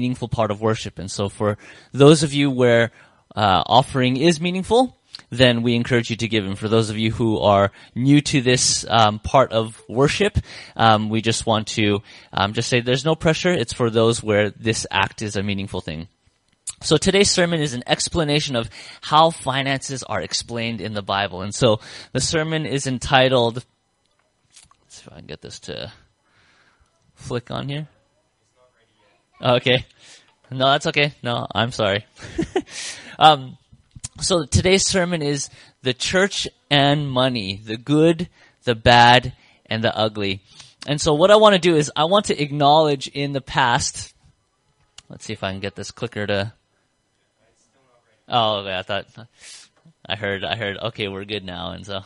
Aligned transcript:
meaningful 0.00 0.28
part 0.28 0.50
of 0.50 0.60
worship. 0.60 0.98
And 0.98 1.10
so 1.10 1.28
for 1.28 1.58
those 1.92 2.22
of 2.22 2.32
you 2.32 2.50
where 2.50 2.90
uh, 3.36 3.62
offering 3.66 4.16
is 4.16 4.40
meaningful, 4.40 4.96
then 5.28 5.62
we 5.62 5.74
encourage 5.74 6.08
you 6.08 6.16
to 6.16 6.28
give. 6.28 6.44
And 6.46 6.58
for 6.58 6.68
those 6.68 6.88
of 6.88 6.96
you 6.96 7.10
who 7.12 7.38
are 7.38 7.70
new 7.94 8.20
to 8.22 8.40
this 8.40 8.86
um, 8.88 9.18
part 9.18 9.52
of 9.52 9.82
worship, 9.88 10.38
um, 10.76 11.10
we 11.10 11.20
just 11.20 11.44
want 11.44 11.68
to 11.78 12.02
um, 12.32 12.54
just 12.54 12.68
say 12.68 12.80
there's 12.80 13.04
no 13.04 13.14
pressure. 13.14 13.52
It's 13.52 13.74
for 13.74 13.90
those 13.90 14.22
where 14.22 14.50
this 14.50 14.86
act 14.90 15.20
is 15.20 15.36
a 15.36 15.42
meaningful 15.42 15.82
thing. 15.82 16.08
So 16.82 16.96
today's 16.96 17.30
sermon 17.30 17.60
is 17.60 17.74
an 17.74 17.84
explanation 17.86 18.56
of 18.56 18.70
how 19.02 19.28
finances 19.30 20.02
are 20.02 20.22
explained 20.22 20.80
in 20.80 20.94
the 20.94 21.02
Bible. 21.02 21.42
And 21.42 21.54
so 21.54 21.80
the 22.12 22.22
sermon 22.22 22.64
is 22.64 22.86
entitled, 22.86 23.56
let's 23.56 24.94
see 24.96 25.04
if 25.06 25.12
I 25.12 25.16
can 25.16 25.26
get 25.26 25.42
this 25.42 25.60
to 25.60 25.92
flick 27.14 27.50
on 27.50 27.68
here. 27.68 27.86
Okay. 29.42 29.86
No, 30.50 30.66
that's 30.66 30.86
okay. 30.88 31.14
No, 31.22 31.46
I'm 31.54 31.72
sorry. 31.72 32.04
um, 33.18 33.56
so 34.20 34.44
today's 34.44 34.84
sermon 34.84 35.22
is 35.22 35.48
the 35.82 35.94
church 35.94 36.46
and 36.70 37.10
money, 37.10 37.60
the 37.64 37.76
good, 37.78 38.28
the 38.64 38.74
bad, 38.74 39.32
and 39.66 39.82
the 39.82 39.96
ugly. 39.96 40.42
And 40.86 41.00
so 41.00 41.14
what 41.14 41.30
I 41.30 41.36
want 41.36 41.54
to 41.54 41.60
do 41.60 41.76
is 41.76 41.90
I 41.96 42.04
want 42.04 42.26
to 42.26 42.42
acknowledge 42.42 43.08
in 43.08 43.32
the 43.32 43.40
past, 43.40 44.14
let's 45.08 45.24
see 45.24 45.32
if 45.32 45.42
I 45.42 45.52
can 45.52 45.60
get 45.60 45.74
this 45.74 45.90
clicker 45.90 46.26
to, 46.26 46.52
oh, 48.28 48.56
okay, 48.56 48.76
I 48.76 48.82
thought, 48.82 49.06
I 50.04 50.16
heard, 50.16 50.44
I 50.44 50.56
heard, 50.56 50.76
okay, 50.76 51.08
we're 51.08 51.24
good 51.24 51.44
now. 51.44 51.70
And 51.70 51.86
so, 51.86 52.02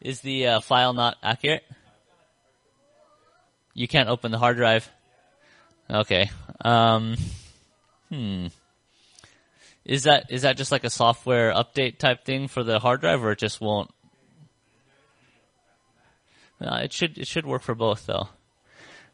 is 0.00 0.20
the 0.20 0.46
uh, 0.46 0.60
file 0.60 0.94
not 0.94 1.16
accurate? 1.22 1.64
You 3.74 3.88
can't 3.88 4.08
open 4.08 4.30
the 4.30 4.38
hard 4.38 4.56
drive? 4.56 4.88
Okay. 5.90 6.30
Um, 6.64 7.16
hmm. 8.10 8.46
Is 9.84 10.04
that 10.04 10.26
is 10.30 10.42
that 10.42 10.56
just 10.56 10.72
like 10.72 10.84
a 10.84 10.90
software 10.90 11.52
update 11.52 11.98
type 11.98 12.24
thing 12.24 12.48
for 12.48 12.62
the 12.62 12.78
hard 12.78 13.02
drive, 13.02 13.22
or 13.22 13.32
it 13.32 13.38
just 13.38 13.60
won't? 13.60 13.90
Uh, 16.60 16.80
it 16.84 16.92
should 16.92 17.18
it 17.18 17.26
should 17.26 17.44
work 17.44 17.62
for 17.62 17.74
both 17.74 18.06
though. 18.06 18.28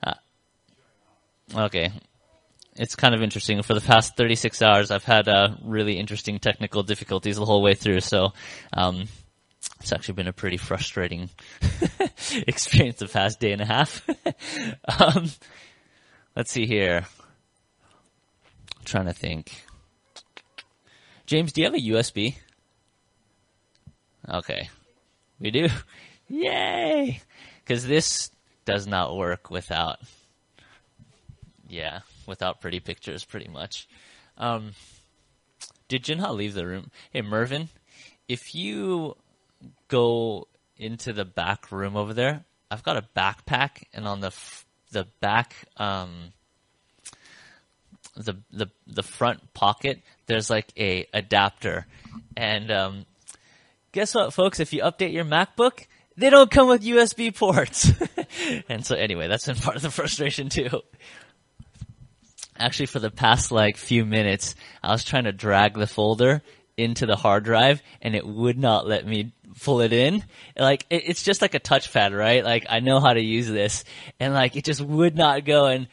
Uh, 0.02 0.14
okay, 1.56 1.90
it's 2.76 2.94
kind 2.94 3.14
of 3.14 3.22
interesting. 3.22 3.60
For 3.62 3.74
the 3.74 3.80
past 3.80 4.16
36 4.16 4.62
hours, 4.62 4.92
I've 4.92 5.04
had 5.04 5.28
uh, 5.28 5.56
really 5.64 5.98
interesting 5.98 6.38
technical 6.38 6.84
difficulties 6.84 7.36
the 7.36 7.44
whole 7.44 7.62
way 7.62 7.74
through. 7.74 8.00
So, 8.00 8.32
um, 8.72 9.08
it's 9.80 9.92
actually 9.92 10.14
been 10.14 10.28
a 10.28 10.32
pretty 10.32 10.56
frustrating 10.56 11.30
experience 12.46 12.98
the 13.00 13.08
past 13.08 13.40
day 13.40 13.52
and 13.52 13.60
a 13.60 13.66
half. 13.66 14.08
um, 15.00 15.30
let's 16.36 16.52
see 16.52 16.66
here. 16.66 17.06
I'm 18.78 18.84
trying 18.84 19.06
to 19.06 19.12
think. 19.12 19.64
James, 21.26 21.52
do 21.52 21.60
you 21.60 21.66
have 21.66 21.74
a 21.74 21.78
USB? 21.78 22.36
Okay. 24.28 24.68
We 25.38 25.50
do? 25.50 25.68
Yay! 26.28 27.20
Because 27.60 27.86
this 27.86 28.30
does 28.64 28.86
not 28.86 29.16
work 29.16 29.50
without, 29.50 29.98
yeah, 31.68 32.00
without 32.26 32.60
pretty 32.60 32.80
pictures, 32.80 33.24
pretty 33.24 33.48
much. 33.48 33.88
Um, 34.38 34.72
did 35.88 36.04
Jinha 36.04 36.34
leave 36.34 36.54
the 36.54 36.66
room? 36.66 36.90
Hey, 37.12 37.22
Mervin, 37.22 37.68
if 38.28 38.54
you 38.54 39.16
go 39.88 40.46
into 40.76 41.12
the 41.12 41.24
back 41.24 41.72
room 41.72 41.96
over 41.96 42.14
there, 42.14 42.44
I've 42.70 42.84
got 42.84 42.96
a 42.96 43.08
backpack, 43.16 43.82
and 43.92 44.06
on 44.06 44.20
the 44.20 44.28
f- 44.28 44.64
the 44.90 45.06
back 45.20 45.54
um, 45.76 46.32
the 48.16 48.34
the 48.50 48.70
the 48.86 49.02
front 49.02 49.54
pocket, 49.54 50.00
there's 50.26 50.50
like 50.50 50.72
a 50.76 51.06
adapter, 51.12 51.86
and 52.36 52.70
um, 52.70 53.06
guess 53.92 54.14
what, 54.14 54.32
folks? 54.32 54.60
If 54.60 54.72
you 54.72 54.82
update 54.82 55.12
your 55.12 55.24
MacBook, 55.24 55.86
they 56.16 56.30
don't 56.30 56.50
come 56.50 56.68
with 56.68 56.82
USB 56.82 57.34
ports. 57.34 57.90
and 58.68 58.84
so 58.84 58.94
anyway, 58.96 59.28
that's 59.28 59.46
been 59.46 59.56
part 59.56 59.76
of 59.76 59.82
the 59.82 59.90
frustration 59.90 60.48
too. 60.48 60.82
Actually, 62.56 62.86
for 62.86 62.98
the 62.98 63.10
past 63.10 63.50
like 63.50 63.76
few 63.76 64.04
minutes, 64.04 64.54
I 64.82 64.92
was 64.92 65.04
trying 65.04 65.24
to 65.24 65.32
drag 65.32 65.74
the 65.74 65.86
folder 65.86 66.42
into 66.80 67.06
the 67.06 67.16
hard 67.16 67.44
drive 67.44 67.82
and 68.02 68.14
it 68.14 68.26
would 68.26 68.58
not 68.58 68.86
let 68.86 69.06
me 69.06 69.32
pull 69.62 69.80
it 69.80 69.92
in. 69.92 70.24
Like, 70.56 70.86
it, 70.90 71.02
it's 71.06 71.22
just 71.22 71.42
like 71.42 71.54
a 71.54 71.60
touchpad, 71.60 72.16
right? 72.16 72.44
Like, 72.44 72.66
I 72.68 72.80
know 72.80 73.00
how 73.00 73.12
to 73.12 73.20
use 73.20 73.48
this 73.48 73.84
and 74.18 74.34
like, 74.34 74.56
it 74.56 74.64
just 74.64 74.80
would 74.80 75.16
not 75.16 75.44
go 75.44 75.66
and 75.66 75.88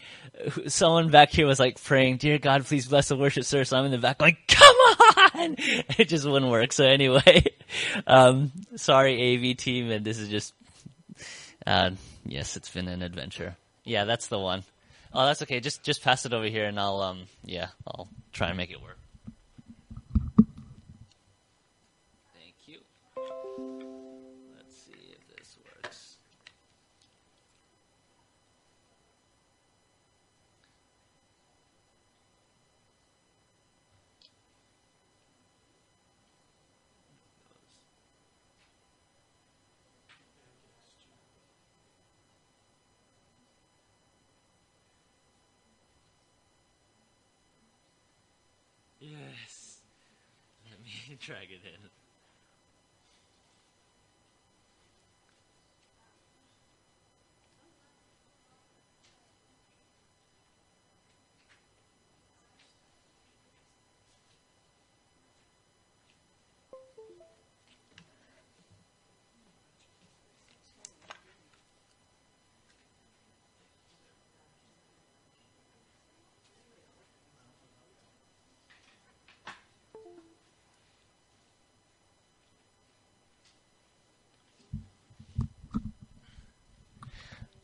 someone 0.67 1.09
back 1.09 1.31
here 1.31 1.47
was 1.47 1.59
like 1.59 1.81
praying, 1.83 2.17
"Dear 2.17 2.37
God, 2.37 2.65
please 2.65 2.87
bless 2.87 3.07
the 3.07 3.15
worship 3.15 3.43
service." 3.43 3.73
I'm 3.73 3.85
in 3.85 3.91
the 3.91 3.97
back, 3.97 4.21
like, 4.21 4.37
"Come 4.47 4.75
on!" 4.75 5.55
It 5.97 6.07
just 6.07 6.25
wouldn't 6.25 6.51
work. 6.51 6.71
So 6.71 6.85
anyway, 6.85 7.45
um, 8.07 8.51
sorry, 8.75 9.35
AV 9.35 9.57
team, 9.57 9.91
and 9.91 10.05
this 10.05 10.19
is 10.19 10.29
just, 10.29 10.53
uh, 11.65 11.91
yes, 12.25 12.55
it's 12.55 12.69
been 12.69 12.87
an 12.87 13.01
adventure. 13.01 13.55
Yeah, 13.83 14.05
that's 14.05 14.27
the 14.27 14.39
one. 14.39 14.63
Oh, 15.13 15.25
that's 15.25 15.41
okay. 15.43 15.59
Just 15.59 15.83
just 15.83 16.03
pass 16.03 16.25
it 16.25 16.33
over 16.33 16.45
here, 16.45 16.65
and 16.65 16.79
I'll 16.79 17.01
um, 17.01 17.23
yeah, 17.43 17.67
I'll 17.87 18.07
try 18.33 18.49
and 18.49 18.57
make 18.57 18.71
it 18.71 18.81
work. 18.81 18.96
Drag 51.19 51.51
it 51.51 51.61
in. 51.65 52.06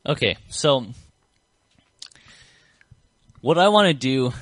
Okay, 0.05 0.35
so 0.49 0.85
what 3.39 3.57
I 3.57 3.69
want 3.69 3.87
to 3.87 3.93
do 3.93 4.33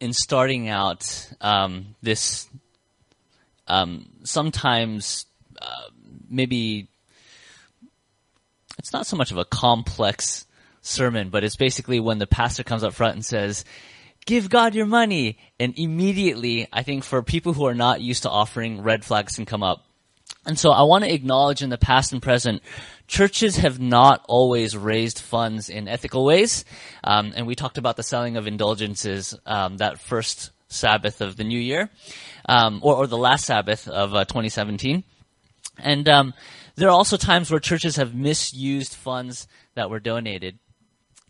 in 0.00 0.14
starting 0.14 0.70
out 0.70 1.28
um, 1.42 1.94
this, 2.00 2.48
um, 3.66 4.08
sometimes 4.22 5.26
uh, 5.60 5.90
maybe 6.30 6.88
it's 8.78 8.94
not 8.94 9.06
so 9.06 9.16
much 9.16 9.30
of 9.32 9.36
a 9.36 9.44
complex 9.44 10.46
sermon, 10.80 11.28
but 11.28 11.44
it's 11.44 11.56
basically 11.56 12.00
when 12.00 12.18
the 12.18 12.26
pastor 12.26 12.62
comes 12.62 12.82
up 12.82 12.94
front 12.94 13.14
and 13.14 13.24
says, 13.24 13.66
"Give 14.24 14.48
God 14.48 14.74
your 14.74 14.86
money," 14.86 15.36
and 15.60 15.78
immediately, 15.78 16.68
I 16.72 16.84
think 16.84 17.04
for 17.04 17.22
people 17.22 17.52
who 17.52 17.66
are 17.66 17.74
not 17.74 18.00
used 18.00 18.22
to 18.22 18.30
offering, 18.30 18.80
red 18.80 19.04
flags 19.04 19.36
can 19.36 19.44
come 19.44 19.62
up. 19.62 19.84
And 20.44 20.58
so 20.58 20.70
I 20.70 20.82
want 20.82 21.04
to 21.04 21.12
acknowledge 21.12 21.62
in 21.62 21.70
the 21.70 21.78
past 21.78 22.12
and 22.12 22.20
present, 22.20 22.62
churches 23.06 23.56
have 23.58 23.78
not 23.78 24.24
always 24.28 24.76
raised 24.76 25.20
funds 25.20 25.68
in 25.68 25.86
ethical 25.86 26.24
ways. 26.24 26.64
Um, 27.04 27.32
and 27.36 27.46
we 27.46 27.54
talked 27.54 27.78
about 27.78 27.96
the 27.96 28.02
selling 28.02 28.36
of 28.36 28.46
indulgences 28.46 29.36
um, 29.46 29.76
that 29.76 30.00
first 30.00 30.50
Sabbath 30.66 31.20
of 31.20 31.36
the 31.36 31.44
new 31.44 31.58
year, 31.58 31.90
um, 32.48 32.80
or, 32.82 32.96
or, 32.96 33.06
the 33.06 33.18
last 33.18 33.44
Sabbath 33.44 33.86
of 33.86 34.14
uh, 34.14 34.24
2017. 34.24 35.04
And 35.78 36.08
um, 36.08 36.34
there 36.76 36.88
are 36.88 36.92
also 36.92 37.16
times 37.16 37.50
where 37.50 37.60
churches 37.60 37.96
have 37.96 38.14
misused 38.14 38.94
funds 38.94 39.46
that 39.74 39.90
were 39.90 40.00
donated. 40.00 40.58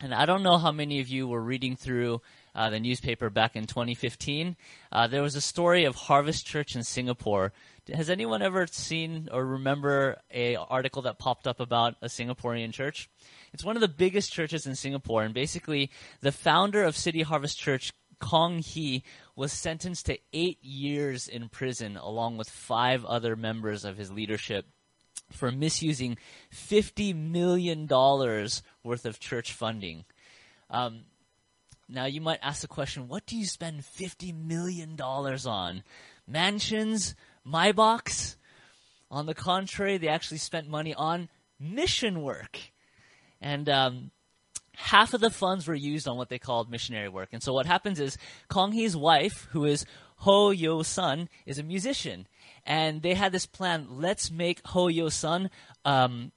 And 0.00 0.15
I 0.15 0.26
don't 0.26 0.43
know 0.43 0.58
how 0.58 0.73
many 0.73 1.00
of 1.00 1.08
you 1.08 1.26
were 1.26 1.43
reading 1.43 1.76
through 1.76 2.23
uh, 2.55 2.70
the 2.70 2.81
newspaper 2.81 3.31
back 3.31 3.56
in 3.56 3.67
2015. 3.67 4.56
Uh, 4.91 5.06
there 5.06 5.23
was 5.23 5.35
a 5.35 5.41
story 5.41 5.85
of 5.85 5.94
Harvest 5.94 6.47
Church 6.47 6.76
in 6.76 6.82
Singapore 6.82 7.53
has 7.93 8.11
anyone 8.11 8.43
ever 8.43 8.67
seen 8.67 9.29
or 9.32 9.44
remember 9.44 10.20
a 10.32 10.56
article 10.56 11.02
that 11.02 11.19
popped 11.19 11.46
up 11.46 11.61
about 11.61 11.96
a 12.00 12.06
Singaporean 12.06 12.73
church? 12.73 13.11
It's 13.52 13.64
one 13.64 13.76
of 13.76 13.81
the 13.81 13.88
biggest 13.88 14.32
churches 14.32 14.67
in 14.67 14.76
Singapore, 14.76 15.23
and 15.23 15.34
basically, 15.34 15.90
the 16.20 16.32
founder 16.32 16.84
of 16.84 16.96
City 16.96 17.23
Harvest 17.23 17.58
Church, 17.58 17.93
Kong 18.19 18.58
Hee, 18.58 19.02
was 19.34 19.52
sentenced 19.52 20.06
to 20.06 20.19
eight 20.32 20.62
years 20.62 21.29
in 21.29 21.49
prison, 21.49 21.96
along 21.96 22.37
with 22.37 22.49
five 22.49 23.05
other 23.05 23.34
members 23.34 23.84
of 23.84 23.96
his 23.96 24.12
leadership, 24.12 24.67
for 25.31 25.50
misusing 25.50 26.19
$50 26.52 27.14
million 27.14 27.87
worth 27.88 29.06
of 29.06 29.19
church 29.19 29.52
funding. 29.52 30.05
Um, 30.70 31.02
now, 31.88 32.06
you 32.06 32.20
might 32.20 32.38
ask 32.43 32.62
the 32.62 32.69
question 32.69 33.08
what 33.08 33.26
do 33.26 33.37
you 33.37 33.44
spend 33.44 33.81
$50 33.81 34.34
million 34.34 34.96
on? 35.00 35.82
Mansions? 36.26 37.14
Maybachs? 37.47 38.37
On 39.11 39.27
the 39.27 39.35
contrary, 39.35 39.99
they 39.99 40.09
actually 40.09 40.39
spent 40.39 40.69
money 40.69 40.94
on 40.94 41.29
mission 41.61 42.23
work. 42.23 42.59
And 43.41 43.69
um, 43.69 44.11
half 44.75 45.15
of 45.15 45.21
the 45.21 45.31
funds 45.31 45.67
were 45.67 45.75
used 45.75 46.09
on 46.09 46.17
what 46.17 46.29
they 46.29 46.39
called 46.39 46.71
missionary 46.71 47.09
work. 47.09 47.29
And 47.33 47.43
so 47.43 47.53
what 47.53 47.67
happens 47.67 48.00
is 48.00 48.17
Kong 48.49 48.73
Hee's 48.73 48.97
wife, 48.97 49.49
who 49.50 49.65
is 49.65 49.85
Ho 50.19 50.50
Yeow 50.50 50.85
Sun, 50.85 51.29
is 51.44 51.59
a 51.59 51.62
musician. 51.62 52.27
And 52.65 53.03
they 53.03 53.15
had 53.15 53.33
this 53.33 53.47
plan 53.47 53.87
let's 53.91 54.31
make 54.31 54.67
Ho 54.69 54.87
Yeow 54.87 55.11
Sun 55.11 55.50
um, 55.85 56.33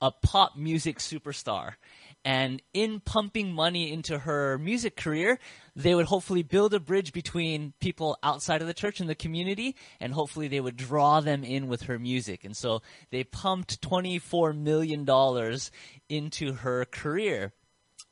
a 0.00 0.10
pop 0.10 0.56
music 0.56 0.98
superstar. 0.98 1.74
And 2.24 2.60
in 2.74 3.00
pumping 3.00 3.52
money 3.52 3.90
into 3.90 4.18
her 4.18 4.58
music 4.58 4.94
career, 4.94 5.38
they 5.74 5.94
would 5.94 6.06
hopefully 6.06 6.42
build 6.42 6.74
a 6.74 6.80
bridge 6.80 7.12
between 7.12 7.72
people 7.80 8.18
outside 8.22 8.60
of 8.60 8.66
the 8.66 8.74
church 8.74 9.00
and 9.00 9.08
the 9.08 9.14
community, 9.14 9.74
and 10.00 10.12
hopefully 10.12 10.46
they 10.46 10.60
would 10.60 10.76
draw 10.76 11.20
them 11.20 11.44
in 11.44 11.66
with 11.66 11.82
her 11.82 11.98
music. 11.98 12.44
And 12.44 12.54
so 12.54 12.82
they 13.10 13.24
pumped 13.24 13.80
$24 13.80 14.56
million 14.56 15.08
into 16.10 16.52
her 16.52 16.84
career. 16.84 17.52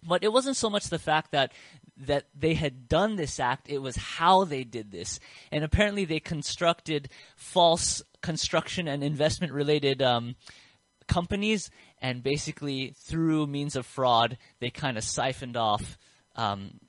But 0.03 0.25
it 0.25 0.33
wasn't 0.33 0.57
so 0.57 0.71
much 0.71 0.87
the 0.87 0.99
fact 0.99 1.33
that 1.33 1.53
that 2.01 2.27
they 2.33 2.55
had 2.55 2.89
done 2.89 3.17
this 3.17 3.41
act, 3.41 3.69
it 3.69 3.79
was 3.79 3.97
how 3.97 4.45
they 4.45 4.63
did 4.63 4.93
this. 4.93 5.19
And 5.51 5.65
apparently 5.65 6.05
they 6.05 6.21
constructed 6.21 7.09
false 7.37 8.03
construction 8.23 8.87
and 8.87 9.03
investment 9.03 9.53
related 9.53 10.01
um, 10.01 10.37
companies, 11.09 11.71
and 12.01 12.23
basically 12.23 12.95
through 12.97 13.47
means 13.47 13.77
of 13.77 13.87
fraud, 13.87 14.39
they 14.61 14.71
kind 14.71 14.97
of 14.97 15.05
siphoned 15.05 15.57
off 15.57 15.99
um, 16.37 16.81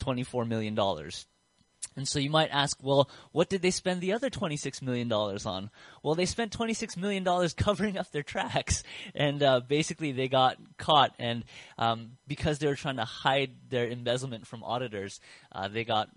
$24 0.00 0.46
million. 0.46 0.76
And 1.96 2.06
so 2.06 2.18
you 2.18 2.30
might 2.30 2.50
ask, 2.50 2.78
well, 2.82 3.10
what 3.32 3.48
did 3.48 3.62
they 3.62 3.70
spend 3.70 4.00
the 4.00 4.12
other 4.12 4.30
$26 4.30 4.80
million 4.80 5.12
on? 5.12 5.70
Well, 6.02 6.14
they 6.14 6.26
spent 6.26 6.56
$26 6.56 6.96
million 6.96 7.24
covering 7.56 7.98
up 7.98 8.10
their 8.10 8.22
tracks. 8.22 8.82
And 9.14 9.42
uh, 9.42 9.60
basically, 9.60 10.12
they 10.12 10.28
got 10.28 10.56
caught. 10.78 11.14
And 11.18 11.44
um, 11.78 12.12
because 12.26 12.58
they 12.58 12.68
were 12.68 12.76
trying 12.76 12.96
to 12.96 13.04
hide 13.04 13.50
their 13.68 13.88
embezzlement 13.88 14.46
from 14.46 14.62
auditors, 14.62 15.20
uh, 15.52 15.68
they 15.68 15.84
got 15.84 16.08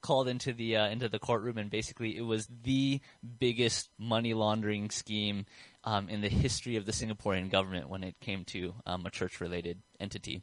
called 0.00 0.28
into 0.28 0.52
the 0.52 0.76
uh, 0.76 0.88
into 0.88 1.08
the 1.08 1.18
courtroom. 1.18 1.58
And 1.58 1.70
basically, 1.70 2.16
it 2.16 2.22
was 2.22 2.46
the 2.62 3.00
biggest 3.38 3.88
money 3.98 4.34
laundering 4.34 4.90
scheme 4.90 5.46
um, 5.88 6.10
in 6.10 6.20
the 6.20 6.28
history 6.28 6.76
of 6.76 6.84
the 6.84 6.92
Singaporean 6.92 7.50
government 7.50 7.88
when 7.88 8.04
it 8.04 8.20
came 8.20 8.44
to 8.44 8.74
um, 8.84 9.06
a 9.06 9.10
church 9.10 9.40
related 9.40 9.78
entity. 9.98 10.42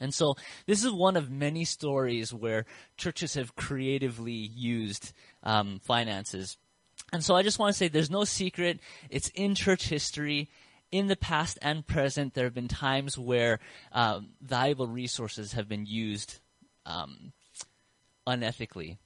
And 0.00 0.12
so 0.12 0.34
this 0.66 0.84
is 0.84 0.90
one 0.90 1.16
of 1.16 1.30
many 1.30 1.64
stories 1.64 2.34
where 2.34 2.66
churches 2.96 3.34
have 3.34 3.54
creatively 3.54 4.32
used 4.32 5.12
um, 5.44 5.78
finances. 5.84 6.58
And 7.12 7.24
so 7.24 7.36
I 7.36 7.44
just 7.44 7.60
want 7.60 7.74
to 7.74 7.78
say 7.78 7.86
there's 7.86 8.10
no 8.10 8.24
secret. 8.24 8.80
It's 9.08 9.28
in 9.36 9.54
church 9.54 9.88
history. 9.88 10.50
In 10.90 11.06
the 11.06 11.16
past 11.16 11.60
and 11.62 11.86
present, 11.86 12.34
there 12.34 12.44
have 12.44 12.54
been 12.54 12.66
times 12.66 13.16
where 13.16 13.60
um, 13.92 14.30
valuable 14.42 14.88
resources 14.88 15.52
have 15.52 15.68
been 15.68 15.86
used 15.86 16.40
um, 16.84 17.32
unethically. 18.26 18.98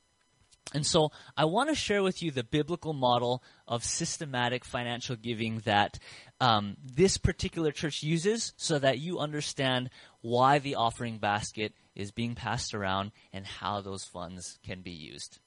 And 0.72 0.86
so 0.86 1.10
I 1.36 1.46
want 1.46 1.68
to 1.68 1.74
share 1.74 2.02
with 2.02 2.22
you 2.22 2.30
the 2.30 2.44
biblical 2.44 2.92
model 2.92 3.42
of 3.66 3.82
systematic 3.82 4.64
financial 4.64 5.16
giving 5.16 5.60
that 5.60 5.98
um, 6.40 6.76
this 6.84 7.18
particular 7.18 7.72
church 7.72 8.02
uses 8.02 8.52
so 8.56 8.78
that 8.78 8.98
you 8.98 9.18
understand 9.18 9.90
why 10.20 10.58
the 10.58 10.76
offering 10.76 11.18
basket 11.18 11.72
is 11.96 12.12
being 12.12 12.34
passed 12.34 12.72
around 12.72 13.10
and 13.32 13.46
how 13.46 13.80
those 13.80 14.04
funds 14.04 14.58
can 14.64 14.80
be 14.80 14.92
used. 14.92 15.40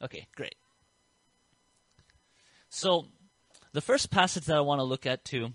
Okay, 0.00 0.28
great. 0.36 0.54
So 2.68 3.06
the 3.72 3.80
first 3.80 4.10
passage 4.10 4.44
that 4.44 4.56
I 4.56 4.60
want 4.60 4.78
to 4.78 4.84
look 4.84 5.06
at 5.06 5.24
to 5.26 5.52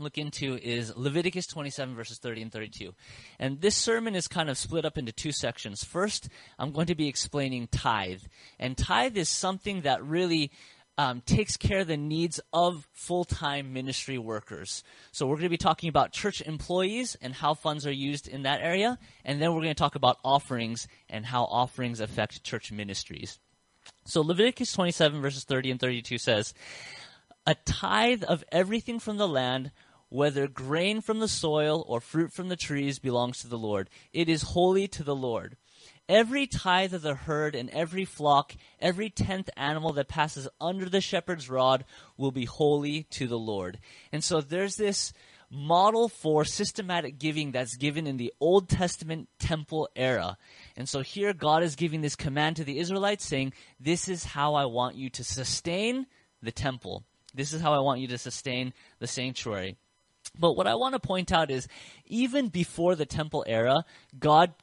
look 0.00 0.18
into 0.18 0.56
is 0.56 0.92
Leviticus 0.96 1.46
27 1.46 1.94
verses 1.94 2.18
30 2.18 2.42
and 2.42 2.52
32. 2.52 2.94
And 3.38 3.60
this 3.60 3.76
sermon 3.76 4.14
is 4.14 4.28
kind 4.28 4.50
of 4.50 4.58
split 4.58 4.84
up 4.84 4.98
into 4.98 5.12
two 5.12 5.32
sections. 5.32 5.84
First, 5.84 6.28
I'm 6.58 6.72
going 6.72 6.86
to 6.86 6.94
be 6.94 7.08
explaining 7.08 7.68
tithe. 7.68 8.22
And 8.58 8.76
tithe 8.76 9.16
is 9.16 9.28
something 9.28 9.82
that 9.82 10.04
really 10.04 10.50
um, 10.98 11.22
takes 11.24 11.56
care 11.56 11.80
of 11.80 11.86
the 11.86 11.96
needs 11.96 12.40
of 12.52 12.86
full-time 12.92 13.72
ministry 13.72 14.18
workers. 14.18 14.82
So 15.12 15.26
we're 15.26 15.36
going 15.36 15.44
to 15.44 15.50
be 15.50 15.56
talking 15.56 15.88
about 15.88 16.12
church 16.12 16.42
employees 16.42 17.16
and 17.22 17.32
how 17.32 17.54
funds 17.54 17.86
are 17.86 17.92
used 17.92 18.28
in 18.28 18.42
that 18.42 18.60
area. 18.60 18.98
And 19.24 19.40
then 19.40 19.54
we're 19.54 19.62
going 19.62 19.74
to 19.74 19.78
talk 19.78 19.94
about 19.94 20.18
offerings 20.22 20.88
and 21.08 21.24
how 21.24 21.44
offerings 21.44 22.00
affect 22.00 22.44
church 22.44 22.70
ministries. 22.70 23.38
So 24.04 24.20
Leviticus 24.20 24.72
27 24.72 25.22
verses 25.22 25.44
30 25.44 25.70
and 25.70 25.80
32 25.80 26.18
says, 26.18 26.52
a 27.46 27.54
tithe 27.64 28.22
of 28.24 28.44
everything 28.52 28.98
from 28.98 29.16
the 29.16 29.28
land 29.28 29.70
whether 30.10 30.46
grain 30.46 31.00
from 31.00 31.20
the 31.20 31.28
soil 31.28 31.84
or 31.88 32.00
fruit 32.00 32.32
from 32.32 32.48
the 32.48 32.56
trees 32.56 32.98
belongs 32.98 33.38
to 33.38 33.48
the 33.48 33.58
Lord. 33.58 33.88
It 34.12 34.28
is 34.28 34.42
holy 34.42 34.86
to 34.88 35.02
the 35.02 35.16
Lord. 35.16 35.56
Every 36.08 36.48
tithe 36.48 36.92
of 36.92 37.02
the 37.02 37.14
herd 37.14 37.54
and 37.54 37.70
every 37.70 38.04
flock, 38.04 38.54
every 38.80 39.08
tenth 39.08 39.48
animal 39.56 39.92
that 39.92 40.08
passes 40.08 40.48
under 40.60 40.88
the 40.88 41.00
shepherd's 41.00 41.48
rod 41.48 41.84
will 42.16 42.32
be 42.32 42.44
holy 42.44 43.04
to 43.10 43.28
the 43.28 43.38
Lord. 43.38 43.78
And 44.10 44.22
so 44.22 44.40
there's 44.40 44.74
this 44.74 45.12
model 45.48 46.08
for 46.08 46.44
systematic 46.44 47.18
giving 47.18 47.52
that's 47.52 47.76
given 47.76 48.08
in 48.08 48.16
the 48.16 48.32
Old 48.40 48.68
Testament 48.68 49.28
temple 49.38 49.88
era. 49.94 50.36
And 50.76 50.88
so 50.88 51.00
here 51.00 51.32
God 51.32 51.62
is 51.62 51.76
giving 51.76 52.00
this 52.00 52.16
command 52.16 52.56
to 52.56 52.64
the 52.64 52.78
Israelites 52.78 53.24
saying, 53.24 53.52
This 53.78 54.08
is 54.08 54.24
how 54.24 54.54
I 54.54 54.64
want 54.64 54.96
you 54.96 55.10
to 55.10 55.24
sustain 55.24 56.06
the 56.42 56.52
temple. 56.52 57.04
This 57.34 57.52
is 57.52 57.60
how 57.60 57.72
I 57.72 57.80
want 57.80 58.00
you 58.00 58.08
to 58.08 58.18
sustain 58.18 58.72
the 58.98 59.06
sanctuary. 59.06 59.76
But 60.38 60.54
what 60.54 60.66
I 60.66 60.74
want 60.74 60.94
to 60.94 61.00
point 61.00 61.32
out 61.32 61.50
is 61.50 61.68
even 62.06 62.48
before 62.48 62.94
the 62.94 63.06
temple 63.06 63.44
era, 63.46 63.84
God 64.18 64.54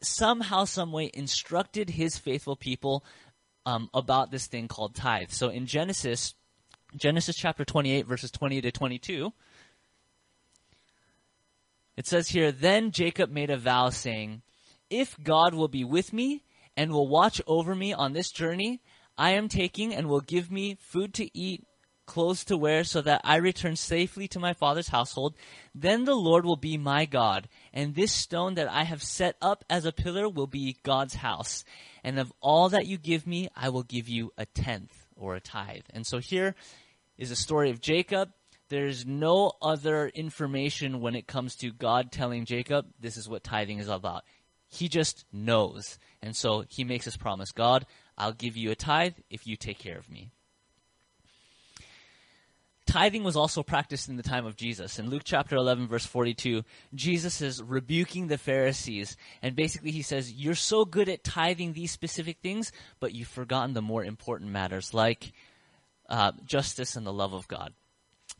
somehow, 0.00 0.64
some 0.64 0.92
way 0.92 1.10
instructed 1.14 1.90
his 1.90 2.16
faithful 2.16 2.56
people 2.56 3.04
um, 3.64 3.88
about 3.94 4.30
this 4.30 4.46
thing 4.46 4.68
called 4.68 4.94
tithe. 4.94 5.30
So 5.30 5.48
in 5.48 5.66
Genesis, 5.66 6.34
Genesis 6.96 7.36
chapter 7.36 7.64
28, 7.64 8.06
verses 8.06 8.30
20 8.30 8.60
to 8.62 8.72
22, 8.72 9.32
it 11.96 12.06
says 12.06 12.28
here, 12.28 12.50
Then 12.50 12.90
Jacob 12.90 13.30
made 13.30 13.50
a 13.50 13.56
vow 13.56 13.90
saying, 13.90 14.42
If 14.90 15.16
God 15.22 15.54
will 15.54 15.68
be 15.68 15.84
with 15.84 16.12
me 16.12 16.42
and 16.76 16.90
will 16.90 17.08
watch 17.08 17.40
over 17.46 17.74
me 17.74 17.92
on 17.92 18.12
this 18.12 18.32
journey 18.32 18.80
I 19.16 19.30
am 19.32 19.48
taking 19.48 19.94
and 19.94 20.08
will 20.08 20.20
give 20.20 20.50
me 20.50 20.76
food 20.80 21.14
to 21.14 21.38
eat 21.38 21.64
clothes 22.12 22.44
to 22.44 22.58
wear 22.58 22.84
so 22.84 23.00
that 23.00 23.22
I 23.24 23.36
return 23.36 23.74
safely 23.74 24.28
to 24.28 24.38
my 24.38 24.52
father's 24.52 24.88
household, 24.88 25.34
then 25.74 26.04
the 26.04 26.14
Lord 26.14 26.44
will 26.44 26.56
be 26.56 26.76
my 26.76 27.06
God, 27.06 27.48
and 27.72 27.94
this 27.94 28.12
stone 28.12 28.54
that 28.56 28.70
I 28.70 28.84
have 28.84 29.02
set 29.02 29.36
up 29.40 29.64
as 29.70 29.86
a 29.86 29.92
pillar 29.92 30.28
will 30.28 30.46
be 30.46 30.76
God's 30.82 31.14
house. 31.14 31.64
And 32.04 32.18
of 32.18 32.30
all 32.42 32.68
that 32.68 32.86
you 32.86 32.98
give 32.98 33.26
me, 33.26 33.48
I 33.56 33.70
will 33.70 33.82
give 33.82 34.10
you 34.10 34.30
a 34.36 34.44
tenth 34.44 35.06
or 35.16 35.34
a 35.34 35.40
tithe. 35.40 35.86
And 35.94 36.06
so 36.06 36.18
here 36.18 36.54
is 37.16 37.30
a 37.30 37.36
story 37.36 37.70
of 37.70 37.80
Jacob. 37.80 38.28
There's 38.68 39.06
no 39.06 39.52
other 39.62 40.08
information 40.08 41.00
when 41.00 41.14
it 41.14 41.26
comes 41.26 41.56
to 41.56 41.72
God 41.72 42.12
telling 42.12 42.44
Jacob, 42.44 42.88
this 43.00 43.16
is 43.16 43.26
what 43.26 43.42
tithing 43.42 43.78
is 43.78 43.88
about. 43.88 44.24
He 44.68 44.88
just 44.88 45.24
knows. 45.32 45.98
And 46.20 46.36
so 46.36 46.64
he 46.68 46.84
makes 46.84 47.06
this 47.06 47.16
promise 47.16 47.52
God, 47.52 47.86
I'll 48.18 48.34
give 48.34 48.58
you 48.58 48.70
a 48.70 48.74
tithe 48.74 49.14
if 49.30 49.46
you 49.46 49.56
take 49.56 49.78
care 49.78 49.96
of 49.96 50.10
me. 50.10 50.30
Tithing 52.92 53.24
was 53.24 53.36
also 53.36 53.62
practiced 53.62 54.10
in 54.10 54.16
the 54.16 54.22
time 54.22 54.44
of 54.44 54.54
Jesus. 54.54 54.98
In 54.98 55.08
Luke 55.08 55.22
chapter 55.24 55.56
11, 55.56 55.88
verse 55.88 56.04
42, 56.04 56.62
Jesus 56.94 57.40
is 57.40 57.62
rebuking 57.62 58.26
the 58.26 58.36
Pharisees. 58.36 59.16
And 59.40 59.56
basically, 59.56 59.92
he 59.92 60.02
says, 60.02 60.30
You're 60.30 60.54
so 60.54 60.84
good 60.84 61.08
at 61.08 61.24
tithing 61.24 61.72
these 61.72 61.90
specific 61.90 62.40
things, 62.42 62.70
but 63.00 63.14
you've 63.14 63.28
forgotten 63.28 63.72
the 63.72 63.80
more 63.80 64.04
important 64.04 64.50
matters 64.50 64.92
like 64.92 65.32
uh, 66.10 66.32
justice 66.44 66.94
and 66.94 67.06
the 67.06 67.14
love 67.14 67.32
of 67.32 67.48
God. 67.48 67.72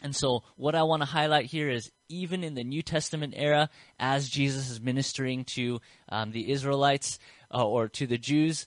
And 0.03 0.15
so, 0.15 0.43
what 0.57 0.75
I 0.75 0.83
want 0.83 1.01
to 1.01 1.07
highlight 1.07 1.47
here 1.47 1.71
is 1.71 1.91
even 2.11 2.45
in 2.45 2.53
the 2.53 2.63
New 2.63 2.83
Testament 2.83 3.33
era, 3.35 3.71
as 3.99 4.29
Jesus 4.29 4.69
is 4.69 4.83
ministering 4.83 5.47
to 5.55 5.81
um, 6.11 6.31
the 6.31 6.53
Israelites 6.53 7.19
uh, 7.55 7.67
or 7.67 7.89
to 7.89 8.07
the 8.07 8.19
Jews, 8.19 8.67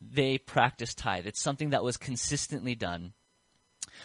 they 0.00 0.38
practiced 0.38 0.98
tithe. 0.98 1.26
It's 1.26 1.42
something 1.42 1.70
that 1.70 1.82
was 1.82 1.96
consistently 1.96 2.76
done. 2.76 3.12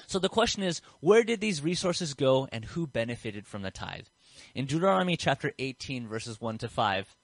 So 0.08 0.20
the 0.20 0.30
question 0.30 0.64
is, 0.64 0.82
where 1.00 1.24
did 1.24 1.42
these 1.42 1.62
resources 1.62 2.14
go 2.14 2.48
and 2.52 2.66
who 2.66 2.88
benefited 2.88 3.48
from 3.48 3.62
the 3.62 3.72
tithe? 3.72 4.08
In 4.56 4.66
Deuteronomy 4.66 5.18
chapter 5.18 5.54
18 5.60 6.08
verses 6.08 6.40
1 6.40 6.58
to 6.60 6.68
5, 6.68 7.16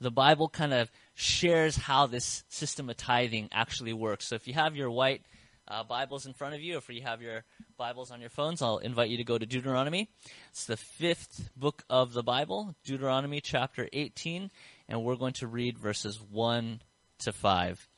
the 0.00 0.10
Bible 0.10 0.48
kind 0.48 0.74
of 0.74 0.90
shares 1.14 1.76
how 1.76 2.06
this 2.06 2.44
system 2.48 2.90
of 2.90 2.96
tithing 2.96 3.48
actually 3.52 3.92
works. 3.92 4.26
So 4.26 4.34
if 4.34 4.48
you 4.48 4.54
have 4.54 4.76
your 4.76 4.90
white 4.90 5.22
uh, 5.66 5.82
Bibles 5.84 6.26
in 6.26 6.34
front 6.34 6.54
of 6.54 6.60
you, 6.60 6.74
or 6.74 6.78
if 6.78 6.88
you 6.88 7.02
have 7.02 7.22
your 7.22 7.44
Bibles 7.76 8.10
on 8.10 8.20
your 8.20 8.30
phones, 8.30 8.60
I'll 8.60 8.78
invite 8.78 9.10
you 9.10 9.16
to 9.16 9.24
go 9.24 9.38
to 9.38 9.46
Deuteronomy. 9.46 10.10
It's 10.50 10.66
the 10.66 10.76
fifth 10.76 11.50
book 11.56 11.84
of 11.88 12.12
the 12.12 12.22
Bible, 12.22 12.74
Deuteronomy 12.84 13.40
chapter 13.40 13.88
18, 13.92 14.50
and 14.88 15.04
we're 15.04 15.16
going 15.16 15.32
to 15.34 15.46
read 15.46 15.78
verses 15.78 16.20
1 16.20 16.82
to 17.20 17.32
5. 17.32 17.88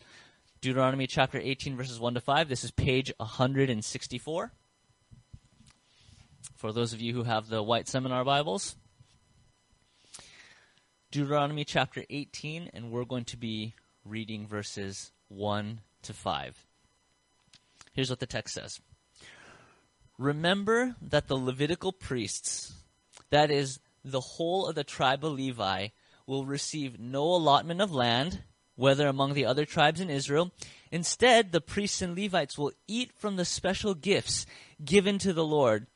Deuteronomy 0.62 1.06
chapter 1.06 1.38
18, 1.38 1.76
verses 1.76 2.00
1 2.00 2.14
to 2.14 2.20
5. 2.20 2.48
This 2.48 2.64
is 2.64 2.70
page 2.70 3.12
164. 3.18 4.52
For 6.56 6.72
those 6.72 6.92
of 6.94 7.00
you 7.00 7.12
who 7.12 7.24
have 7.24 7.48
the 7.48 7.62
white 7.62 7.88
seminar 7.88 8.24
Bibles, 8.24 8.74
Deuteronomy 11.10 11.64
chapter 11.64 12.04
18, 12.08 12.70
and 12.72 12.90
we're 12.90 13.04
going 13.04 13.26
to 13.26 13.36
be 13.36 13.74
reading 14.04 14.46
verses 14.46 15.12
1 15.28 15.80
to 16.02 16.14
5. 16.14 16.66
Here's 17.92 18.10
what 18.10 18.20
the 18.20 18.26
text 18.26 18.54
says 18.54 18.80
Remember 20.18 20.96
that 21.02 21.28
the 21.28 21.36
Levitical 21.36 21.92
priests, 21.92 22.72
that 23.28 23.50
is, 23.50 23.78
the 24.02 24.20
whole 24.20 24.66
of 24.66 24.74
the 24.74 24.84
tribe 24.84 25.22
of 25.22 25.32
Levi, 25.32 25.88
will 26.26 26.46
receive 26.46 26.98
no 26.98 27.24
allotment 27.24 27.82
of 27.82 27.92
land, 27.92 28.42
whether 28.76 29.08
among 29.08 29.34
the 29.34 29.44
other 29.44 29.64
tribes 29.64 30.00
in 30.00 30.10
Israel. 30.10 30.52
Instead, 30.92 31.50
the 31.50 31.60
priests 31.60 32.00
and 32.00 32.16
Levites 32.16 32.56
will 32.56 32.72
eat 32.86 33.10
from 33.16 33.36
the 33.36 33.44
special 33.44 33.94
gifts 33.94 34.46
given 34.84 35.18
to 35.18 35.32
the 35.32 35.44
Lord, 35.44 35.86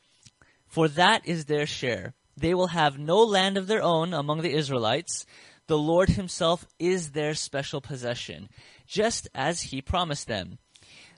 for 0.66 0.88
that 0.88 1.26
is 1.26 1.44
their 1.44 1.66
share. 1.66 2.14
They 2.36 2.54
will 2.54 2.68
have 2.68 2.98
no 2.98 3.18
land 3.18 3.56
of 3.56 3.66
their 3.66 3.82
own 3.82 4.14
among 4.14 4.40
the 4.40 4.54
Israelites. 4.54 5.26
The 5.66 5.78
Lord 5.78 6.10
Himself 6.10 6.66
is 6.78 7.10
their 7.10 7.34
special 7.34 7.80
possession, 7.80 8.48
just 8.86 9.28
as 9.34 9.62
He 9.62 9.82
promised 9.82 10.26
them. 10.26 10.58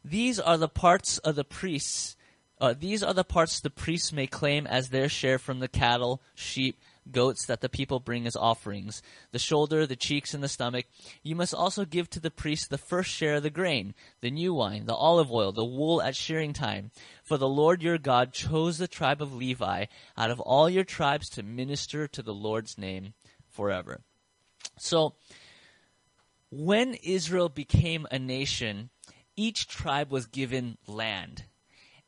These 0.05 0.41
are 0.41 0.59
the 0.59 0.69
parts 0.69 1.19
of 1.19 1.37
the 1.37 1.45
priests. 1.45 2.17
Uh, 2.61 2.75
these 2.79 3.03
are 3.03 3.15
the 3.15 3.25
parts 3.25 3.61
the 3.61 3.71
priests 3.71 4.13
may 4.13 4.27
claim 4.27 4.67
as 4.67 4.89
their 4.89 5.09
share 5.09 5.39
from 5.39 5.61
the 5.61 5.69
cattle, 5.69 6.21
sheep, 6.35 6.79
goats 7.11 7.47
that 7.47 7.61
the 7.61 7.69
people 7.69 8.01
bring 8.01 8.27
as 8.27 8.37
offerings, 8.37 9.03
the 9.33 9.39
shoulder, 9.39 9.87
the 9.87 9.97
cheeks, 9.97 10.35
and 10.35 10.43
the 10.43 10.49
stomach. 10.49 10.87
You 11.23 11.35
must 11.35 11.55
also 11.55 11.85
give 11.85 12.09
to 12.11 12.21
the 12.21 12.31
priest 12.31 12.71
the 12.71 12.79
first 12.79 13.11
share 13.11 13.37
of 13.37 13.43
the 13.43 13.51
grain, 13.51 13.95
the 14.21 14.31
new 14.31 14.55
wine, 14.55 14.87
the 14.87 14.95
olive 14.95 15.33
oil, 15.33 15.53
the 15.53 15.65
wool 15.65 16.01
at 16.01 16.17
shearing 16.17 16.53
time. 16.53 16.91
For 17.23 17.37
the 17.37 17.49
Lord 17.49 17.83
your 17.83 17.99
God 17.99 18.33
chose 18.33 18.79
the 18.79 18.89
tribe 18.89 19.21
of 19.21 19.35
Levi 19.35 19.87
out 20.17 20.31
of 20.31 20.41
all 20.41 20.71
your 20.71 20.85
tribes 20.85 21.29
to 21.31 21.43
minister 21.43 22.07
to 22.09 22.23
the 22.23 22.35
Lord's 22.35 22.79
name 22.79 23.15
forever. 23.49 24.01
So, 24.79 25.15
when 26.51 26.95
Israel 26.95 27.49
became 27.49 28.07
a 28.11 28.19
nation, 28.19 28.91
each 29.37 29.67
tribe 29.67 30.11
was 30.11 30.27
given 30.27 30.77
land. 30.87 31.45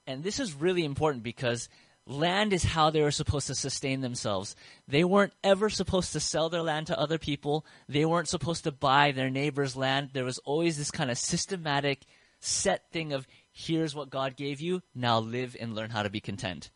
And 0.06 0.22
this 0.22 0.38
is 0.38 0.52
really 0.54 0.84
important 0.84 1.22
because 1.22 1.68
land 2.06 2.52
is 2.52 2.64
how 2.64 2.90
they 2.90 3.02
were 3.02 3.10
supposed 3.10 3.46
to 3.46 3.54
sustain 3.54 4.00
themselves. 4.00 4.54
They 4.86 5.04
weren't 5.04 5.32
ever 5.42 5.70
supposed 5.70 6.12
to 6.12 6.20
sell 6.20 6.48
their 6.48 6.62
land 6.62 6.88
to 6.88 6.98
other 6.98 7.18
people. 7.18 7.64
They 7.88 8.04
weren't 8.04 8.28
supposed 8.28 8.64
to 8.64 8.72
buy 8.72 9.12
their 9.12 9.30
neighbor's 9.30 9.76
land. 9.76 10.10
There 10.12 10.24
was 10.24 10.38
always 10.38 10.76
this 10.76 10.90
kind 10.90 11.10
of 11.10 11.18
systematic 11.18 12.04
set 12.40 12.90
thing 12.92 13.12
of 13.12 13.26
here's 13.50 13.94
what 13.94 14.10
God 14.10 14.36
gave 14.36 14.60
you, 14.60 14.82
now 14.94 15.18
live 15.18 15.56
and 15.58 15.74
learn 15.74 15.90
how 15.90 16.02
to 16.02 16.10
be 16.10 16.20
content. 16.20 16.70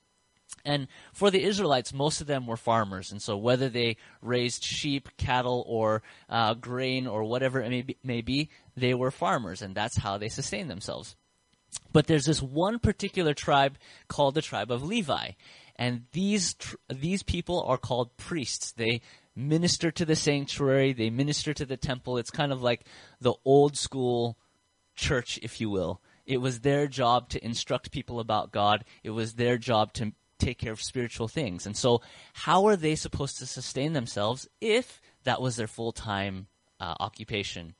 And 0.64 0.88
for 1.12 1.30
the 1.30 1.42
Israelites, 1.42 1.92
most 1.92 2.20
of 2.20 2.26
them 2.26 2.46
were 2.46 2.56
farmers, 2.56 3.12
and 3.12 3.20
so 3.20 3.36
whether 3.36 3.68
they 3.68 3.96
raised 4.22 4.64
sheep, 4.64 5.08
cattle, 5.16 5.64
or 5.68 6.02
uh, 6.28 6.54
grain, 6.54 7.06
or 7.06 7.24
whatever 7.24 7.60
it 7.60 7.70
may 7.70 7.82
be, 7.82 7.96
may 8.02 8.20
be, 8.22 8.50
they 8.76 8.94
were 8.94 9.10
farmers, 9.10 9.62
and 9.62 9.74
that's 9.74 9.96
how 9.96 10.18
they 10.18 10.28
sustained 10.28 10.70
themselves. 10.70 11.16
But 11.92 12.06
there's 12.06 12.26
this 12.26 12.42
one 12.42 12.78
particular 12.78 13.34
tribe 13.34 13.78
called 14.08 14.34
the 14.34 14.42
tribe 14.42 14.70
of 14.70 14.82
Levi, 14.82 15.32
and 15.76 16.04
these 16.12 16.54
tr- 16.54 16.76
these 16.88 17.22
people 17.22 17.62
are 17.62 17.78
called 17.78 18.16
priests. 18.16 18.72
They 18.72 19.00
minister 19.34 19.90
to 19.92 20.04
the 20.04 20.16
sanctuary, 20.16 20.92
they 20.92 21.10
minister 21.10 21.54
to 21.54 21.64
the 21.64 21.76
temple. 21.76 22.18
It's 22.18 22.30
kind 22.30 22.52
of 22.52 22.62
like 22.62 22.84
the 23.20 23.34
old 23.44 23.76
school 23.76 24.36
church, 24.96 25.38
if 25.42 25.60
you 25.60 25.70
will. 25.70 26.02
It 26.26 26.38
was 26.38 26.60
their 26.60 26.88
job 26.88 27.30
to 27.30 27.44
instruct 27.44 27.90
people 27.90 28.20
about 28.20 28.52
God. 28.52 28.84
It 29.02 29.10
was 29.10 29.34
their 29.34 29.56
job 29.56 29.94
to 29.94 30.12
take 30.38 30.58
care 30.58 30.72
of 30.72 30.82
spiritual 30.82 31.28
things. 31.28 31.66
And 31.66 31.76
so, 31.76 32.02
how 32.34 32.66
are 32.66 32.76
they 32.76 32.94
supposed 32.96 33.38
to 33.38 33.46
sustain 33.46 33.92
themselves 33.92 34.48
if 34.60 35.00
that 35.24 35.40
was 35.40 35.56
their 35.56 35.66
full 35.66 35.92
time 35.92 36.48
uh, 36.80 36.94
occupation? 37.00 37.74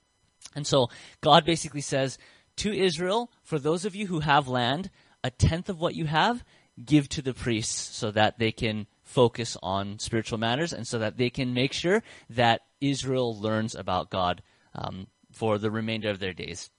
And 0.54 0.66
so, 0.66 0.88
God 1.21 1.45
basically 1.45 1.83
says 1.83 2.18
to 2.59 2.73
Israel, 2.73 3.31
for 3.43 3.59
those 3.59 3.85
of 3.85 3.95
you 3.95 4.07
who 4.07 4.21
have 4.21 4.49
land, 4.49 4.91
a 5.25 5.31
tenth 5.31 5.69
of 5.69 5.81
what 5.81 5.95
you 5.95 6.07
have, 6.07 6.45
give 6.85 7.09
to 7.09 7.23
the 7.23 7.35
priests 7.35 7.97
so 7.97 8.11
that 8.11 8.38
they 8.38 8.53
can 8.53 8.87
focus 9.03 9.57
on 9.62 9.99
spiritual 9.99 10.38
matters 10.38 10.73
and 10.73 10.87
so 10.87 10.99
that 10.99 11.17
they 11.17 11.31
can 11.31 11.55
make 11.55 11.73
sure 11.73 12.03
that 12.31 12.62
Israel 12.81 13.38
learns 13.38 13.75
about 13.75 14.11
God 14.11 14.43
um, 14.75 15.07
for 15.33 15.59
the 15.59 15.71
remainder 15.71 16.11
of 16.11 16.21
their 16.21 16.35
days. 16.35 16.71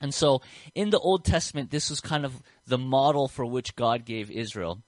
And 0.00 0.12
so 0.12 0.42
in 0.74 0.90
the 0.90 0.98
Old 0.98 1.24
Testament, 1.24 1.70
this 1.70 1.90
was 1.90 2.00
kind 2.00 2.24
of 2.24 2.42
the 2.66 2.78
model 2.78 3.28
for 3.28 3.44
which 3.44 3.76
God 3.76 4.04
gave 4.04 4.30
Israel. 4.30 4.82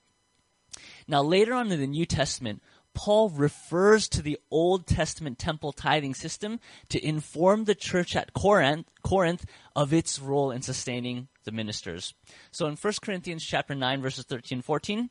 Now, 1.06 1.22
later 1.22 1.54
on 1.54 1.70
in 1.72 1.80
the 1.80 1.86
New 1.86 2.06
Testament, 2.06 2.62
Paul 2.98 3.30
refers 3.30 4.08
to 4.08 4.22
the 4.22 4.40
Old 4.50 4.88
Testament 4.88 5.38
temple 5.38 5.70
tithing 5.70 6.14
system 6.14 6.58
to 6.88 7.06
inform 7.06 7.62
the 7.62 7.76
church 7.76 8.16
at 8.16 8.32
Corinth, 8.32 8.88
Corinth 9.04 9.46
of 9.76 9.92
its 9.92 10.18
role 10.18 10.50
in 10.50 10.62
sustaining 10.62 11.28
the 11.44 11.52
ministers. 11.52 12.14
So 12.50 12.66
in 12.66 12.74
1 12.74 12.94
Corinthians 13.00 13.44
chapter 13.44 13.76
9 13.76 14.02
verses 14.02 14.24
13 14.24 14.58
and 14.58 14.64
14, 14.64 15.10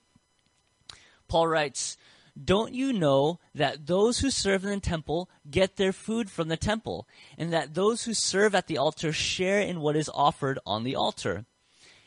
Paul 1.29 1.47
writes, 1.47 1.95
don't 2.37 2.73
you 2.73 2.91
know 2.91 3.39
that 3.55 3.87
those 3.87 4.19
who 4.19 4.31
serve 4.31 4.65
in 4.65 4.69
the 4.69 4.81
temple 4.81 5.29
get 5.49 5.77
their 5.77 5.93
food 5.93 6.29
from 6.29 6.49
the 6.49 6.57
temple, 6.57 7.07
and 7.37 7.53
that 7.53 7.73
those 7.73 8.03
who 8.03 8.13
serve 8.13 8.53
at 8.53 8.67
the 8.67 8.77
altar 8.77 9.13
share 9.13 9.61
in 9.61 9.79
what 9.79 9.95
is 9.95 10.09
offered 10.13 10.59
on 10.65 10.83
the 10.83 10.97
altar? 10.97 11.45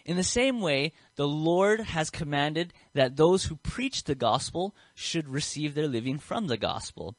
In 0.05 0.17
the 0.17 0.25
same 0.25 0.61
way, 0.61 0.93
the 1.17 1.29
Lord 1.29 1.81
has 1.81 2.11
commanded 2.11 2.73
that 2.95 3.17
those 3.17 3.45
who 3.45 3.57
preach 3.57 4.05
the 4.05 4.15
gospel 4.15 4.75
should 4.95 5.29
receive 5.29 5.75
their 5.75 5.89
living 5.89 6.19
from 6.19 6.47
the 6.47 6.57
gospel. 6.57 7.17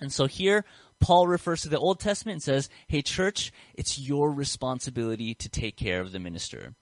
And 0.00 0.12
so 0.12 0.26
here, 0.26 0.64
Paul 1.00 1.26
refers 1.26 1.62
to 1.62 1.68
the 1.68 1.78
Old 1.78 2.00
Testament 2.00 2.34
and 2.34 2.42
says, 2.42 2.68
Hey, 2.88 3.02
church, 3.02 3.52
it's 3.74 3.98
your 3.98 4.32
responsibility 4.32 5.34
to 5.34 5.48
take 5.48 5.76
care 5.76 6.00
of 6.00 6.12
the 6.12 6.18
minister. 6.18 6.74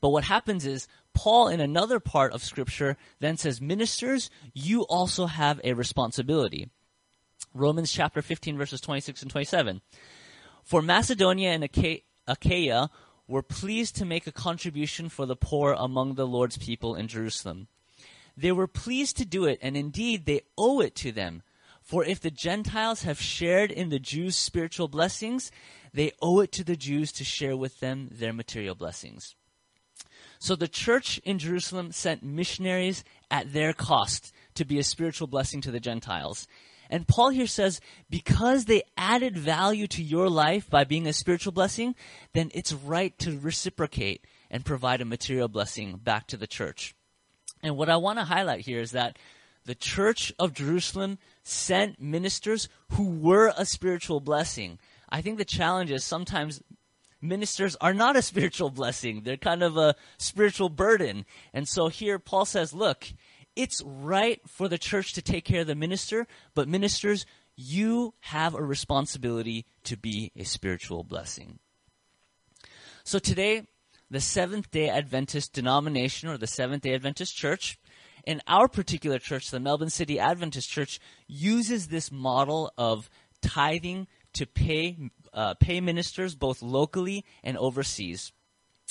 But 0.00 0.10
what 0.10 0.24
happens 0.24 0.64
is, 0.64 0.86
Paul, 1.14 1.48
in 1.48 1.60
another 1.60 2.00
part 2.00 2.32
of 2.32 2.42
Scripture, 2.42 2.96
then 3.20 3.36
says, 3.36 3.60
Ministers, 3.60 4.30
you 4.54 4.82
also 4.82 5.26
have 5.26 5.60
a 5.64 5.74
responsibility. 5.74 6.70
Romans 7.54 7.92
chapter 7.92 8.22
15, 8.22 8.56
verses 8.56 8.80
26 8.80 9.22
and 9.22 9.30
27. 9.30 9.80
For 10.62 10.82
Macedonia 10.82 11.50
and 11.50 11.64
Achaia 12.26 12.90
were 13.28 13.42
pleased 13.42 13.94
to 13.96 14.06
make 14.06 14.26
a 14.26 14.32
contribution 14.32 15.08
for 15.08 15.26
the 15.26 15.36
poor 15.36 15.74
among 15.78 16.14
the 16.14 16.26
Lord's 16.26 16.56
people 16.56 16.94
in 16.94 17.06
Jerusalem. 17.06 17.68
They 18.36 18.50
were 18.52 18.66
pleased 18.66 19.16
to 19.18 19.24
do 19.24 19.44
it, 19.44 19.58
and 19.60 19.76
indeed 19.76 20.24
they 20.24 20.42
owe 20.56 20.80
it 20.80 20.94
to 20.96 21.12
them. 21.12 21.42
For 21.82 22.04
if 22.04 22.20
the 22.20 22.30
Gentiles 22.30 23.02
have 23.02 23.20
shared 23.20 23.70
in 23.70 23.90
the 23.90 23.98
Jews' 23.98 24.36
spiritual 24.36 24.88
blessings, 24.88 25.50
they 25.92 26.12
owe 26.20 26.40
it 26.40 26.52
to 26.52 26.64
the 26.64 26.76
Jews 26.76 27.12
to 27.12 27.24
share 27.24 27.56
with 27.56 27.80
them 27.80 28.08
their 28.10 28.32
material 28.32 28.74
blessings. 28.74 29.34
So 30.38 30.54
the 30.54 30.68
church 30.68 31.18
in 31.24 31.38
Jerusalem 31.38 31.92
sent 31.92 32.22
missionaries 32.22 33.04
at 33.30 33.52
their 33.52 33.72
cost 33.72 34.32
to 34.54 34.64
be 34.64 34.78
a 34.78 34.84
spiritual 34.84 35.26
blessing 35.26 35.60
to 35.62 35.70
the 35.70 35.80
Gentiles. 35.80 36.46
And 36.90 37.06
Paul 37.06 37.30
here 37.30 37.46
says, 37.46 37.80
because 38.08 38.64
they 38.64 38.82
added 38.96 39.36
value 39.36 39.86
to 39.88 40.02
your 40.02 40.28
life 40.28 40.70
by 40.70 40.84
being 40.84 41.06
a 41.06 41.12
spiritual 41.12 41.52
blessing, 41.52 41.94
then 42.32 42.50
it's 42.54 42.72
right 42.72 43.16
to 43.18 43.38
reciprocate 43.38 44.24
and 44.50 44.64
provide 44.64 45.00
a 45.00 45.04
material 45.04 45.48
blessing 45.48 45.96
back 45.96 46.26
to 46.28 46.36
the 46.36 46.46
church. 46.46 46.94
And 47.62 47.76
what 47.76 47.90
I 47.90 47.96
want 47.96 48.18
to 48.18 48.24
highlight 48.24 48.60
here 48.60 48.80
is 48.80 48.92
that 48.92 49.18
the 49.64 49.74
church 49.74 50.32
of 50.38 50.54
Jerusalem 50.54 51.18
sent 51.42 52.00
ministers 52.00 52.68
who 52.92 53.10
were 53.10 53.52
a 53.56 53.66
spiritual 53.66 54.20
blessing. 54.20 54.78
I 55.10 55.20
think 55.20 55.36
the 55.36 55.44
challenge 55.44 55.90
is 55.90 56.04
sometimes 56.04 56.62
ministers 57.20 57.76
are 57.80 57.92
not 57.92 58.16
a 58.16 58.22
spiritual 58.30 58.70
blessing. 58.70 59.22
They're 59.24 59.36
kind 59.36 59.62
of 59.62 59.76
a 59.76 59.94
spiritual 60.16 60.68
burden. 60.68 61.26
And 61.52 61.68
so 61.68 61.88
here 61.88 62.18
Paul 62.18 62.44
says, 62.44 62.72
look, 62.72 63.12
it's 63.58 63.82
right 63.84 64.40
for 64.46 64.68
the 64.68 64.78
church 64.78 65.14
to 65.14 65.20
take 65.20 65.44
care 65.44 65.62
of 65.62 65.66
the 65.66 65.74
minister, 65.74 66.28
but 66.54 66.68
ministers, 66.68 67.26
you 67.56 68.14
have 68.20 68.54
a 68.54 68.62
responsibility 68.62 69.66
to 69.82 69.96
be 69.96 70.30
a 70.36 70.44
spiritual 70.44 71.02
blessing. 71.02 71.58
So 73.02 73.18
today, 73.18 73.66
the 74.08 74.20
Seventh 74.20 74.70
day 74.70 74.88
Adventist 74.88 75.52
denomination 75.52 76.28
or 76.28 76.38
the 76.38 76.46
Seventh 76.46 76.84
day 76.84 76.94
Adventist 76.94 77.36
church. 77.36 77.78
in 78.24 78.42
our 78.46 78.68
particular 78.68 79.18
church, 79.18 79.50
the 79.50 79.58
Melbourne 79.58 79.90
City 79.90 80.20
Adventist 80.20 80.68
Church, 80.68 81.00
uses 81.26 81.88
this 81.88 82.12
model 82.12 82.70
of 82.78 83.10
tithing 83.42 84.06
to 84.34 84.46
pay 84.46 84.96
uh, 85.32 85.54
pay 85.54 85.80
ministers 85.80 86.34
both 86.34 86.62
locally 86.62 87.24
and 87.42 87.56
overseas. 87.56 88.32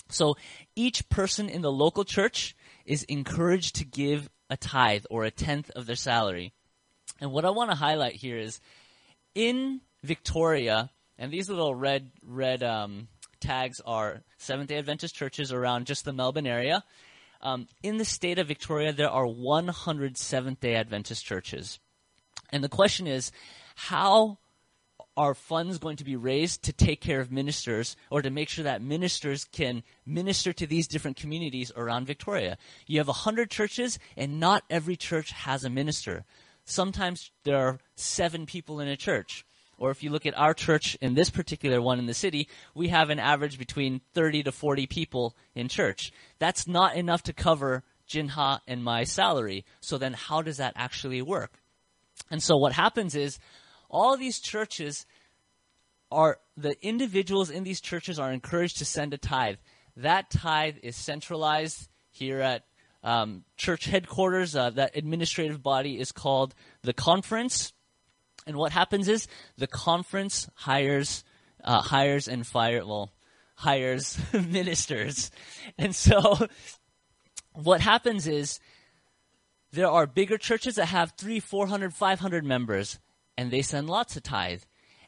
So 0.09 0.35
each 0.75 1.07
person 1.09 1.49
in 1.49 1.61
the 1.61 1.71
local 1.71 2.03
church 2.03 2.55
is 2.85 3.03
encouraged 3.03 3.75
to 3.75 3.85
give 3.85 4.29
a 4.49 4.57
tithe 4.57 5.05
or 5.09 5.23
a 5.23 5.31
tenth 5.31 5.69
of 5.71 5.85
their 5.85 5.95
salary. 5.95 6.53
And 7.19 7.31
what 7.31 7.45
I 7.45 7.49
want 7.49 7.71
to 7.71 7.75
highlight 7.75 8.15
here 8.15 8.37
is 8.37 8.59
in 9.35 9.81
Victoria, 10.03 10.89
and 11.17 11.31
these 11.31 11.49
little 11.49 11.73
red 11.73 12.11
red 12.23 12.63
um, 12.63 13.07
tags 13.39 13.79
are 13.85 14.23
Seventh 14.37 14.69
Day 14.69 14.77
Adventist 14.77 15.15
churches 15.15 15.51
around 15.51 15.85
just 15.85 16.05
the 16.05 16.13
Melbourne 16.13 16.47
area. 16.47 16.83
Um, 17.41 17.67
in 17.83 17.97
the 17.97 18.05
state 18.05 18.39
of 18.39 18.47
Victoria, 18.47 18.93
there 18.93 19.09
are 19.09 19.27
100 19.27 20.17
Seventh 20.17 20.59
Day 20.59 20.75
Adventist 20.75 21.25
churches, 21.25 21.79
and 22.51 22.63
the 22.63 22.69
question 22.69 23.07
is, 23.07 23.31
how 23.75 24.39
are 25.17 25.33
funds 25.33 25.79
going 25.79 25.97
to 25.97 26.03
be 26.03 26.15
raised 26.15 26.63
to 26.63 26.71
take 26.71 27.01
care 27.01 27.19
of 27.19 27.31
ministers 27.31 27.95
or 28.11 28.21
to 28.21 28.29
make 28.29 28.47
sure 28.47 28.63
that 28.63 28.81
ministers 28.81 29.43
can 29.45 29.83
minister 30.05 30.53
to 30.53 30.67
these 30.67 30.87
different 30.87 31.17
communities 31.17 31.71
around 31.75 32.05
Victoria? 32.05 32.57
You 32.85 32.99
have 32.99 33.07
100 33.07 33.49
churches, 33.49 33.97
and 34.15 34.39
not 34.39 34.63
every 34.69 34.95
church 34.95 35.31
has 35.31 35.63
a 35.63 35.69
minister. 35.69 36.23
Sometimes 36.65 37.31
there 37.43 37.57
are 37.57 37.79
seven 37.95 38.45
people 38.45 38.79
in 38.79 38.87
a 38.87 38.95
church. 38.95 39.43
Or 39.79 39.91
if 39.91 40.03
you 40.03 40.09
look 40.09 40.25
at 40.25 40.37
our 40.37 40.53
church 40.53 40.95
in 41.01 41.13
this 41.13 41.29
particular 41.29 41.81
one 41.81 41.99
in 41.99 42.05
the 42.05 42.13
city, 42.13 42.47
we 42.73 42.87
have 42.89 43.09
an 43.09 43.19
average 43.19 43.59
between 43.59 44.01
30 44.13 44.43
to 44.43 44.51
40 44.51 44.87
people 44.87 45.35
in 45.55 45.67
church. 45.67 46.11
That's 46.39 46.67
not 46.67 46.95
enough 46.95 47.23
to 47.23 47.33
cover 47.33 47.83
Jinha 48.09 48.59
and 48.67 48.83
my 48.83 49.03
salary. 49.03 49.65
So 49.79 49.97
then 49.97 50.13
how 50.13 50.41
does 50.41 50.57
that 50.57 50.73
actually 50.75 51.21
work? 51.21 51.59
And 52.31 52.41
so 52.41 52.57
what 52.57 52.73
happens 52.73 53.15
is 53.15 53.37
all 53.89 54.17
these 54.17 54.39
churches 54.39 55.05
are 56.11 56.39
the 56.55 56.75
individuals 56.85 57.49
in 57.49 57.63
these 57.63 57.81
churches 57.81 58.19
are 58.19 58.31
encouraged 58.31 58.77
to 58.77 58.85
send 58.85 59.13
a 59.13 59.17
tithe. 59.17 59.57
That 59.97 60.29
tithe 60.29 60.77
is 60.83 60.95
centralized 60.95 61.89
here 62.09 62.39
at 62.39 62.63
um, 63.03 63.43
church 63.57 63.85
headquarters. 63.85 64.55
Uh, 64.55 64.69
that 64.71 64.95
administrative 64.95 65.61
body 65.61 65.99
is 65.99 66.11
called 66.11 66.53
the 66.83 66.93
conference. 66.93 67.73
And 68.45 68.55
what 68.57 68.71
happens 68.71 69.07
is 69.07 69.27
the 69.57 69.67
conference 69.67 70.49
hires 70.55 71.23
uh, 71.63 71.81
hires 71.81 72.27
and 72.27 72.45
fire 72.45 72.85
well 72.85 73.11
hires 73.55 74.19
ministers. 74.33 75.31
And 75.77 75.95
so 75.95 76.47
what 77.53 77.81
happens 77.81 78.27
is 78.27 78.59
there 79.71 79.89
are 79.89 80.07
bigger 80.07 80.37
churches 80.37 80.75
that 80.75 80.85
have 80.85 81.13
three, 81.17 81.39
four 81.39 81.67
hundred, 81.67 81.93
five 81.93 82.19
hundred 82.19 82.45
members 82.45 82.99
and 83.37 83.51
they 83.51 83.61
send 83.61 83.89
lots 83.89 84.17
of 84.17 84.23
tithe. 84.23 84.63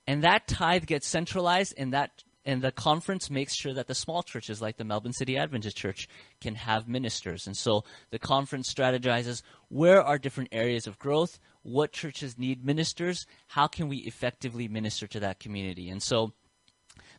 And 0.08 0.24
that 0.24 0.48
tithe 0.48 0.86
gets 0.86 1.08
centralized 1.08 1.74
and 1.78 1.94
that 1.94 2.24
and 2.46 2.62
the 2.62 2.72
conference 2.72 3.30
makes 3.30 3.54
sure 3.54 3.74
that 3.74 3.88
the 3.88 3.94
small 3.94 4.24
churches 4.24 4.62
like 4.62 4.78
the 4.78 4.84
Melbourne 4.84 5.14
City 5.14 5.38
Adventist 5.38 5.78
Church 5.78 6.08
can 6.42 6.56
have 6.56 6.88
ministers. 6.88 7.46
And 7.46 7.56
so 7.56 7.84
the 8.10 8.18
conference 8.18 8.74
strategizes 8.74 9.44
where 9.68 10.02
are 10.02 10.18
different 10.18 10.50
areas 10.52 10.88
of 10.88 10.98
growth, 10.98 11.38
what 11.62 11.92
churches 11.92 12.40
need 12.40 12.66
ministers, 12.66 13.28
how 13.48 13.68
can 13.68 13.88
we 13.88 13.98
effectively 13.98 14.68
minister 14.68 15.06
to 15.08 15.20
that 15.20 15.40
community. 15.40 15.90
And 15.90 16.02
so 16.02 16.34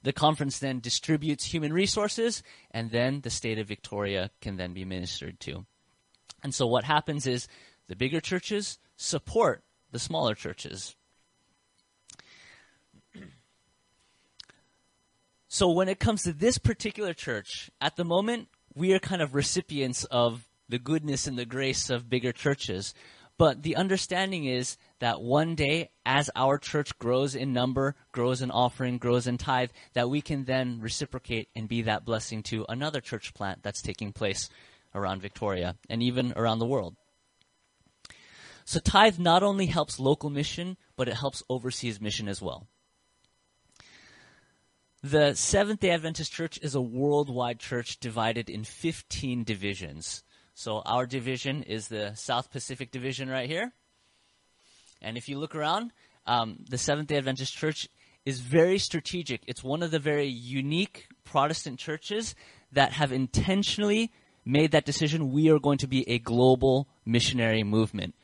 the 0.02 0.12
conference 0.12 0.58
then 0.58 0.80
distributes 0.80 1.44
human 1.44 1.72
resources 1.72 2.42
and 2.70 2.90
then 2.90 3.20
the 3.20 3.30
state 3.30 3.58
of 3.58 3.68
Victoria 3.68 4.30
can 4.40 4.56
then 4.56 4.72
be 4.72 4.84
ministered 4.84 5.38
to. 5.40 5.66
And 6.42 6.54
so 6.54 6.66
what 6.66 6.84
happens 6.84 7.26
is 7.26 7.46
the 7.88 7.94
bigger 7.96 8.20
churches 8.20 8.78
support 8.96 9.62
the 9.92 9.98
smaller 9.98 10.34
churches. 10.34 10.96
So 15.52 15.68
when 15.68 15.88
it 15.88 15.98
comes 15.98 16.22
to 16.22 16.32
this 16.32 16.58
particular 16.58 17.12
church, 17.12 17.72
at 17.80 17.96
the 17.96 18.04
moment, 18.04 18.46
we 18.76 18.94
are 18.94 19.00
kind 19.00 19.20
of 19.20 19.34
recipients 19.34 20.04
of 20.04 20.46
the 20.68 20.78
goodness 20.78 21.26
and 21.26 21.36
the 21.36 21.44
grace 21.44 21.90
of 21.90 22.08
bigger 22.08 22.30
churches. 22.30 22.94
But 23.36 23.64
the 23.64 23.74
understanding 23.74 24.44
is 24.44 24.76
that 25.00 25.20
one 25.20 25.56
day, 25.56 25.90
as 26.06 26.30
our 26.36 26.56
church 26.56 26.96
grows 27.00 27.34
in 27.34 27.52
number, 27.52 27.96
grows 28.12 28.42
in 28.42 28.52
offering, 28.52 28.98
grows 28.98 29.26
in 29.26 29.38
tithe, 29.38 29.70
that 29.94 30.08
we 30.08 30.20
can 30.20 30.44
then 30.44 30.78
reciprocate 30.80 31.48
and 31.56 31.68
be 31.68 31.82
that 31.82 32.04
blessing 32.04 32.44
to 32.44 32.64
another 32.68 33.00
church 33.00 33.34
plant 33.34 33.64
that's 33.64 33.82
taking 33.82 34.12
place 34.12 34.50
around 34.94 35.20
Victoria 35.20 35.74
and 35.88 36.00
even 36.00 36.32
around 36.36 36.60
the 36.60 36.64
world. 36.64 36.94
So 38.64 38.78
tithe 38.78 39.18
not 39.18 39.42
only 39.42 39.66
helps 39.66 39.98
local 39.98 40.30
mission, 40.30 40.76
but 40.94 41.08
it 41.08 41.14
helps 41.14 41.42
overseas 41.50 42.00
mission 42.00 42.28
as 42.28 42.40
well. 42.40 42.68
The 45.02 45.34
Seventh 45.34 45.80
day 45.80 45.92
Adventist 45.92 46.30
Church 46.30 46.58
is 46.60 46.74
a 46.74 46.80
worldwide 46.80 47.58
church 47.58 47.98
divided 48.00 48.50
in 48.50 48.64
15 48.64 49.44
divisions. 49.44 50.22
So 50.52 50.82
our 50.84 51.06
division 51.06 51.62
is 51.62 51.88
the 51.88 52.12
South 52.14 52.50
Pacific 52.50 52.90
Division 52.90 53.30
right 53.30 53.48
here. 53.48 53.72
And 55.00 55.16
if 55.16 55.26
you 55.26 55.38
look 55.38 55.54
around, 55.54 55.92
um, 56.26 56.58
the 56.68 56.76
Seventh 56.76 57.08
day 57.08 57.16
Adventist 57.16 57.54
Church 57.54 57.88
is 58.26 58.40
very 58.40 58.76
strategic. 58.76 59.40
It's 59.46 59.64
one 59.64 59.82
of 59.82 59.90
the 59.90 59.98
very 59.98 60.26
unique 60.26 61.06
Protestant 61.24 61.78
churches 61.78 62.34
that 62.70 62.92
have 62.92 63.10
intentionally 63.10 64.12
made 64.44 64.72
that 64.72 64.84
decision. 64.84 65.32
We 65.32 65.48
are 65.48 65.58
going 65.58 65.78
to 65.78 65.88
be 65.88 66.06
a 66.10 66.18
global 66.18 66.88
missionary 67.06 67.62
movement. 67.62 68.14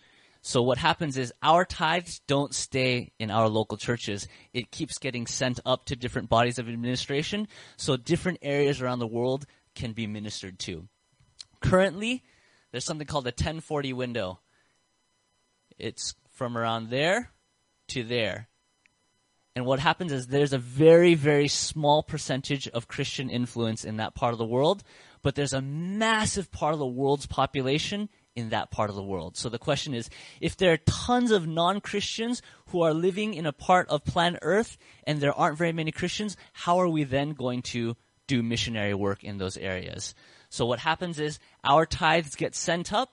So 0.47 0.63
what 0.63 0.79
happens 0.79 1.17
is 1.17 1.33
our 1.43 1.65
tithes 1.65 2.21
don't 2.29 2.55
stay 2.55 3.11
in 3.19 3.33
our 3.33 3.49
local 3.49 3.77
churches. 3.77 4.29
It 4.55 4.71
keeps 4.71 4.97
getting 4.97 5.27
sent 5.27 5.59
up 5.67 5.87
to 5.87 5.97
different 5.97 6.29
bodies 6.29 6.61
of 6.61 6.69
administration, 6.69 7.49
so 7.77 7.97
different 7.97 8.39
areas 8.43 8.81
around 8.81 9.01
the 9.01 9.09
world 9.09 9.45
can 9.75 9.91
be 9.91 10.07
ministered 10.07 10.61
to. 10.61 10.87
Currently, 11.61 12.23
there's 12.71 12.85
something 12.85 13.09
called 13.09 13.25
the 13.25 13.31
1040 13.31 13.93
window. 13.93 14.39
It's 15.81 16.15
from 16.31 16.57
around 16.57 16.91
there 16.91 17.33
to 17.89 18.05
there. 18.05 18.49
And 19.57 19.67
what 19.67 19.81
happens 19.81 20.13
is 20.13 20.29
there's 20.29 20.53
a 20.53 20.59
very, 20.59 21.17
very 21.17 21.49
small 21.49 22.05
percentage 22.05 22.69
of 22.69 22.87
Christian 22.87 23.31
influence 23.31 23.85
in 23.85 23.97
that 23.97 24.15
part 24.15 24.33
of 24.33 24.39
the 24.39 24.47
world, 24.47 24.85
but 25.23 25.35
there's 25.35 25.55
a 25.55 25.61
massive 25.61 26.53
part 26.53 26.73
of 26.73 26.79
the 26.79 26.87
world's 26.87 27.27
population 27.27 28.09
in 28.37 28.51
that 28.51 28.71
part 28.71 28.91
of 28.91 28.97
the 28.97 29.03
world. 29.03 29.37
So 29.37 29.49
the 29.49 29.59
question 29.59 29.95
is, 29.95 30.09
if 30.41 30.57
there 30.57 30.73
are 30.75 30.77
tons 30.77 31.31
of 31.31 31.49
non-Christians 31.49 32.43
who 32.67 32.83
are 32.83 32.95
living 32.95 33.35
in 33.35 33.47
a 33.47 33.53
part 33.53 33.89
of 33.89 34.05
planet 34.05 34.41
Earth 34.43 34.77
and 35.05 35.21
there 35.21 35.33
aren't 35.33 35.59
very 35.59 35.73
many 35.73 35.91
Christians, 35.91 36.37
how 36.53 36.79
are 36.79 36.89
we 36.89 37.03
then 37.03 37.31
going 37.31 37.63
to 37.63 37.97
do 38.27 38.43
missionary 38.43 38.95
work 38.95 39.25
in 39.25 39.39
those 39.39 39.57
areas? 39.57 40.15
So 40.51 40.67
what 40.67 40.81
happens 40.81 41.19
is 41.19 41.39
our 41.65 41.87
tithes 41.87 42.37
get 42.37 42.55
sent 42.55 42.93
up. 42.93 43.11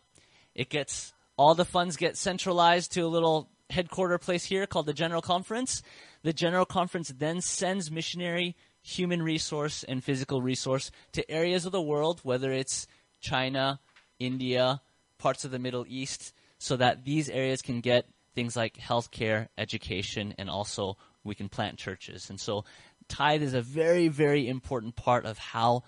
It 0.54 0.70
gets, 0.70 1.14
all 1.38 1.56
the 1.56 1.66
funds 1.66 1.96
get 1.96 2.18
centralized 2.18 2.92
to 2.94 3.02
a 3.02 3.08
little 3.08 3.50
headquarter 3.70 4.18
place 4.18 4.44
here 4.44 4.68
called 4.68 4.86
the 4.86 4.94
General 4.94 5.22
Conference. 5.22 5.82
The 6.22 6.34
General 6.34 6.66
Conference 6.66 7.14
then 7.18 7.42
sends 7.42 7.90
missionary 7.90 8.56
human 8.82 9.24
resource 9.24 9.84
and 9.84 10.04
physical 10.04 10.42
resource 10.42 10.92
to 11.14 11.30
areas 11.32 11.66
of 11.66 11.72
the 11.72 11.82
world, 11.82 12.20
whether 12.24 12.52
it's 12.52 12.88
China, 13.22 13.80
India, 14.20 14.82
parts 15.24 15.46
of 15.46 15.52
the 15.52 15.60
Middle 15.60 15.86
East 15.88 16.34
so 16.58 16.76
that 16.76 17.06
these 17.06 17.30
areas 17.30 17.62
can 17.62 17.80
get 17.80 18.06
things 18.36 18.58
like 18.58 18.76
healthcare, 18.76 19.48
education, 19.58 20.36
and 20.38 20.50
also 20.50 20.98
we 21.24 21.34
can 21.34 21.48
plant 21.48 21.78
churches. 21.78 22.30
And 22.30 22.38
so 22.38 22.66
tithe 23.08 23.42
is 23.42 23.54
a 23.54 23.62
very, 23.62 24.10
very 24.10 24.50
important 24.50 24.98
part 24.98 25.26
of 25.26 25.38
how 25.38 25.84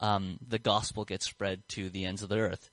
um, 0.00 0.38
the 0.46 0.58
gospel 0.58 1.04
gets 1.04 1.26
spread 1.26 1.68
to 1.68 1.90
the 1.90 2.06
ends 2.06 2.22
of 2.22 2.30
the 2.30 2.38
earth. 2.38 2.70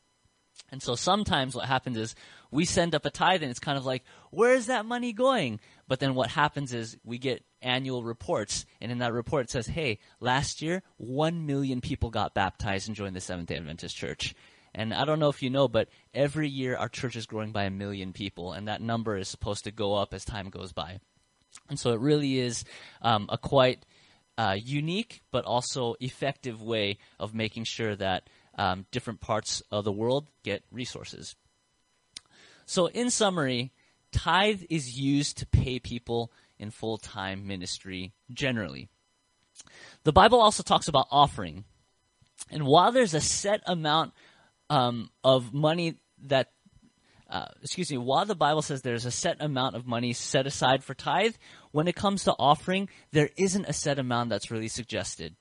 And 0.71 0.81
so 0.81 0.95
sometimes 0.95 1.53
what 1.53 1.65
happens 1.65 1.97
is 1.97 2.15
we 2.49 2.63
send 2.63 2.95
up 2.95 3.05
a 3.05 3.09
tithe 3.09 3.41
and 3.41 3.51
it's 3.51 3.59
kind 3.59 3.77
of 3.77 3.85
like, 3.85 4.03
where 4.31 4.53
is 4.53 4.67
that 4.67 4.85
money 4.85 5.11
going? 5.11 5.59
But 5.89 5.99
then 5.99 6.15
what 6.15 6.29
happens 6.29 6.73
is 6.73 6.97
we 7.03 7.17
get 7.17 7.43
annual 7.61 8.05
reports 8.05 8.65
and 8.79 8.89
in 8.89 8.99
that 8.99 9.11
report 9.11 9.43
it 9.43 9.51
says, 9.51 9.67
hey, 9.67 9.99
last 10.21 10.61
year, 10.61 10.81
one 10.95 11.45
million 11.45 11.81
people 11.81 12.09
got 12.09 12.33
baptized 12.33 12.87
and 12.87 12.95
joined 12.95 13.17
the 13.17 13.21
Seventh 13.21 13.49
day 13.49 13.57
Adventist 13.57 13.97
Church. 13.97 14.33
And 14.75 14.93
I 14.93 15.05
don't 15.05 15.19
know 15.19 15.29
if 15.29 15.41
you 15.41 15.49
know, 15.49 15.69
but 15.69 15.87
every 16.13 16.49
year 16.49 16.75
our 16.75 16.89
church 16.89 17.15
is 17.15 17.25
growing 17.25 17.53
by 17.53 17.63
a 17.63 17.69
million 17.69 18.11
people, 18.11 18.51
and 18.51 18.67
that 18.67 18.81
number 18.81 19.15
is 19.15 19.29
supposed 19.29 19.63
to 19.63 19.71
go 19.71 19.95
up 19.95 20.13
as 20.13 20.25
time 20.25 20.49
goes 20.49 20.73
by. 20.73 20.99
And 21.69 21.79
so 21.79 21.93
it 21.93 22.01
really 22.01 22.39
is 22.39 22.65
um, 23.01 23.27
a 23.29 23.37
quite 23.37 23.85
uh, 24.37 24.57
unique 24.61 25.21
but 25.31 25.45
also 25.45 25.95
effective 26.01 26.61
way 26.61 26.97
of 27.21 27.33
making 27.33 27.63
sure 27.63 27.95
that 27.95 28.29
um, 28.57 28.85
different 28.91 29.21
parts 29.21 29.63
of 29.71 29.85
the 29.85 29.93
world 29.93 30.27
get 30.43 30.63
resources. 30.71 31.37
So, 32.65 32.87
in 32.87 33.09
summary, 33.09 33.71
tithe 34.11 34.63
is 34.69 34.99
used 34.99 35.37
to 35.37 35.45
pay 35.45 35.79
people 35.79 36.31
in 36.59 36.69
full 36.69 36.97
time 36.97 37.47
ministry 37.47 38.11
generally. 38.33 38.89
The 40.03 40.13
Bible 40.13 40.41
also 40.41 40.63
talks 40.63 40.89
about 40.89 41.07
offering. 41.11 41.63
And 42.51 42.65
while 42.65 42.91
there's 42.91 43.13
a 43.13 43.21
set 43.21 43.61
amount 43.65 44.13
um, 44.69 45.09
of 45.23 45.53
money 45.53 45.95
that, 46.27 46.51
uh, 47.29 47.47
excuse 47.61 47.91
me, 47.91 47.97
while 47.97 48.25
the 48.25 48.35
Bible 48.35 48.61
says 48.61 48.81
there's 48.81 49.05
a 49.05 49.11
set 49.11 49.41
amount 49.41 49.75
of 49.75 49.85
money 49.85 50.13
set 50.13 50.47
aside 50.47 50.83
for 50.83 50.93
tithe, 50.93 51.35
when 51.71 51.87
it 51.87 51.95
comes 51.95 52.23
to 52.23 52.33
offering, 52.37 52.89
there 53.11 53.29
isn't 53.37 53.65
a 53.65 53.73
set 53.73 53.99
amount 53.99 54.29
that's 54.29 54.51
really 54.51 54.67
suggested. 54.67 55.35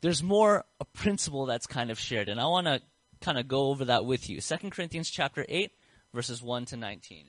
There's 0.00 0.22
more 0.22 0.64
a 0.80 0.84
principle 0.84 1.46
that's 1.46 1.66
kind 1.66 1.90
of 1.90 1.98
shared, 1.98 2.28
and 2.28 2.40
I 2.40 2.46
want 2.46 2.66
to 2.66 2.80
kind 3.20 3.38
of 3.38 3.48
go 3.48 3.66
over 3.66 3.86
that 3.86 4.04
with 4.04 4.30
you. 4.30 4.40
2 4.40 4.70
Corinthians 4.70 5.10
chapter 5.10 5.44
8, 5.48 5.72
verses 6.14 6.42
1 6.42 6.66
to 6.66 6.76
19. 6.76 7.26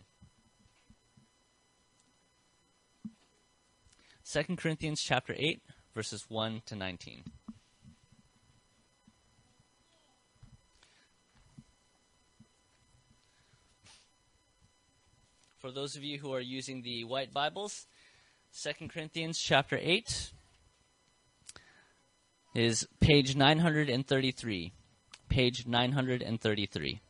2 4.32 4.56
Corinthians 4.56 5.02
chapter 5.02 5.34
8, 5.36 5.62
verses 5.96 6.26
1 6.30 6.62
to 6.68 6.76
19. 6.76 7.24
For 15.60 15.72
those 15.72 15.98
of 15.98 16.06
you 16.06 16.20
who 16.20 16.34
are 16.34 16.40
using 16.40 16.84
the 16.84 17.04
white 17.04 17.34
Bibles, 17.34 17.86
2 18.64 18.88
Corinthians 18.88 19.38
chapter 19.38 19.78
8 19.78 20.32
is 22.56 22.88
page 23.02 23.36
933. 23.36 24.72
Page 25.28 25.68
933. 25.68 27.02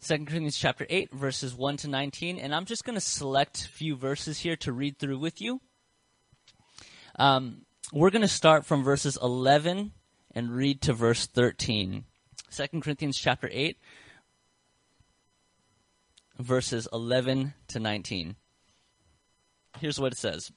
Second 0.00 0.26
Corinthians 0.26 0.58
chapter 0.58 0.86
8, 0.90 1.12
verses 1.12 1.54
1 1.54 1.76
to 1.78 1.88
19, 1.88 2.40
and 2.40 2.52
I'm 2.52 2.64
just 2.64 2.84
going 2.84 2.94
to 2.94 3.00
select 3.00 3.64
a 3.64 3.68
few 3.68 3.94
verses 3.94 4.40
here 4.40 4.56
to 4.56 4.72
read 4.72 4.98
through 4.98 5.20
with 5.20 5.40
you. 5.40 5.60
Um, 7.16 7.65
we're 7.92 8.10
going 8.10 8.22
to 8.22 8.28
start 8.28 8.64
from 8.64 8.82
verses 8.82 9.18
11 9.22 9.92
and 10.34 10.50
read 10.50 10.80
to 10.82 10.92
verse 10.92 11.26
13. 11.26 12.04
2 12.50 12.80
Corinthians 12.80 13.18
chapter 13.18 13.48
8, 13.52 13.78
verses 16.38 16.88
11 16.92 17.54
to 17.68 17.80
19. 17.80 18.36
Here's 19.78 20.00
what 20.00 20.12
it 20.12 20.18
says 20.18 20.50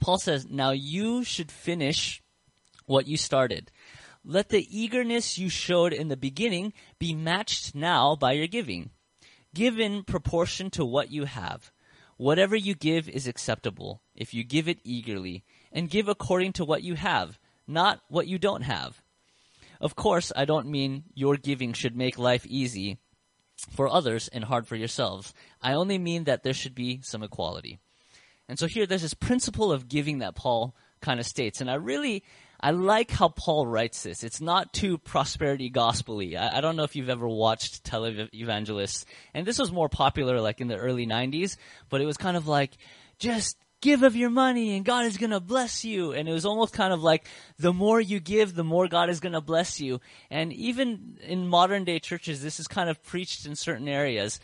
Paul 0.00 0.18
says, 0.18 0.46
Now 0.48 0.70
you 0.70 1.24
should 1.24 1.50
finish 1.50 2.22
what 2.86 3.06
you 3.06 3.16
started. 3.16 3.70
Let 4.24 4.50
the 4.50 4.66
eagerness 4.70 5.38
you 5.38 5.48
showed 5.48 5.92
in 5.92 6.08
the 6.08 6.16
beginning 6.16 6.74
be 6.98 7.14
matched 7.14 7.74
now 7.74 8.14
by 8.14 8.32
your 8.32 8.46
giving. 8.46 8.90
Give 9.54 9.80
in 9.80 10.04
proportion 10.04 10.70
to 10.70 10.84
what 10.84 11.10
you 11.10 11.24
have. 11.24 11.72
Whatever 12.18 12.54
you 12.54 12.74
give 12.74 13.08
is 13.08 13.26
acceptable 13.26 14.02
if 14.14 14.34
you 14.34 14.44
give 14.44 14.68
it 14.68 14.78
eagerly, 14.84 15.42
and 15.72 15.90
give 15.90 16.08
according 16.08 16.52
to 16.54 16.64
what 16.64 16.82
you 16.82 16.94
have, 16.94 17.38
not 17.66 18.00
what 18.08 18.26
you 18.26 18.38
don't 18.38 18.62
have. 18.62 19.00
Of 19.80 19.96
course, 19.96 20.32
I 20.36 20.44
don't 20.44 20.68
mean 20.68 21.04
your 21.14 21.36
giving 21.36 21.72
should 21.72 21.96
make 21.96 22.18
life 22.18 22.44
easy 22.46 22.98
for 23.70 23.88
others 23.88 24.28
and 24.28 24.44
hard 24.44 24.66
for 24.66 24.76
yourselves. 24.76 25.32
I 25.62 25.74
only 25.74 25.98
mean 25.98 26.24
that 26.24 26.42
there 26.42 26.54
should 26.54 26.74
be 26.74 27.00
some 27.02 27.22
equality. 27.22 27.78
And 28.48 28.58
so 28.58 28.66
here 28.66 28.86
there's 28.86 29.02
this 29.02 29.14
principle 29.14 29.72
of 29.72 29.88
giving 29.88 30.18
that 30.18 30.34
Paul 30.34 30.74
kind 31.00 31.20
of 31.20 31.26
states. 31.26 31.60
And 31.60 31.70
I 31.70 31.74
really, 31.74 32.24
I 32.60 32.72
like 32.72 33.10
how 33.10 33.28
Paul 33.28 33.66
writes 33.66 34.02
this. 34.02 34.24
It's 34.24 34.40
not 34.40 34.72
too 34.72 34.98
prosperity 34.98 35.70
gospely. 35.70 36.36
I, 36.36 36.60
don't 36.60 36.76
know 36.76 36.82
if 36.82 36.96
you've 36.96 37.08
ever 37.08 37.28
watched 37.28 37.84
televangelists, 37.84 39.04
and 39.32 39.46
this 39.46 39.58
was 39.58 39.72
more 39.72 39.88
popular 39.88 40.40
like 40.40 40.60
in 40.60 40.68
the 40.68 40.76
early 40.76 41.06
90s, 41.06 41.56
but 41.88 42.00
it 42.00 42.06
was 42.06 42.16
kind 42.16 42.36
of 42.36 42.48
like, 42.48 42.76
just 43.18 43.56
give 43.80 44.02
of 44.02 44.16
your 44.16 44.30
money 44.30 44.76
and 44.76 44.84
God 44.84 45.06
is 45.06 45.16
going 45.16 45.30
to 45.30 45.40
bless 45.40 45.84
you. 45.84 46.12
And 46.12 46.28
it 46.28 46.32
was 46.32 46.44
almost 46.44 46.74
kind 46.74 46.92
of 46.92 47.02
like 47.02 47.26
the 47.58 47.72
more 47.72 48.00
you 48.00 48.20
give, 48.20 48.54
the 48.54 48.64
more 48.64 48.88
God 48.88 49.10
is 49.10 49.20
going 49.20 49.32
to 49.32 49.40
bless 49.40 49.80
you. 49.80 50.00
And 50.30 50.52
even 50.52 51.18
in 51.26 51.48
modern 51.48 51.84
day 51.84 51.98
churches, 51.98 52.42
this 52.42 52.60
is 52.60 52.68
kind 52.68 52.90
of 52.90 53.02
preached 53.02 53.46
in 53.46 53.56
certain 53.56 53.88
areas. 53.88 54.40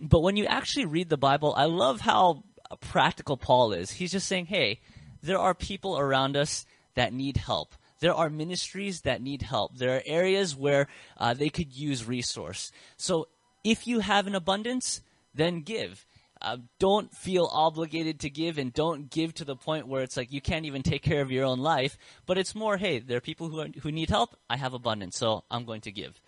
But 0.00 0.20
when 0.20 0.36
you 0.36 0.46
actually 0.46 0.86
read 0.86 1.08
the 1.08 1.16
Bible, 1.16 1.54
I 1.56 1.64
love 1.64 2.00
how 2.00 2.44
practical 2.80 3.36
Paul 3.36 3.72
is. 3.72 3.90
He's 3.90 4.12
just 4.12 4.28
saying, 4.28 4.46
hey, 4.46 4.80
there 5.22 5.38
are 5.38 5.54
people 5.54 5.98
around 5.98 6.36
us 6.36 6.64
that 6.94 7.12
need 7.12 7.36
help. 7.36 7.74
There 8.00 8.14
are 8.14 8.30
ministries 8.30 9.00
that 9.00 9.20
need 9.20 9.42
help. 9.42 9.76
There 9.76 9.96
are 9.96 10.02
areas 10.06 10.54
where 10.54 10.86
uh, 11.16 11.34
they 11.34 11.48
could 11.48 11.74
use 11.74 12.06
resource. 12.06 12.70
So 12.96 13.26
if 13.64 13.86
you 13.88 14.00
have 14.00 14.28
an 14.28 14.36
abundance, 14.36 15.00
then 15.34 15.62
give. 15.62 16.06
Uh, 16.40 16.58
don't 16.78 17.12
feel 17.12 17.48
obligated 17.52 18.20
to 18.20 18.30
give 18.30 18.58
and 18.58 18.72
don't 18.72 19.10
give 19.10 19.34
to 19.34 19.44
the 19.44 19.56
point 19.56 19.88
where 19.88 20.02
it's 20.02 20.16
like 20.16 20.32
you 20.32 20.40
can't 20.40 20.66
even 20.66 20.82
take 20.82 21.02
care 21.02 21.20
of 21.20 21.30
your 21.30 21.44
own 21.44 21.58
life. 21.58 21.98
But 22.26 22.38
it's 22.38 22.54
more, 22.54 22.76
hey, 22.76 23.00
there 23.00 23.18
are 23.18 23.20
people 23.20 23.48
who, 23.48 23.60
are, 23.60 23.68
who 23.82 23.90
need 23.90 24.10
help. 24.10 24.36
I 24.48 24.56
have 24.56 24.72
abundance, 24.72 25.16
so 25.16 25.44
I'm 25.50 25.64
going 25.64 25.80
to 25.82 25.92
give. 25.92 26.20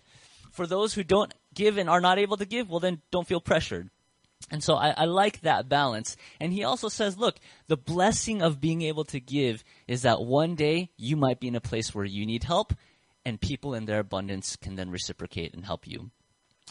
For 0.51 0.67
those 0.67 0.93
who 0.93 1.03
don't 1.03 1.33
give 1.53 1.77
and 1.77 1.89
are 1.89 2.01
not 2.01 2.19
able 2.19 2.37
to 2.37 2.45
give, 2.45 2.69
well, 2.69 2.81
then 2.81 3.01
don't 3.09 3.27
feel 3.27 3.39
pressured. 3.39 3.89
And 4.49 4.63
so 4.63 4.75
I, 4.75 4.89
I, 4.89 5.05
like 5.05 5.41
that 5.41 5.69
balance. 5.69 6.17
And 6.39 6.51
he 6.51 6.63
also 6.63 6.89
says, 6.89 7.17
look, 7.17 7.37
the 7.67 7.77
blessing 7.77 8.41
of 8.41 8.59
being 8.59 8.81
able 8.81 9.05
to 9.05 9.19
give 9.19 9.63
is 9.87 10.01
that 10.01 10.21
one 10.21 10.55
day 10.55 10.89
you 10.97 11.15
might 11.15 11.39
be 11.39 11.47
in 11.47 11.55
a 11.55 11.61
place 11.61 11.93
where 11.93 12.05
you 12.05 12.25
need 12.25 12.43
help, 12.43 12.73
and 13.23 13.39
people 13.39 13.73
in 13.73 13.85
their 13.85 13.99
abundance 13.99 14.55
can 14.55 14.75
then 14.75 14.89
reciprocate 14.89 15.53
and 15.53 15.65
help 15.65 15.87
you. 15.87 16.11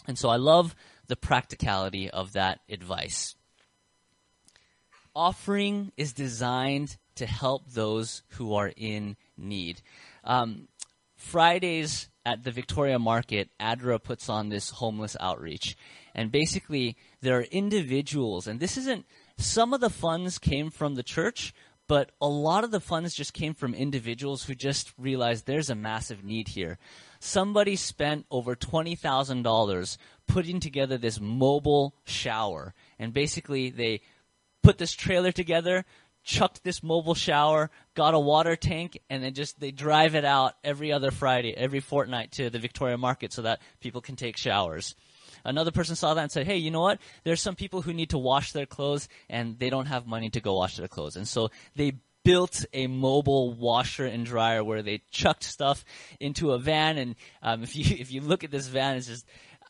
And 0.07 0.17
so 0.17 0.29
I 0.29 0.37
love 0.37 0.75
the 1.07 1.15
practicality 1.15 2.09
of 2.09 2.33
that 2.33 2.59
advice. 2.69 3.35
Offering 5.15 5.91
is 5.97 6.13
designed 6.13 6.97
to 7.15 7.25
help 7.25 7.69
those 7.69 8.23
who 8.29 8.55
are 8.55 8.71
in 8.75 9.17
need. 9.37 9.81
Um, 10.23 10.67
Fridays 11.15 12.09
at 12.25 12.43
the 12.43 12.51
Victoria 12.51 12.97
Market, 12.97 13.49
ADRA 13.59 14.01
puts 14.01 14.29
on 14.29 14.49
this 14.49 14.69
homeless 14.69 15.17
outreach. 15.19 15.75
And 16.15 16.31
basically, 16.31 16.97
there 17.21 17.37
are 17.37 17.43
individuals, 17.43 18.47
and 18.47 18.59
this 18.59 18.77
isn't, 18.77 19.05
some 19.37 19.73
of 19.73 19.81
the 19.81 19.89
funds 19.89 20.37
came 20.37 20.69
from 20.69 20.95
the 20.95 21.03
church, 21.03 21.53
but 21.87 22.11
a 22.21 22.27
lot 22.27 22.63
of 22.63 22.71
the 22.71 22.79
funds 22.79 23.13
just 23.13 23.33
came 23.33 23.53
from 23.53 23.73
individuals 23.73 24.43
who 24.43 24.55
just 24.55 24.93
realized 24.97 25.45
there's 25.45 25.69
a 25.69 25.75
massive 25.75 26.23
need 26.23 26.49
here. 26.49 26.77
Somebody 27.23 27.75
spent 27.75 28.25
over 28.31 28.55
$20,000 28.55 29.97
putting 30.27 30.59
together 30.59 30.97
this 30.97 31.19
mobile 31.21 31.93
shower. 32.03 32.73
And 32.97 33.13
basically, 33.13 33.69
they 33.69 34.01
put 34.63 34.79
this 34.79 34.93
trailer 34.93 35.31
together, 35.31 35.85
chucked 36.23 36.63
this 36.63 36.81
mobile 36.81 37.13
shower, 37.13 37.69
got 37.93 38.15
a 38.15 38.19
water 38.19 38.55
tank, 38.55 38.99
and 39.07 39.23
then 39.23 39.35
just 39.35 39.59
they 39.59 39.69
drive 39.69 40.15
it 40.15 40.25
out 40.25 40.55
every 40.63 40.91
other 40.91 41.11
Friday, 41.11 41.55
every 41.55 41.79
fortnight 41.79 42.31
to 42.33 42.49
the 42.49 42.57
Victoria 42.57 42.97
Market 42.97 43.33
so 43.33 43.43
that 43.43 43.61
people 43.81 44.01
can 44.01 44.15
take 44.15 44.35
showers. 44.35 44.95
Another 45.45 45.71
person 45.71 45.95
saw 45.95 46.15
that 46.15 46.23
and 46.23 46.31
said, 46.31 46.47
hey, 46.47 46.57
you 46.57 46.71
know 46.71 46.81
what? 46.81 46.99
There's 47.23 47.41
some 47.41 47.55
people 47.55 47.83
who 47.83 47.93
need 47.93 48.09
to 48.09 48.17
wash 48.17 48.51
their 48.51 48.65
clothes 48.65 49.07
and 49.29 49.59
they 49.59 49.69
don't 49.69 49.85
have 49.85 50.07
money 50.07 50.31
to 50.31 50.41
go 50.41 50.55
wash 50.55 50.75
their 50.77 50.87
clothes. 50.87 51.15
And 51.15 51.27
so 51.27 51.51
they 51.75 51.93
built 52.23 52.65
a 52.73 52.87
mobile 52.87 53.53
washer 53.53 54.05
and 54.05 54.25
dryer 54.25 54.63
where 54.63 54.81
they 54.81 55.01
chucked 55.11 55.43
stuff 55.43 55.83
into 56.19 56.51
a 56.51 56.59
van. 56.59 56.97
And 56.97 57.15
um, 57.41 57.63
if 57.63 57.75
you 57.75 57.85
if 57.99 58.11
you 58.11 58.21
look 58.21 58.43
at 58.43 58.51
this 58.51 58.67
van, 58.67 58.97
it's 58.97 59.07
just 59.07 59.25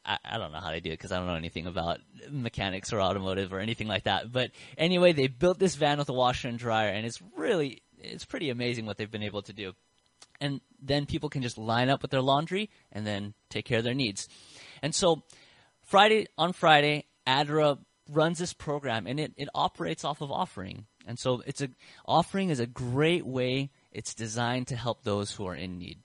I, 0.05 0.17
I 0.23 0.37
don't 0.37 0.51
know 0.51 0.59
how 0.59 0.71
they 0.71 0.79
do 0.79 0.89
it 0.89 0.93
because 0.93 1.11
I 1.11 1.17
don't 1.17 1.27
know 1.27 1.35
anything 1.35 1.67
about 1.67 1.99
mechanics 2.29 2.91
or 2.93 3.01
automotive 3.01 3.53
or 3.53 3.59
anything 3.59 3.87
like 3.87 4.03
that. 4.03 4.31
But 4.31 4.51
anyway, 4.77 5.13
they 5.13 5.27
built 5.27 5.59
this 5.59 5.75
van 5.75 5.97
with 5.97 6.09
a 6.09 6.13
washer 6.13 6.47
and 6.47 6.57
dryer, 6.59 6.89
and 6.89 7.05
it's 7.05 7.21
really 7.35 7.81
it's 7.99 8.25
pretty 8.25 8.49
amazing 8.49 8.85
what 8.85 8.97
they've 8.97 9.11
been 9.11 9.23
able 9.23 9.43
to 9.43 9.53
do. 9.53 9.73
And 10.39 10.59
then 10.81 11.05
people 11.05 11.29
can 11.29 11.43
just 11.43 11.57
line 11.57 11.89
up 11.89 12.01
with 12.01 12.09
their 12.09 12.21
laundry 12.21 12.71
and 12.91 13.05
then 13.05 13.35
take 13.49 13.65
care 13.65 13.77
of 13.77 13.83
their 13.83 13.93
needs. 13.93 14.27
And 14.81 14.93
so 14.95 15.21
Friday 15.83 16.27
on 16.37 16.53
Friday, 16.53 17.05
ADRA 17.27 17.77
runs 18.09 18.39
this 18.39 18.53
program 18.53 19.05
and 19.05 19.19
it, 19.19 19.33
it 19.37 19.49
operates 19.53 20.03
off 20.03 20.21
of 20.21 20.31
offering. 20.31 20.87
And 21.07 21.17
so 21.17 21.41
it's 21.45 21.61
a 21.61 21.69
offering 22.05 22.49
is 22.49 22.59
a 22.59 22.67
great 22.67 23.25
way. 23.25 23.71
It's 23.91 24.13
designed 24.13 24.67
to 24.67 24.75
help 24.75 25.03
those 25.03 25.31
who 25.31 25.45
are 25.47 25.55
in 25.55 25.77
need. 25.77 25.99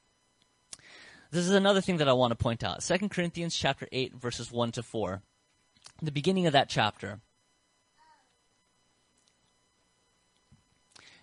This 1.30 1.44
is 1.44 1.50
another 1.50 1.80
thing 1.80 1.98
that 1.98 2.08
I 2.08 2.12
want 2.12 2.30
to 2.30 2.42
point 2.42 2.64
out. 2.64 2.82
2 2.82 3.08
Corinthians 3.08 3.56
chapter 3.56 3.86
8 3.92 4.14
verses 4.14 4.50
1 4.50 4.72
to 4.72 4.82
4. 4.82 5.22
The 6.02 6.12
beginning 6.12 6.46
of 6.46 6.52
that 6.52 6.68
chapter. 6.68 7.20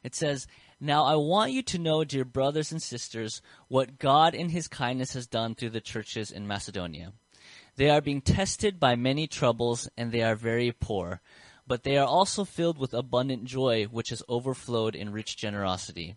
It 0.03 0.15
says, 0.15 0.47
Now 0.79 1.05
I 1.05 1.15
want 1.15 1.53
you 1.53 1.63
to 1.63 1.79
know, 1.79 2.03
dear 2.03 2.25
brothers 2.25 2.71
and 2.71 2.81
sisters, 2.81 3.41
what 3.69 3.99
God 3.99 4.36
in 4.36 4.49
his 4.49 4.67
kindness 4.67 5.13
has 5.13 5.27
done 5.27 5.55
through 5.55 5.71
the 5.71 5.81
churches 5.81 6.31
in 6.31 6.47
Macedonia. 6.47 7.13
They 7.75 7.89
are 7.89 8.01
being 8.01 8.21
tested 8.21 8.79
by 8.79 8.95
many 8.95 9.25
troubles, 9.25 9.89
and 9.97 10.12
they 10.12 10.21
are 10.21 10.36
very 10.36 10.71
poor. 10.71 11.21
But 11.65 11.84
they 11.84 11.97
are 11.97 12.08
also 12.08 12.43
filled 12.43 12.78
with 12.78 12.93
abundant 12.93 13.45
joy, 13.45 13.86
which 13.86 14.10
has 14.10 14.21
overflowed 14.28 14.95
in 14.95 15.12
rich 15.12 15.38
generosity. 15.38 16.15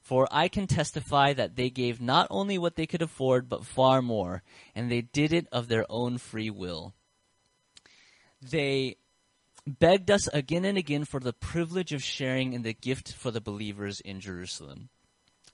For 0.00 0.28
I 0.30 0.48
can 0.48 0.66
testify 0.66 1.32
that 1.32 1.56
they 1.56 1.68
gave 1.68 2.00
not 2.00 2.28
only 2.30 2.58
what 2.58 2.76
they 2.76 2.86
could 2.86 3.02
afford, 3.02 3.48
but 3.48 3.66
far 3.66 4.00
more, 4.00 4.42
and 4.74 4.90
they 4.90 5.00
did 5.00 5.32
it 5.32 5.48
of 5.50 5.68
their 5.68 5.84
own 5.90 6.18
free 6.18 6.50
will. 6.50 6.94
they 8.40 8.96
begged 9.66 10.10
us 10.10 10.28
again 10.28 10.64
and 10.64 10.78
again 10.78 11.04
for 11.04 11.18
the 11.20 11.32
privilege 11.32 11.92
of 11.92 12.02
sharing 12.02 12.52
in 12.52 12.62
the 12.62 12.72
gift 12.72 13.12
for 13.12 13.30
the 13.30 13.40
believers 13.40 14.00
in 14.00 14.20
Jerusalem. 14.20 14.88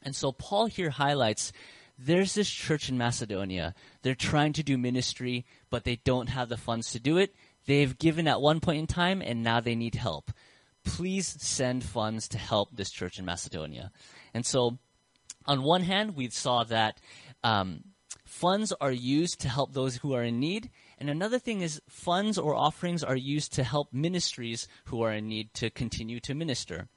And 0.02 0.14
so 0.14 0.32
Paul 0.32 0.66
here 0.66 0.90
highlights 0.90 1.52
there's 1.98 2.34
this 2.34 2.50
church 2.50 2.88
in 2.88 2.98
Macedonia. 2.98 3.74
They're 4.02 4.14
trying 4.14 4.52
to 4.54 4.62
do 4.62 4.76
ministry, 4.76 5.46
but 5.70 5.84
they 5.84 5.96
don't 6.04 6.28
have 6.28 6.48
the 6.48 6.56
funds 6.56 6.90
to 6.92 7.00
do 7.00 7.16
it. 7.16 7.34
They've 7.66 7.96
given 7.96 8.26
at 8.26 8.40
one 8.40 8.60
point 8.60 8.78
in 8.78 8.86
time, 8.86 9.22
and 9.22 9.42
now 9.42 9.60
they 9.60 9.74
need 9.74 9.94
help. 9.94 10.30
Please 10.84 11.36
send 11.40 11.84
funds 11.84 12.28
to 12.28 12.38
help 12.38 12.70
this 12.72 12.90
church 12.90 13.18
in 13.18 13.24
Macedonia. 13.24 13.92
And 14.34 14.44
so, 14.44 14.78
on 15.46 15.62
one 15.62 15.82
hand, 15.82 16.16
we 16.16 16.28
saw 16.30 16.64
that 16.64 16.98
um, 17.44 17.84
funds 18.24 18.72
are 18.80 18.92
used 18.92 19.40
to 19.40 19.48
help 19.48 19.72
those 19.72 19.96
who 19.96 20.14
are 20.14 20.24
in 20.24 20.40
need. 20.40 20.70
And 20.98 21.08
another 21.08 21.38
thing 21.38 21.60
is, 21.60 21.80
funds 21.88 22.38
or 22.38 22.54
offerings 22.54 23.04
are 23.04 23.16
used 23.16 23.52
to 23.54 23.64
help 23.64 23.92
ministries 23.92 24.66
who 24.86 25.02
are 25.02 25.12
in 25.12 25.28
need 25.28 25.54
to 25.54 25.70
continue 25.70 26.18
to 26.20 26.34
minister. 26.34 26.88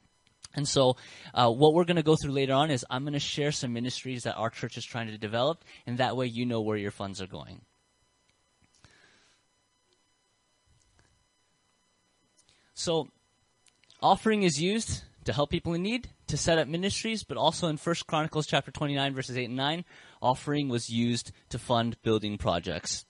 And 0.54 0.66
so, 0.66 0.96
uh, 1.34 1.50
what 1.50 1.74
we're 1.74 1.84
going 1.84 1.96
to 1.96 2.02
go 2.02 2.16
through 2.16 2.32
later 2.32 2.54
on 2.54 2.70
is 2.70 2.84
I'm 2.88 3.02
going 3.04 3.12
to 3.12 3.20
share 3.20 3.52
some 3.52 3.72
ministries 3.72 4.22
that 4.22 4.36
our 4.36 4.50
church 4.50 4.76
is 4.76 4.84
trying 4.84 5.08
to 5.08 5.18
develop, 5.18 5.62
and 5.86 5.98
that 5.98 6.16
way 6.16 6.26
you 6.26 6.46
know 6.46 6.62
where 6.62 6.78
your 6.78 6.90
funds 6.90 7.20
are 7.20 7.26
going. 7.26 7.60
So, 12.76 13.08
offering 14.02 14.42
is 14.42 14.60
used 14.60 15.02
to 15.24 15.32
help 15.32 15.48
people 15.48 15.72
in 15.72 15.82
need, 15.82 16.10
to 16.26 16.36
set 16.36 16.58
up 16.58 16.68
ministries, 16.68 17.24
but 17.24 17.38
also 17.38 17.68
in 17.68 17.78
First 17.78 18.06
Chronicles 18.06 18.46
chapter 18.46 18.70
29 18.70 19.14
verses 19.14 19.38
8 19.38 19.46
and 19.46 19.56
9, 19.56 19.84
offering 20.20 20.68
was 20.68 20.90
used 20.90 21.32
to 21.48 21.58
fund 21.58 21.96
building 22.02 22.36
projects. 22.36 23.06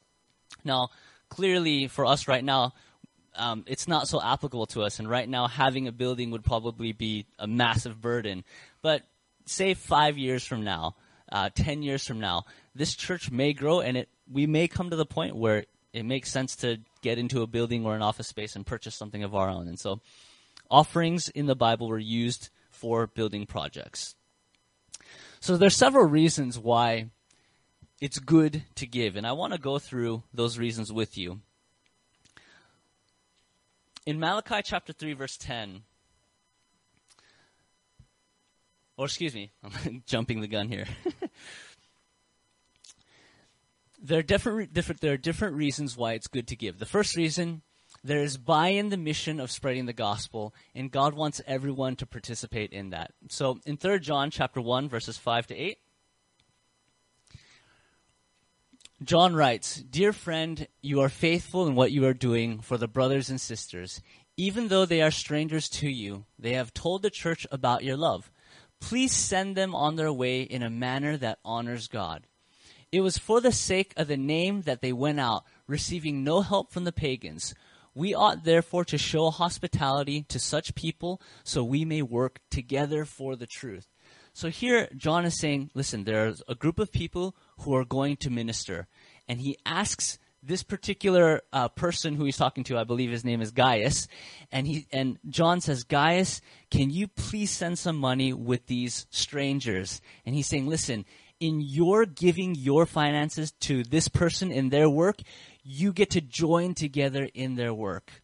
Now, 0.65 0.91
clearly 1.29 1.89
for 1.89 2.07
us 2.07 2.29
right 2.29 2.45
now, 2.45 2.75
um, 3.35 3.65
it's 3.67 3.89
not 3.89 4.07
so 4.07 4.23
applicable 4.23 4.67
to 4.67 4.83
us. 4.83 5.01
And 5.01 5.11
right 5.11 5.29
now, 5.29 5.49
having 5.49 5.89
a 5.89 5.93
building 5.93 6.31
would 6.31 6.45
probably 6.45 6.93
be 6.93 7.27
a 7.37 7.49
massive 7.49 8.01
burden. 8.01 8.45
But 8.83 9.03
say 9.47 9.75
five 9.75 10.17
years 10.17 10.47
from 10.47 10.63
now, 10.63 10.95
uh, 11.31 11.51
ten 11.53 11.83
years 11.83 12.07
from 12.07 12.21
now, 12.21 12.45
this 12.77 12.95
church 12.95 13.33
may 13.33 13.53
grow, 13.53 13.81
and 13.81 13.97
it 13.97 14.09
we 14.31 14.47
may 14.47 14.69
come 14.69 14.91
to 14.91 14.97
the 14.97 15.05
point 15.05 15.35
where 15.35 15.65
it 15.97 16.05
makes 16.05 16.31
sense 16.31 16.57
to 16.57 16.79
get 17.03 17.19
into 17.19 17.43
a 17.43 17.47
building 17.47 17.87
or 17.87 17.95
an 17.95 18.03
office 18.03 18.29
space 18.29 18.55
and 18.55 18.67
purchase 18.67 18.95
something 18.95 19.23
of 19.23 19.35
our 19.35 19.49
own. 19.49 19.69
And 19.69 19.79
so, 19.79 20.01
offerings 20.71 21.29
in 21.29 21.47
the 21.47 21.57
Bible 21.57 21.89
were 21.89 21.99
used 21.99 22.51
for 22.71 23.07
building 23.07 23.47
projects. 23.47 24.15
So 25.41 25.57
there's 25.57 25.77
several 25.77 26.05
reasons 26.05 26.59
why 26.59 27.07
it's 28.01 28.19
good 28.19 28.65
to 28.75 28.87
give, 28.87 29.17
and 29.17 29.27
I 29.27 29.33
want 29.33 29.53
to 29.53 29.59
go 29.59 29.79
through 29.79 30.23
those 30.35 30.59
reasons 30.59 30.93
with 30.93 31.17
you 31.17 31.41
in 34.07 34.21
Malachi 34.21 34.61
chapter 34.63 34.93
3, 34.93 35.15
verse 35.15 35.37
10, 35.37 35.83
or 38.97 39.07
excuse 39.07 39.35
me, 39.35 39.51
I'm 39.85 40.03
jumping 40.07 40.41
the 40.41 40.49
gun 40.49 40.69
here. 40.69 40.87
there 44.07 44.21
are 44.21 44.23
different, 44.23 44.73
different, 44.73 45.01
there 45.01 45.15
are 45.15 45.19
different 45.19 45.57
reasons 45.57 45.97
why 45.97 46.13
it's 46.13 46.29
good 46.29 46.47
to 46.49 46.57
give. 46.57 46.79
The 46.79 46.87
first 46.87 47.17
reason, 47.17 47.63
there 48.05 48.23
is 48.23 48.39
buy 48.39 48.69
in 48.69 48.91
the 48.91 48.97
mission 48.97 49.41
of 49.41 49.51
spreading 49.51 49.87
the 49.87 49.93
gospel, 49.93 50.55
and 50.75 50.91
God 50.91 51.15
wants 51.15 51.41
everyone 51.47 51.97
to 51.97 52.07
participate 52.07 52.73
in 52.73 52.91
that. 52.91 53.13
So 53.29 53.59
in 53.67 53.77
3 53.77 53.99
John 54.01 54.31
chapter 54.31 54.61
1, 54.61 54.89
verses 54.89 55.19
5 55.19 55.49
to 55.49 55.57
8, 55.57 55.79
John 59.03 59.35
writes, 59.35 59.77
Dear 59.77 60.13
friend, 60.13 60.69
you 60.81 61.01
are 61.01 61.09
faithful 61.09 61.67
in 61.67 61.75
what 61.75 61.93
you 61.93 62.07
are 62.07 62.15
doing 62.15 62.61
for 62.61 62.79
the 62.79 62.89
brothers 62.89 63.29
and 63.29 63.41
sisters. 63.41 64.01
Even 64.37 64.69
though 64.69 64.87
they 64.87 65.03
are 65.03 65.11
strangers 65.11 65.69
to 65.69 65.91
you, 65.91 66.25
they 66.39 66.55
have 66.55 66.73
told 66.73 67.03
the 67.03 67.11
church 67.11 67.47
about 67.51 67.85
your 67.85 67.97
love. 67.97 68.31
Please 68.81 69.13
send 69.13 69.57
them 69.57 69.75
on 69.75 69.97
their 69.97 70.13
way 70.13 70.43
in 70.43 70.63
a 70.63 70.71
manner 70.71 71.17
that 71.17 71.39
honors 71.45 71.89
God. 71.89 72.27
It 72.97 73.03
was 73.03 73.19
for 73.19 73.43
the 73.43 73.53
sake 73.53 73.93
of 73.99 74.09
the 74.09 74.17
name 74.17 74.63
that 74.63 74.81
they 74.81 74.91
went 74.91 75.21
out, 75.21 75.45
receiving 75.67 76.25
no 76.25 76.41
help 76.41 76.73
from 76.73 76.85
the 76.85 76.93
pagans. 76.93 77.55
We 77.95 78.15
ought 78.15 78.45
therefore 78.45 78.87
to 78.87 78.97
show 78.97 79.29
hospitality 79.29 80.23
to 80.31 80.39
such 80.39 80.75
people 80.75 81.21
so 81.45 81.63
we 81.63 81.85
may 81.85 82.01
work 82.01 82.41
together 82.51 83.05
for 83.05 83.37
the 83.37 83.47
truth. 83.47 83.93
So 84.33 84.49
here, 84.49 84.89
John 84.97 85.27
is 85.27 85.39
saying, 85.39 85.73
listen, 85.75 86.05
there's 86.05 86.43
a 86.49 86.55
group 86.55 86.79
of 86.79 86.91
people 86.91 87.37
who 87.59 87.75
are 87.75 87.85
going 87.85 88.17
to 88.17 88.31
minister. 88.31 88.87
And 89.29 89.43
he 89.43 89.59
asks 89.67 90.19
this 90.43 90.63
particular 90.63 91.43
uh, 91.53 91.69
person 91.69 92.15
who 92.15 92.25
he's 92.25 92.39
talking 92.39 92.65
to, 92.65 92.79
I 92.79 92.85
believe 92.85 93.11
his 93.11 93.27
name 93.27 93.43
is 93.43 93.51
Gaius, 93.51 94.09
and 94.51 94.67
he 94.67 94.87
and 94.91 95.19
John 95.29 95.61
says, 95.61 95.85
Gaius, 95.85 96.41
can 96.71 96.89
you 96.89 97.09
please 97.09 97.51
send 97.51 97.79
some 97.79 97.97
money 97.97 98.33
with 98.33 98.67
these 98.69 99.07
strangers? 99.11 100.01
And 100.25 100.35
he's 100.35 100.47
saying, 100.47 100.67
listen, 100.67 101.05
in 101.41 101.61
your 101.61 102.07
giving 102.07 102.55
your 102.55 102.87
finances 102.87 103.53
to 103.61 103.83
this 103.83 104.09
person 104.09 104.51
in 104.51 104.71
their 104.71 104.89
work, 104.89 105.21
you 105.63 105.93
get 105.93 106.11
to 106.11 106.21
join 106.21 106.75
together 106.75 107.29
in 107.35 107.57
their 107.57 107.75
work. 107.75 108.23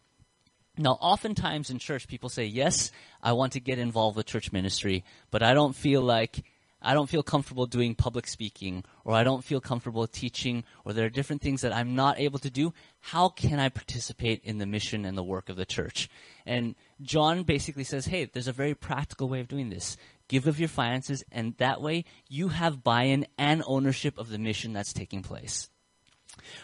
Now, 0.79 0.92
oftentimes 0.92 1.68
in 1.68 1.79
church, 1.79 2.09
people 2.09 2.31
say, 2.31 2.46
Yes, 2.46 2.92
I 3.22 3.33
want 3.33 3.53
to 3.53 3.61
get 3.61 3.79
involved 3.79 4.16
with 4.16 4.27
church 4.27 4.53
ministry, 4.53 5.05
but 5.31 5.42
I 5.42 5.53
don't 5.53 5.77
feel 5.77 6.01
like, 6.01 6.44
I 6.81 6.94
don't 6.94 7.11
feel 7.11 7.22
comfortable 7.22 7.66
doing 7.66 7.94
public 7.94 8.27
speaking, 8.27 8.85
or 9.05 9.14
I 9.14 9.22
don't 9.22 9.44
feel 9.44 9.61
comfortable 9.61 10.07
teaching, 10.07 10.64
or 10.85 10.94
there 10.94 11.05
are 11.05 11.11
different 11.11 11.42
things 11.42 11.61
that 11.61 11.75
I'm 11.75 11.94
not 11.94 12.18
able 12.18 12.38
to 12.38 12.51
do. 12.51 12.72
How 13.01 13.29
can 13.29 13.61
I 13.61 13.68
participate 13.68 14.42
in 14.44 14.59
the 14.59 14.66
mission 14.66 15.05
and 15.05 15.16
the 15.16 15.22
work 15.22 15.51
of 15.51 15.57
the 15.57 15.66
church? 15.66 16.09
And 16.46 16.75
John 17.03 17.42
basically 17.42 17.85
says, 17.85 18.07
Hey, 18.07 18.25
there's 18.25 18.48
a 18.48 18.53
very 18.53 18.75
practical 18.75 19.29
way 19.29 19.40
of 19.40 19.48
doing 19.48 19.68
this. 19.68 19.98
Give 20.33 20.47
of 20.47 20.59
your 20.59 20.71
finances, 20.71 21.23
and 21.31 21.55
that 21.59 21.83
way 21.83 22.07
you 22.27 22.49
have 22.49 22.83
buy 22.83 23.03
in 23.03 23.27
and 23.37 23.62
ownership 23.66 24.16
of 24.16 24.31
the 24.31 24.38
mission 24.38 24.73
that's 24.73 24.95
taking 24.95 25.21
place. 25.21 25.68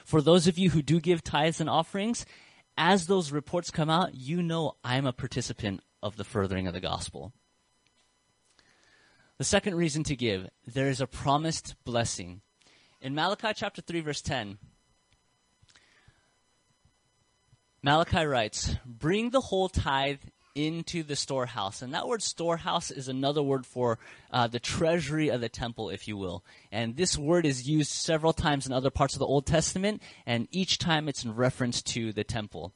For 0.07 0.23
those 0.23 0.47
of 0.47 0.57
you 0.57 0.71
who 0.71 0.81
do 0.81 0.99
give 1.01 1.23
tithes 1.23 1.61
and 1.61 1.69
offerings, 1.69 2.25
as 2.79 3.09
those 3.09 3.31
reports 3.31 3.71
come 3.71 3.91
out, 3.91 4.15
you 4.15 4.43
know 4.43 4.77
I'm 4.83 5.05
a 5.05 5.13
participant 5.13 5.83
of 6.03 6.17
the 6.17 6.25
furthering 6.25 6.67
of 6.67 6.73
the 6.73 6.81
gospel. 6.81 7.35
The 9.37 9.45
second 9.45 9.75
reason 9.75 10.03
to 10.05 10.17
give, 10.17 10.49
there 10.67 10.89
is 10.89 11.03
a 11.03 11.07
promised 11.07 11.75
blessing. 11.85 12.41
In 13.03 13.15
Malachi 13.15 13.53
chapter 13.55 13.83
3 13.83 14.01
verse 14.01 14.23
10, 14.23 14.57
Malachi 17.83 18.25
writes, 18.25 18.77
"Bring 18.87 19.29
the 19.29 19.43
whole 19.43 19.69
tithe 19.69 20.23
into 20.55 21.03
the 21.03 21.17
storehouse. 21.17 21.83
And 21.83 21.95
that 21.95 22.07
word 22.07 22.23
storehouse 22.23 22.91
is 22.91 23.09
another 23.09 23.43
word 23.43 23.67
for 23.67 23.99
uh, 24.31 24.47
the 24.47 24.61
treasury 24.61 25.29
of 25.29 25.41
the 25.41 25.49
temple, 25.49 25.91
if 25.91 26.09
you 26.09 26.17
will. 26.17 26.45
And 26.73 26.97
this 26.97 27.17
word 27.17 27.47
is 27.47 27.69
used 27.69 27.91
several 27.91 28.33
times 28.33 28.67
in 28.67 28.73
other 28.73 28.91
parts 28.91 29.15
of 29.15 29.21
the 29.21 29.27
Old 29.27 29.47
Testament, 29.47 30.03
and 30.27 30.49
each 30.51 30.79
time 30.79 31.09
it's 31.09 31.25
in 31.25 31.35
reference 31.35 31.83
to 31.83 32.13
the 32.13 32.25
temple. 32.25 32.73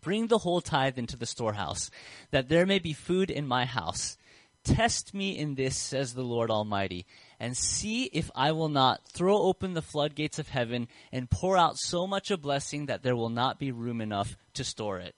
Bring 0.00 0.26
the 0.26 0.38
whole 0.38 0.60
tithe 0.60 0.98
into 0.98 1.16
the 1.16 1.26
storehouse, 1.26 1.90
that 2.30 2.48
there 2.48 2.66
may 2.66 2.78
be 2.78 2.92
food 2.92 3.30
in 3.30 3.46
my 3.46 3.64
house. 3.64 4.16
Test 4.64 5.14
me 5.14 5.38
in 5.38 5.54
this, 5.54 5.76
says 5.76 6.12
the 6.12 6.22
Lord 6.22 6.50
Almighty, 6.50 7.06
and 7.40 7.56
see 7.56 8.04
if 8.04 8.30
I 8.34 8.52
will 8.52 8.68
not 8.68 9.06
throw 9.08 9.38
open 9.38 9.72
the 9.72 9.82
floodgates 9.82 10.38
of 10.38 10.48
heaven 10.48 10.88
and 11.10 11.30
pour 11.30 11.56
out 11.56 11.78
so 11.78 12.06
much 12.06 12.30
a 12.30 12.36
blessing 12.36 12.86
that 12.86 13.02
there 13.02 13.16
will 13.16 13.30
not 13.30 13.58
be 13.58 13.72
room 13.72 14.00
enough 14.00 14.36
to 14.54 14.64
store 14.64 14.98
it. 14.98 15.14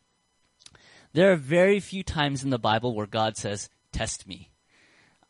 There 1.12 1.33
are 1.33 1.37
very 1.37 1.81
few 1.81 2.03
times 2.03 2.44
in 2.44 2.51
the 2.51 2.59
Bible 2.59 2.94
where 2.94 3.07
God 3.07 3.37
says, 3.37 3.68
Test 3.92 4.29
me. 4.29 4.51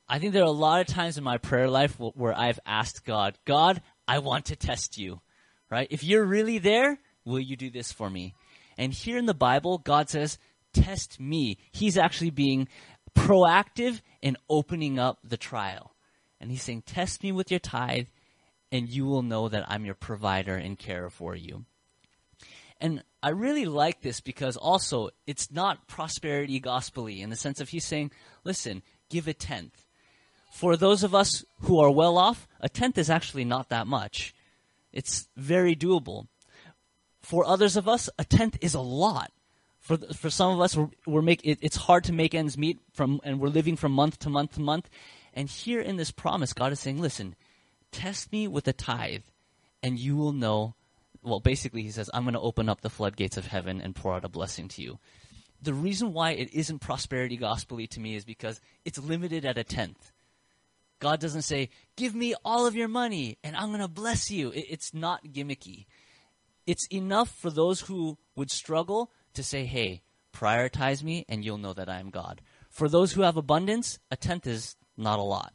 I 0.08 0.18
think 0.18 0.32
there 0.32 0.42
are 0.42 0.46
a 0.46 0.50
lot 0.50 0.80
of 0.80 0.86
times 0.86 1.16
in 1.16 1.24
my 1.24 1.38
prayer 1.38 1.70
life 1.70 1.98
where 1.98 2.36
I've 2.36 2.58
asked 2.66 3.04
God, 3.04 3.38
God, 3.44 3.80
I 4.08 4.18
want 4.18 4.46
to 4.46 4.56
test 4.56 4.98
you. 4.98 5.20
Right? 5.70 5.86
If 5.90 6.02
you're 6.02 6.24
really 6.24 6.58
there, 6.58 6.98
will 7.24 7.38
you 7.38 7.56
do 7.56 7.70
this 7.70 7.92
for 7.92 8.10
me? 8.10 8.34
And 8.76 8.92
here 8.92 9.18
in 9.18 9.26
the 9.26 9.34
Bible, 9.34 9.78
God 9.78 10.08
says, 10.10 10.38
Test 10.72 11.18
me. 11.20 11.58
He's 11.70 11.96
actually 11.96 12.30
being 12.30 12.68
proactive 13.14 14.00
in 14.20 14.36
opening 14.48 14.98
up 14.98 15.18
the 15.24 15.36
trial. 15.36 15.94
And 16.40 16.50
he's 16.50 16.62
saying, 16.62 16.82
Test 16.82 17.22
me 17.22 17.32
with 17.32 17.50
your 17.50 17.60
tithe, 17.60 18.06
and 18.72 18.88
you 18.88 19.06
will 19.06 19.22
know 19.22 19.48
that 19.48 19.64
I'm 19.68 19.84
your 19.84 19.94
provider 19.94 20.56
and 20.56 20.78
care 20.78 21.08
for 21.08 21.34
you. 21.34 21.64
And 22.80 23.02
I 23.22 23.30
really 23.30 23.66
like 23.66 24.00
this 24.00 24.20
because 24.20 24.56
also 24.56 25.10
it's 25.26 25.50
not 25.50 25.86
prosperity 25.86 26.60
gospelly 26.60 27.20
in 27.20 27.30
the 27.30 27.36
sense 27.36 27.60
of 27.60 27.68
he's 27.68 27.84
saying, 27.84 28.12
listen, 28.44 28.82
give 29.10 29.28
a 29.28 29.34
tenth. 29.34 29.84
For 30.52 30.76
those 30.76 31.04
of 31.04 31.14
us 31.14 31.44
who 31.60 31.78
are 31.80 31.90
well 31.90 32.16
off, 32.18 32.48
a 32.60 32.68
tenth 32.68 32.98
is 32.98 33.10
actually 33.10 33.44
not 33.44 33.68
that 33.68 33.86
much. 33.86 34.34
It's 34.92 35.28
very 35.36 35.76
doable. 35.76 36.26
For 37.20 37.44
others 37.44 37.76
of 37.76 37.88
us, 37.88 38.08
a 38.18 38.24
tenth 38.24 38.58
is 38.60 38.74
a 38.74 38.80
lot. 38.80 39.30
For 39.80 39.96
for 39.96 40.30
some 40.30 40.52
of 40.52 40.60
us, 40.60 40.76
we're, 40.76 40.88
we're 41.06 41.22
make 41.22 41.40
it, 41.44 41.58
it's 41.62 41.76
hard 41.76 42.04
to 42.04 42.12
make 42.12 42.34
ends 42.34 42.58
meet 42.58 42.78
from, 42.92 43.20
and 43.22 43.40
we're 43.40 43.48
living 43.48 43.76
from 43.76 43.92
month 43.92 44.18
to 44.20 44.30
month 44.30 44.52
to 44.54 44.60
month. 44.60 44.88
And 45.34 45.48
here 45.48 45.80
in 45.80 45.96
this 45.96 46.10
promise, 46.10 46.52
God 46.52 46.72
is 46.72 46.80
saying, 46.80 47.00
listen, 47.00 47.36
test 47.92 48.32
me 48.32 48.48
with 48.48 48.66
a 48.66 48.72
tithe, 48.72 49.22
and 49.82 49.98
you 49.98 50.16
will 50.16 50.32
know 50.32 50.74
well, 51.22 51.40
basically, 51.40 51.82
he 51.82 51.90
says, 51.90 52.10
I'm 52.12 52.22
going 52.22 52.34
to 52.34 52.40
open 52.40 52.68
up 52.68 52.80
the 52.80 52.90
floodgates 52.90 53.36
of 53.36 53.46
heaven 53.46 53.80
and 53.80 53.94
pour 53.94 54.14
out 54.14 54.24
a 54.24 54.28
blessing 54.28 54.68
to 54.68 54.82
you. 54.82 54.98
The 55.62 55.74
reason 55.74 56.14
why 56.14 56.30
it 56.32 56.54
isn't 56.54 56.78
prosperity 56.78 57.36
gospelly 57.36 57.88
to 57.90 58.00
me 58.00 58.14
is 58.14 58.24
because 58.24 58.60
it's 58.84 58.98
limited 58.98 59.44
at 59.44 59.58
a 59.58 59.64
tenth. 59.64 60.12
God 61.00 61.20
doesn't 61.20 61.42
say, 61.42 61.70
Give 61.96 62.14
me 62.14 62.34
all 62.44 62.66
of 62.66 62.74
your 62.74 62.88
money 62.88 63.38
and 63.44 63.56
I'm 63.56 63.68
going 63.68 63.80
to 63.80 63.88
bless 63.88 64.30
you. 64.30 64.52
it's 64.54 64.94
not 64.94 65.24
gimmicky. 65.24 65.86
It's 66.66 66.86
enough 66.90 67.30
for 67.30 67.50
those 67.50 67.80
who 67.82 68.16
would 68.36 68.50
struggle 68.50 69.10
to 69.34 69.42
say, 69.42 69.64
Hey, 69.64 70.02
prioritize 70.34 71.02
me 71.02 71.26
and 71.28 71.44
you'll 71.44 71.58
know 71.58 71.74
that 71.74 71.88
I 71.88 72.00
am 72.00 72.10
God. 72.10 72.40
For 72.70 72.88
those 72.88 73.12
who 73.12 73.22
have 73.22 73.36
abundance, 73.36 73.98
a 74.10 74.16
tenth 74.16 74.46
is 74.46 74.76
not 74.96 75.18
a 75.18 75.22
lot. 75.22 75.52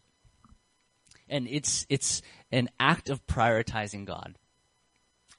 And 1.28 1.48
it's, 1.48 1.88
it's 1.90 2.22
an 2.52 2.70
act 2.80 3.10
of 3.10 3.26
prioritizing 3.26 4.06
God. 4.06 4.38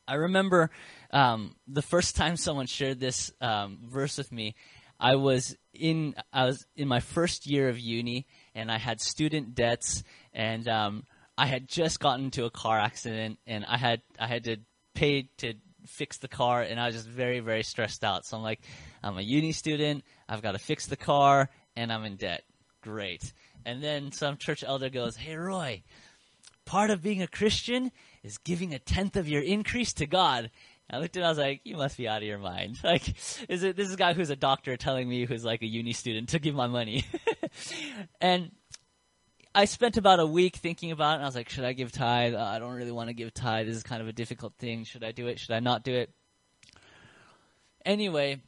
I 0.08 0.14
remember 0.14 0.70
um, 1.10 1.56
the 1.66 1.82
first 1.82 2.16
time 2.16 2.36
someone 2.36 2.66
shared 2.66 3.00
this 3.00 3.32
um, 3.40 3.78
verse 3.84 4.18
with 4.18 4.30
me. 4.30 4.54
I 4.98 5.16
was 5.16 5.56
in 5.74 6.14
I 6.32 6.46
was 6.46 6.66
in 6.76 6.88
my 6.88 7.00
first 7.00 7.46
year 7.46 7.68
of 7.68 7.78
uni, 7.78 8.26
and 8.54 8.70
I 8.70 8.78
had 8.78 9.00
student 9.00 9.54
debts, 9.54 10.02
and 10.32 10.66
um, 10.68 11.04
I 11.36 11.46
had 11.46 11.68
just 11.68 12.00
gotten 12.00 12.26
into 12.26 12.44
a 12.44 12.50
car 12.50 12.78
accident, 12.78 13.38
and 13.46 13.64
I 13.66 13.76
had 13.76 14.00
I 14.18 14.26
had 14.26 14.44
to 14.44 14.56
pay 14.94 15.28
to 15.38 15.54
fix 15.86 16.18
the 16.18 16.28
car, 16.28 16.62
and 16.62 16.80
I 16.80 16.86
was 16.86 16.94
just 16.94 17.08
very 17.08 17.40
very 17.40 17.62
stressed 17.62 18.04
out. 18.04 18.24
So 18.24 18.36
I'm 18.36 18.42
like, 18.42 18.60
I'm 19.02 19.18
a 19.18 19.22
uni 19.22 19.52
student, 19.52 20.04
I've 20.28 20.42
got 20.42 20.52
to 20.52 20.58
fix 20.58 20.86
the 20.86 20.96
car, 20.96 21.50
and 21.76 21.92
I'm 21.92 22.04
in 22.04 22.16
debt. 22.16 22.44
Great. 22.80 23.32
And 23.64 23.82
then 23.82 24.12
some 24.12 24.36
church 24.36 24.62
elder 24.64 24.88
goes, 24.88 25.16
Hey 25.16 25.34
Roy, 25.34 25.82
part 26.64 26.90
of 26.90 27.02
being 27.02 27.20
a 27.20 27.26
Christian 27.26 27.90
is 28.26 28.38
giving 28.38 28.74
a 28.74 28.78
tenth 28.78 29.16
of 29.16 29.28
your 29.28 29.42
increase 29.42 29.92
to 29.94 30.06
God. 30.06 30.50
I 30.90 30.98
looked 30.98 31.16
at 31.16 31.22
it, 31.22 31.26
I 31.26 31.28
was 31.28 31.38
like, 31.38 31.60
you 31.64 31.76
must 31.76 31.96
be 31.96 32.06
out 32.06 32.22
of 32.22 32.28
your 32.28 32.38
mind. 32.38 32.78
Like, 32.84 33.08
is 33.48 33.62
it, 33.62 33.76
this 33.76 33.88
is 33.88 33.94
a 33.94 33.96
guy 33.96 34.12
who's 34.12 34.30
a 34.30 34.36
doctor 34.36 34.76
telling 34.76 35.08
me 35.08 35.24
who's 35.24 35.44
like 35.44 35.62
a 35.62 35.66
uni 35.66 35.92
student 35.92 36.30
to 36.30 36.38
give 36.38 36.54
my 36.54 36.66
money. 36.66 37.04
and 38.20 38.50
I 39.54 39.64
spent 39.64 39.96
about 39.96 40.20
a 40.20 40.26
week 40.26 40.56
thinking 40.56 40.90
about 40.90 41.12
it, 41.12 41.14
and 41.14 41.22
I 41.22 41.26
was 41.26 41.34
like, 41.34 41.48
should 41.48 41.64
I 41.64 41.72
give 41.72 41.92
tithe? 41.92 42.34
Uh, 42.34 42.42
I 42.42 42.58
don't 42.58 42.74
really 42.74 42.92
want 42.92 43.08
to 43.08 43.14
give 43.14 43.32
tithe. 43.32 43.66
This 43.66 43.76
is 43.76 43.82
kind 43.82 44.02
of 44.02 44.08
a 44.08 44.12
difficult 44.12 44.54
thing. 44.58 44.84
Should 44.84 45.02
I 45.02 45.12
do 45.12 45.28
it? 45.28 45.38
Should 45.40 45.54
I 45.54 45.60
not 45.60 45.82
do 45.82 45.94
it? 45.94 46.10
Anyway, 47.84 48.42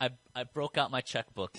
I, 0.00 0.10
I 0.36 0.44
broke 0.44 0.78
out 0.78 0.90
my 0.90 1.00
checkbook. 1.00 1.58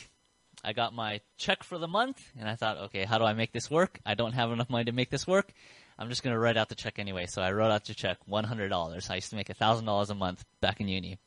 I 0.63 0.73
got 0.73 0.93
my 0.93 1.21
check 1.37 1.63
for 1.63 1.77
the 1.77 1.87
month, 1.87 2.23
and 2.39 2.47
I 2.47 2.55
thought, 2.55 2.77
okay, 2.77 3.03
how 3.03 3.17
do 3.17 3.25
I 3.25 3.33
make 3.33 3.51
this 3.51 3.69
work? 3.69 3.99
I 4.05 4.13
don't 4.13 4.33
have 4.33 4.51
enough 4.51 4.69
money 4.69 4.85
to 4.85 4.91
make 4.91 5.09
this 5.09 5.27
work. 5.27 5.53
I'm 5.99 6.07
just 6.07 6.23
going 6.23 6.33
to 6.33 6.39
write 6.39 6.55
out 6.55 6.69
the 6.69 6.75
check 6.75 6.97
anyway. 6.97 7.25
So 7.25 7.41
I 7.41 7.51
wrote 7.51 7.71
out 7.71 7.83
the 7.83 7.93
check, 7.93 8.17
$100. 8.27 9.11
I 9.11 9.15
used 9.15 9.29
to 9.31 9.35
make 9.35 9.49
$1,000 9.49 10.09
a 10.09 10.15
month 10.15 10.45
back 10.61 10.79
in 10.79 10.87
uni, 10.87 11.19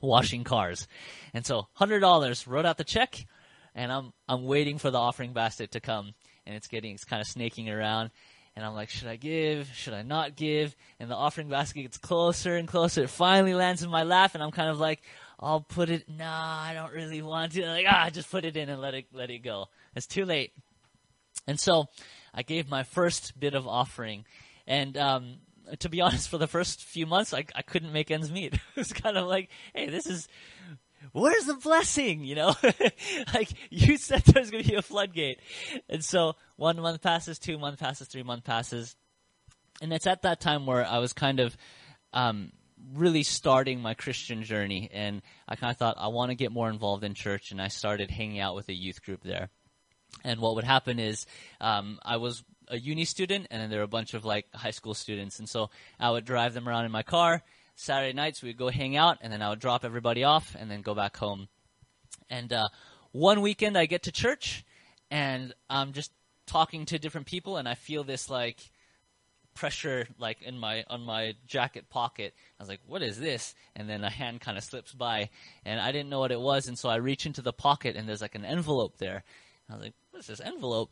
washing 0.00 0.44
cars. 0.44 0.86
And 1.34 1.44
so 1.44 1.66
$100, 1.80 2.46
wrote 2.46 2.64
out 2.64 2.78
the 2.78 2.84
check, 2.84 3.26
and 3.74 3.90
I'm, 3.90 4.12
I'm 4.28 4.44
waiting 4.44 4.78
for 4.78 4.92
the 4.92 4.98
offering 4.98 5.32
basket 5.32 5.72
to 5.72 5.80
come. 5.80 6.12
And 6.46 6.54
it's 6.54 6.68
getting, 6.68 6.94
it's 6.94 7.04
kind 7.04 7.20
of 7.20 7.26
snaking 7.26 7.68
around. 7.68 8.10
And 8.54 8.64
I'm 8.64 8.74
like, 8.74 8.88
should 8.88 9.08
I 9.08 9.16
give? 9.16 9.68
Should 9.74 9.94
I 9.94 10.02
not 10.02 10.36
give? 10.36 10.76
And 11.00 11.10
the 11.10 11.16
offering 11.16 11.48
basket 11.48 11.82
gets 11.82 11.98
closer 11.98 12.54
and 12.54 12.68
closer. 12.68 13.02
It 13.02 13.10
finally 13.10 13.54
lands 13.54 13.82
in 13.82 13.90
my 13.90 14.04
lap, 14.04 14.34
and 14.34 14.44
I'm 14.44 14.52
kind 14.52 14.70
of 14.70 14.78
like, 14.78 15.02
I'll 15.40 15.60
put 15.60 15.90
it. 15.90 16.08
Nah, 16.08 16.62
I 16.62 16.72
don't 16.72 16.92
really 16.92 17.20
want 17.20 17.52
to. 17.52 17.66
Like, 17.66 17.86
ah, 17.88 18.10
just 18.10 18.30
put 18.30 18.44
it 18.44 18.56
in 18.56 18.68
and 18.68 18.80
let 18.80 18.94
it 18.94 19.06
let 19.12 19.30
it 19.30 19.40
go. 19.40 19.66
It's 19.96 20.06
too 20.06 20.24
late. 20.24 20.52
And 21.48 21.58
so 21.58 21.86
I 22.34 22.42
gave 22.42 22.68
my 22.68 22.82
first 22.82 23.38
bit 23.38 23.54
of 23.54 23.68
offering, 23.68 24.24
and 24.66 24.96
um, 24.98 25.36
to 25.78 25.88
be 25.88 26.00
honest, 26.02 26.28
for 26.28 26.38
the 26.38 26.46
first 26.46 26.84
few 26.84 27.06
months, 27.06 27.32
I, 27.32 27.44
I 27.54 27.62
couldn't 27.62 27.92
make 27.92 28.10
ends 28.10 28.30
meet. 28.30 28.54
it 28.54 28.60
was 28.76 28.92
kind 28.92 29.16
of 29.16 29.26
like, 29.26 29.48
hey, 29.74 29.88
this 29.88 30.06
is 30.06 30.28
where's 31.12 31.44
the 31.44 31.54
blessing? 31.54 32.24
You 32.24 32.34
know, 32.34 32.54
like 33.34 33.50
you 33.70 33.96
said, 33.96 34.22
there's 34.22 34.50
going 34.50 34.64
to 34.64 34.70
be 34.70 34.76
a 34.76 34.82
floodgate, 34.82 35.40
and 35.88 36.04
so 36.04 36.34
one 36.56 36.80
month 36.80 37.02
passes, 37.02 37.38
two 37.38 37.58
month 37.58 37.78
passes, 37.78 38.08
three 38.08 38.22
month 38.22 38.44
passes, 38.44 38.96
and 39.80 39.92
it's 39.92 40.06
at 40.06 40.22
that 40.22 40.40
time 40.40 40.66
where 40.66 40.84
I 40.84 40.98
was 40.98 41.12
kind 41.12 41.40
of. 41.40 41.56
Um, 42.12 42.52
really 42.92 43.22
starting 43.22 43.80
my 43.80 43.94
Christian 43.94 44.42
journey, 44.42 44.90
and 44.92 45.22
I 45.48 45.56
kind 45.56 45.70
of 45.70 45.78
thought 45.78 45.96
I 45.98 46.08
want 46.08 46.30
to 46.30 46.34
get 46.34 46.52
more 46.52 46.68
involved 46.68 47.02
in 47.02 47.14
church, 47.14 47.50
and 47.50 47.60
I 47.60 47.68
started 47.68 48.10
hanging 48.10 48.40
out 48.40 48.54
with 48.54 48.68
a 48.68 48.74
youth 48.74 49.02
group 49.02 49.22
there. 49.22 49.50
And 50.22 50.40
what 50.40 50.54
would 50.54 50.64
happen 50.64 50.98
is 50.98 51.26
um, 51.60 51.98
I 52.02 52.16
was 52.16 52.44
a 52.68 52.78
uni 52.78 53.04
student, 53.04 53.46
and 53.50 53.60
then 53.60 53.70
there 53.70 53.80
were 53.80 53.84
a 53.84 53.88
bunch 53.88 54.14
of 54.14 54.24
like 54.24 54.46
high 54.54 54.70
school 54.70 54.94
students, 54.94 55.38
and 55.38 55.48
so 55.48 55.70
I 55.98 56.10
would 56.10 56.24
drive 56.24 56.54
them 56.54 56.68
around 56.68 56.84
in 56.84 56.92
my 56.92 57.02
car. 57.02 57.42
Saturday 57.76 58.12
nights 58.12 58.42
we'd 58.42 58.56
go 58.56 58.68
hang 58.68 58.96
out, 58.96 59.18
and 59.20 59.32
then 59.32 59.42
I 59.42 59.50
would 59.50 59.58
drop 59.58 59.84
everybody 59.84 60.24
off, 60.24 60.56
and 60.58 60.70
then 60.70 60.82
go 60.82 60.94
back 60.94 61.16
home. 61.16 61.48
And 62.30 62.52
uh, 62.52 62.68
one 63.12 63.40
weekend 63.40 63.76
I 63.76 63.86
get 63.86 64.04
to 64.04 64.12
church, 64.12 64.64
and 65.10 65.54
I'm 65.68 65.92
just 65.92 66.12
talking 66.46 66.86
to 66.86 66.98
different 66.98 67.26
people, 67.26 67.56
and 67.56 67.68
I 67.68 67.74
feel 67.74 68.04
this 68.04 68.30
like 68.30 68.58
pressure 69.54 70.08
like 70.18 70.42
in 70.42 70.58
my 70.58 70.84
on 70.88 71.02
my 71.02 71.34
jacket 71.46 71.88
pocket. 71.88 72.34
I 72.58 72.62
was 72.62 72.68
like, 72.68 72.80
"What 72.86 73.02
is 73.02 73.18
this?" 73.18 73.54
And 73.76 73.88
then 73.88 74.04
a 74.04 74.10
hand 74.10 74.40
kind 74.40 74.58
of 74.58 74.64
slips 74.64 74.92
by, 74.92 75.30
and 75.64 75.80
I 75.80 75.92
didn't 75.92 76.10
know 76.10 76.20
what 76.20 76.32
it 76.32 76.40
was, 76.40 76.68
and 76.68 76.78
so 76.78 76.88
I 76.88 76.96
reach 76.96 77.26
into 77.26 77.42
the 77.42 77.52
pocket, 77.52 77.96
and 77.96 78.08
there's 78.08 78.22
like 78.22 78.34
an 78.34 78.44
envelope 78.44 78.98
there. 78.98 79.24
I 79.68 79.74
was 79.74 79.82
like, 79.82 79.94
"What's 80.10 80.26
this 80.26 80.40
envelope?" 80.40 80.90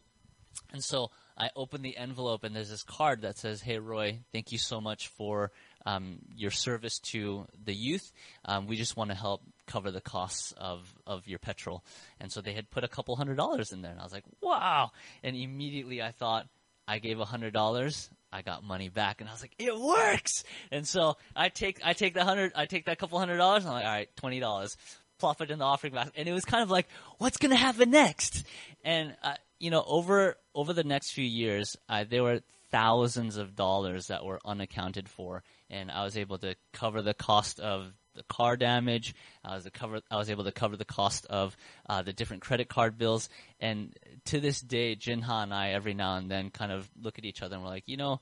And 0.72 0.82
so 0.82 1.10
I 1.36 1.50
open 1.56 1.82
the 1.82 1.96
envelope, 1.96 2.44
and 2.44 2.54
there's 2.54 2.70
this 2.70 2.82
card 2.82 3.22
that 3.22 3.38
says, 3.38 3.62
"Hey 3.62 3.78
Roy, 3.78 4.20
thank 4.32 4.52
you 4.52 4.58
so 4.58 4.80
much 4.80 5.08
for 5.08 5.50
um, 5.86 6.18
your 6.34 6.50
service 6.50 6.98
to 7.10 7.46
the 7.64 7.74
youth. 7.74 8.12
Um, 8.44 8.66
we 8.66 8.76
just 8.76 8.96
want 8.96 9.10
to 9.10 9.16
help 9.16 9.42
cover 9.66 9.90
the 9.90 10.00
costs 10.00 10.52
of 10.56 10.92
of 11.06 11.26
your 11.26 11.38
petrol." 11.38 11.84
And 12.20 12.30
so 12.30 12.40
they 12.40 12.52
had 12.52 12.70
put 12.70 12.84
a 12.84 12.88
couple 12.88 13.16
hundred 13.16 13.36
dollars 13.36 13.72
in 13.72 13.82
there, 13.82 13.92
and 13.92 14.00
I 14.00 14.04
was 14.04 14.12
like, 14.12 14.24
"Wow!" 14.40 14.92
And 15.22 15.36
immediately 15.36 16.02
I 16.02 16.10
thought, 16.10 16.46
I 16.86 16.98
gave 16.98 17.20
a 17.20 17.24
hundred 17.24 17.52
dollars. 17.52 18.10
I 18.34 18.42
got 18.42 18.64
money 18.64 18.88
back, 18.88 19.20
and 19.20 19.28
I 19.28 19.32
was 19.32 19.42
like, 19.42 19.54
"It 19.58 19.78
works!" 19.78 20.44
And 20.70 20.86
so 20.86 21.16
I 21.36 21.48
take 21.48 21.80
I 21.84 21.92
take 21.92 22.14
that 22.14 22.24
hundred 22.24 22.52
I 22.54 22.66
take 22.66 22.86
that 22.86 22.98
couple 22.98 23.18
hundred 23.18 23.36
dollars. 23.36 23.64
I'm 23.64 23.72
like, 23.72 23.84
"All 23.84 23.90
right, 23.90 24.16
twenty 24.16 24.40
dollars." 24.40 24.76
Plop 25.22 25.40
it 25.40 25.52
in 25.52 25.60
the 25.60 25.64
offering 25.64 25.92
basket, 25.92 26.14
and 26.16 26.28
it 26.28 26.32
was 26.32 26.44
kind 26.44 26.64
of 26.64 26.70
like, 26.72 26.88
"What's 27.18 27.36
gonna 27.36 27.54
happen 27.54 27.92
next?" 27.92 28.44
And 28.84 29.14
uh, 29.22 29.34
you 29.60 29.70
know, 29.70 29.84
over 29.86 30.36
over 30.52 30.72
the 30.72 30.82
next 30.82 31.12
few 31.12 31.24
years, 31.24 31.76
uh, 31.88 32.02
there 32.10 32.24
were 32.24 32.40
thousands 32.72 33.36
of 33.36 33.54
dollars 33.54 34.08
that 34.08 34.24
were 34.24 34.40
unaccounted 34.44 35.08
for, 35.08 35.44
and 35.70 35.92
I 35.92 36.02
was 36.02 36.18
able 36.18 36.38
to 36.38 36.56
cover 36.72 37.02
the 37.02 37.14
cost 37.14 37.60
of 37.60 37.92
the 38.16 38.24
car 38.24 38.56
damage. 38.56 39.14
I 39.44 39.54
was, 39.54 39.68
cover, 39.72 40.00
I 40.10 40.16
was 40.16 40.28
able 40.28 40.42
to 40.42 40.50
cover 40.50 40.76
the 40.76 40.84
cost 40.84 41.24
of 41.26 41.56
uh, 41.88 42.02
the 42.02 42.12
different 42.12 42.42
credit 42.42 42.68
card 42.68 42.98
bills. 42.98 43.28
And 43.60 43.96
to 44.24 44.40
this 44.40 44.60
day, 44.60 44.96
Jinha 44.96 45.44
and 45.44 45.54
I, 45.54 45.70
every 45.70 45.94
now 45.94 46.16
and 46.16 46.28
then, 46.28 46.50
kind 46.50 46.72
of 46.72 46.90
look 47.00 47.16
at 47.20 47.24
each 47.24 47.42
other 47.42 47.54
and 47.54 47.64
we're 47.64 47.70
like, 47.70 47.84
you 47.86 47.96
know, 47.96 48.20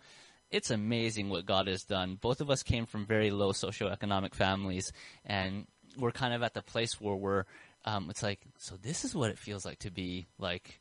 it's 0.51 0.71
amazing 0.71 1.31
what 1.31 1.47
God 1.47 1.67
has 1.67 1.85
done. 1.85 2.19
Both 2.21 2.43
of 2.43 2.51
us 2.51 2.63
came 2.63 2.85
from 2.85 3.07
very 3.07 3.31
low 3.31 3.53
socioeconomic 3.53 4.35
families, 4.35 4.93
and 5.25 5.67
we're 5.97 6.13
kind 6.13 6.35
of 6.35 6.43
at 6.43 6.55
the 6.55 6.63
place 6.63 7.01
where 7.01 7.17
we're. 7.17 7.45
Um, 7.85 8.11
it's 8.11 8.23
like, 8.23 8.41
so 8.59 8.77
this 8.77 9.07
is 9.07 9.15
what 9.15 9.31
it 9.31 9.39
feels 9.39 9.65
like 9.65 9.79
to 9.81 9.91
be 9.91 10.27
like 10.39 10.81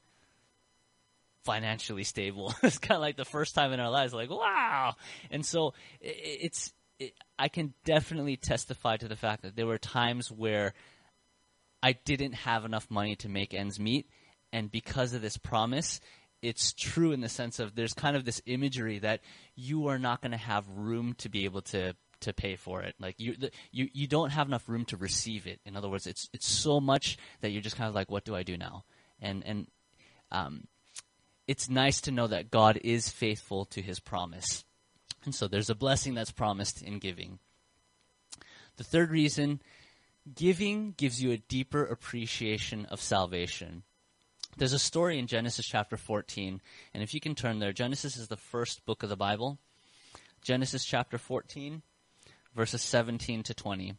financially 1.44 2.04
stable. 2.04 2.54
it's 2.64 2.78
kind 2.78 2.98
of 2.98 3.02
like 3.02 3.18
the 3.18 3.26
first 3.26 3.56
time 3.56 3.74
in 3.74 3.80
our 3.80 3.90
lives, 3.90 4.14
like 4.14 4.30
wow. 4.30 4.96
And 5.32 5.46
so 5.46 5.74
it's 6.02 6.74
it, 7.00 7.14
I 7.38 7.48
can 7.48 7.74
definitely 7.86 8.38
testify 8.38 8.98
to 8.98 9.08
the 9.08 9.16
fact 9.16 9.44
that 9.44 9.56
there 9.56 9.68
were 9.68 9.78
times 9.78 10.32
where 10.32 10.74
I 11.82 11.94
didn't 11.94 12.34
have 12.34 12.66
enough 12.66 12.92
money 12.92 13.16
to 13.18 13.30
make 13.30 13.54
ends 13.54 13.80
meet, 13.80 14.10
and 14.52 14.72
because 14.72 15.14
of 15.14 15.22
this 15.22 15.38
promise, 15.38 16.02
it's 16.42 16.74
true 16.74 17.12
in 17.12 17.22
the 17.22 17.30
sense 17.30 17.60
of 17.60 17.76
there's 17.76 17.94
kind 17.94 18.16
of 18.16 18.26
this 18.26 18.42
imagery 18.46 19.00
that 19.00 19.22
you 19.56 19.88
are 19.88 20.00
not 20.00 20.22
going 20.22 20.32
to 20.32 20.38
have 20.38 20.68
room 20.70 21.14
to 21.20 21.30
be 21.30 21.46
able 21.46 21.62
to 21.62 21.96
to 22.22 22.34
pay 22.34 22.56
for 22.56 22.82
it. 22.82 22.96
Like 23.00 23.16
you, 23.18 23.36
the, 23.36 23.52
you, 23.72 23.90
you 23.94 24.08
don't 24.08 24.32
have 24.32 24.48
enough 24.48 24.68
room 24.68 24.86
to 24.86 24.98
receive 24.98 25.48
it. 25.48 25.60
In 25.66 25.76
other 25.76 25.90
words, 25.90 26.08
it's 26.08 26.30
it's 26.34 26.48
so 26.48 26.80
much 26.80 27.18
that 27.42 27.52
you're 27.52 27.62
just 27.62 27.78
kind 27.78 27.88
of 27.88 27.96
like, 27.96 28.12
what 28.12 28.26
do 28.26 28.36
I 28.36 28.44
do 28.44 28.58
now? 28.58 28.84
And 29.22 29.44
and 29.46 29.68
um, 30.32 30.68
it's 31.48 31.70
nice 31.70 32.02
to 32.02 32.12
know 32.12 32.28
that 32.28 32.52
God 32.52 32.80
is 32.84 33.10
faithful 33.10 33.66
to 33.66 33.82
His 33.82 34.00
promise. 34.00 34.64
And 35.26 35.36
so 35.36 35.48
there's 35.48 35.70
a 35.70 35.76
blessing 35.76 36.14
that's 36.14 36.32
promised 36.32 36.82
in 36.82 37.00
giving. 37.00 37.40
The 38.78 38.84
third 38.84 39.12
reason 39.12 39.62
giving 40.36 40.94
gives 40.98 41.22
you 41.22 41.32
a 41.32 41.38
deeper 41.38 41.84
appreciation 41.84 42.86
of 42.86 43.02
salvation. 43.02 43.84
There's 44.58 44.74
a 44.74 44.80
story 44.80 45.20
in 45.20 45.28
Genesis 45.28 45.66
chapter 45.66 45.98
14, 45.98 46.62
and 46.94 47.04
if 47.04 47.14
you 47.14 47.20
can 47.20 47.36
turn 47.36 47.60
there, 47.60 47.74
Genesis 47.74 48.18
is 48.18 48.28
the 48.28 48.38
first 48.38 48.86
book 48.86 49.04
of 49.04 49.10
the 49.10 49.16
Bible. 49.16 49.58
Genesis 50.42 50.86
chapter 50.86 51.18
14, 51.18 51.82
verses 52.56 52.82
17 52.82 53.44
to 53.44 53.54
20. 53.54 53.94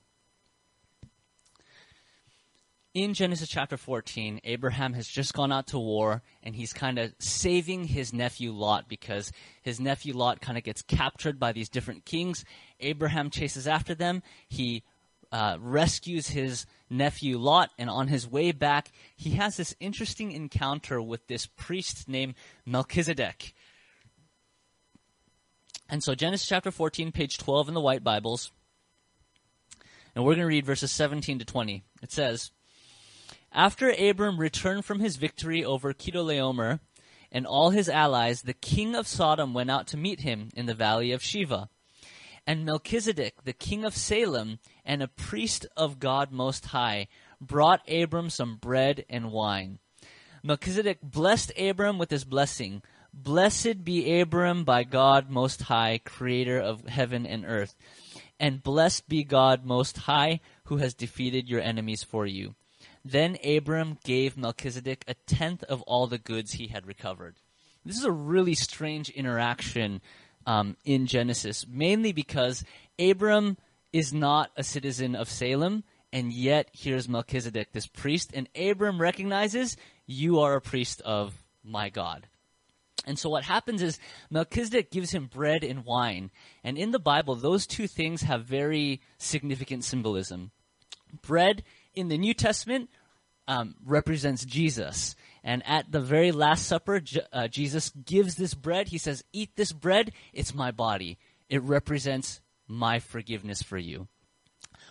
in 2.92 3.14
Genesis 3.14 3.48
chapter 3.48 3.76
14, 3.76 4.40
Abraham 4.42 4.94
has 4.94 5.06
just 5.06 5.32
gone 5.32 5.52
out 5.52 5.68
to 5.68 5.78
war 5.78 6.22
and 6.42 6.56
he's 6.56 6.72
kind 6.72 6.98
of 6.98 7.14
saving 7.20 7.84
his 7.84 8.12
nephew 8.12 8.50
Lot 8.50 8.88
because 8.88 9.30
his 9.62 9.78
nephew 9.78 10.12
Lot 10.14 10.40
kind 10.40 10.58
of 10.58 10.64
gets 10.64 10.82
captured 10.82 11.38
by 11.38 11.52
these 11.52 11.68
different 11.68 12.04
kings. 12.04 12.44
Abraham 12.80 13.30
chases 13.30 13.68
after 13.68 13.94
them. 13.94 14.22
He 14.48 14.82
uh, 15.30 15.56
rescues 15.60 16.28
his 16.28 16.66
nephew 16.88 17.38
Lot, 17.38 17.70
and 17.78 17.88
on 17.88 18.08
his 18.08 18.28
way 18.28 18.50
back, 18.50 18.90
he 19.14 19.30
has 19.30 19.56
this 19.56 19.76
interesting 19.78 20.32
encounter 20.32 21.00
with 21.00 21.24
this 21.28 21.46
priest 21.46 22.08
named 22.08 22.34
Melchizedek. 22.66 23.54
And 25.92 26.04
so, 26.04 26.14
Genesis 26.14 26.46
chapter 26.46 26.70
14, 26.70 27.10
page 27.10 27.36
12 27.36 27.66
in 27.66 27.74
the 27.74 27.80
White 27.80 28.04
Bibles, 28.04 28.52
and 30.14 30.24
we're 30.24 30.36
going 30.36 30.44
to 30.44 30.46
read 30.46 30.64
verses 30.64 30.92
17 30.92 31.40
to 31.40 31.44
20. 31.44 31.82
It 32.00 32.12
says, 32.12 32.52
After 33.52 33.90
Abram 33.90 34.38
returned 34.38 34.84
from 34.84 35.00
his 35.00 35.16
victory 35.16 35.64
over 35.64 35.92
Chedorlaomer 35.92 36.78
and 37.32 37.44
all 37.44 37.70
his 37.70 37.88
allies, 37.88 38.42
the 38.42 38.54
king 38.54 38.94
of 38.94 39.08
Sodom 39.08 39.52
went 39.52 39.68
out 39.68 39.88
to 39.88 39.96
meet 39.96 40.20
him 40.20 40.50
in 40.54 40.66
the 40.66 40.74
valley 40.74 41.10
of 41.10 41.22
Shaveh. 41.22 41.68
And 42.46 42.64
Melchizedek, 42.64 43.42
the 43.42 43.52
king 43.52 43.84
of 43.84 43.96
Salem, 43.96 44.60
and 44.84 45.02
a 45.02 45.08
priest 45.08 45.66
of 45.76 45.98
God 45.98 46.30
Most 46.30 46.66
High, 46.66 47.08
brought 47.40 47.82
Abram 47.90 48.30
some 48.30 48.58
bread 48.58 49.04
and 49.10 49.32
wine. 49.32 49.80
Melchizedek 50.44 51.00
blessed 51.02 51.50
Abram 51.58 51.98
with 51.98 52.12
his 52.12 52.24
blessing 52.24 52.82
Blessed 53.12 53.84
be 53.84 54.20
Abram 54.20 54.64
by 54.64 54.84
God 54.84 55.30
Most 55.30 55.62
High, 55.62 56.00
creator 56.04 56.58
of 56.58 56.86
heaven 56.86 57.26
and 57.26 57.44
earth. 57.44 57.74
And 58.38 58.62
blessed 58.62 59.08
be 59.08 59.24
God 59.24 59.64
Most 59.64 59.98
High, 59.98 60.40
who 60.64 60.78
has 60.78 60.94
defeated 60.94 61.48
your 61.48 61.60
enemies 61.60 62.02
for 62.02 62.26
you. 62.26 62.54
Then 63.04 63.38
Abram 63.44 63.98
gave 64.04 64.36
Melchizedek 64.36 65.04
a 65.08 65.14
tenth 65.26 65.62
of 65.64 65.82
all 65.82 66.06
the 66.06 66.18
goods 66.18 66.52
he 66.52 66.68
had 66.68 66.86
recovered. 66.86 67.36
This 67.84 67.98
is 67.98 68.04
a 68.04 68.12
really 68.12 68.54
strange 68.54 69.08
interaction 69.10 70.00
um, 70.46 70.76
in 70.84 71.06
Genesis, 71.06 71.66
mainly 71.68 72.12
because 72.12 72.64
Abram 72.98 73.56
is 73.92 74.12
not 74.12 74.50
a 74.56 74.62
citizen 74.62 75.14
of 75.14 75.28
Salem, 75.28 75.84
and 76.12 76.32
yet 76.32 76.68
here's 76.72 77.08
Melchizedek, 77.08 77.72
this 77.72 77.86
priest, 77.86 78.30
and 78.34 78.48
Abram 78.54 79.00
recognizes 79.00 79.76
you 80.06 80.40
are 80.40 80.54
a 80.54 80.60
priest 80.60 81.00
of 81.02 81.42
my 81.64 81.88
God. 81.88 82.26
And 83.06 83.18
so 83.18 83.30
what 83.30 83.44
happens 83.44 83.82
is 83.82 83.98
Melchizedek 84.30 84.90
gives 84.90 85.10
him 85.12 85.26
bread 85.26 85.64
and 85.64 85.84
wine. 85.84 86.30
And 86.62 86.76
in 86.76 86.90
the 86.90 86.98
Bible, 86.98 87.34
those 87.34 87.66
two 87.66 87.86
things 87.86 88.22
have 88.22 88.44
very 88.44 89.00
significant 89.18 89.84
symbolism. 89.84 90.50
Bread 91.22 91.64
in 91.94 92.08
the 92.08 92.18
New 92.18 92.34
Testament 92.34 92.90
um, 93.48 93.74
represents 93.84 94.44
Jesus. 94.44 95.16
And 95.42 95.62
at 95.66 95.90
the 95.90 96.00
very 96.00 96.30
Last 96.30 96.66
Supper, 96.66 97.00
J- 97.00 97.22
uh, 97.32 97.48
Jesus 97.48 97.90
gives 97.90 98.36
this 98.36 98.54
bread. 98.54 98.88
He 98.88 98.98
says, 98.98 99.24
Eat 99.32 99.56
this 99.56 99.72
bread, 99.72 100.12
it's 100.32 100.54
my 100.54 100.70
body. 100.70 101.18
It 101.48 101.62
represents 101.62 102.40
my 102.68 103.00
forgiveness 103.00 103.62
for 103.62 103.78
you. 103.78 104.06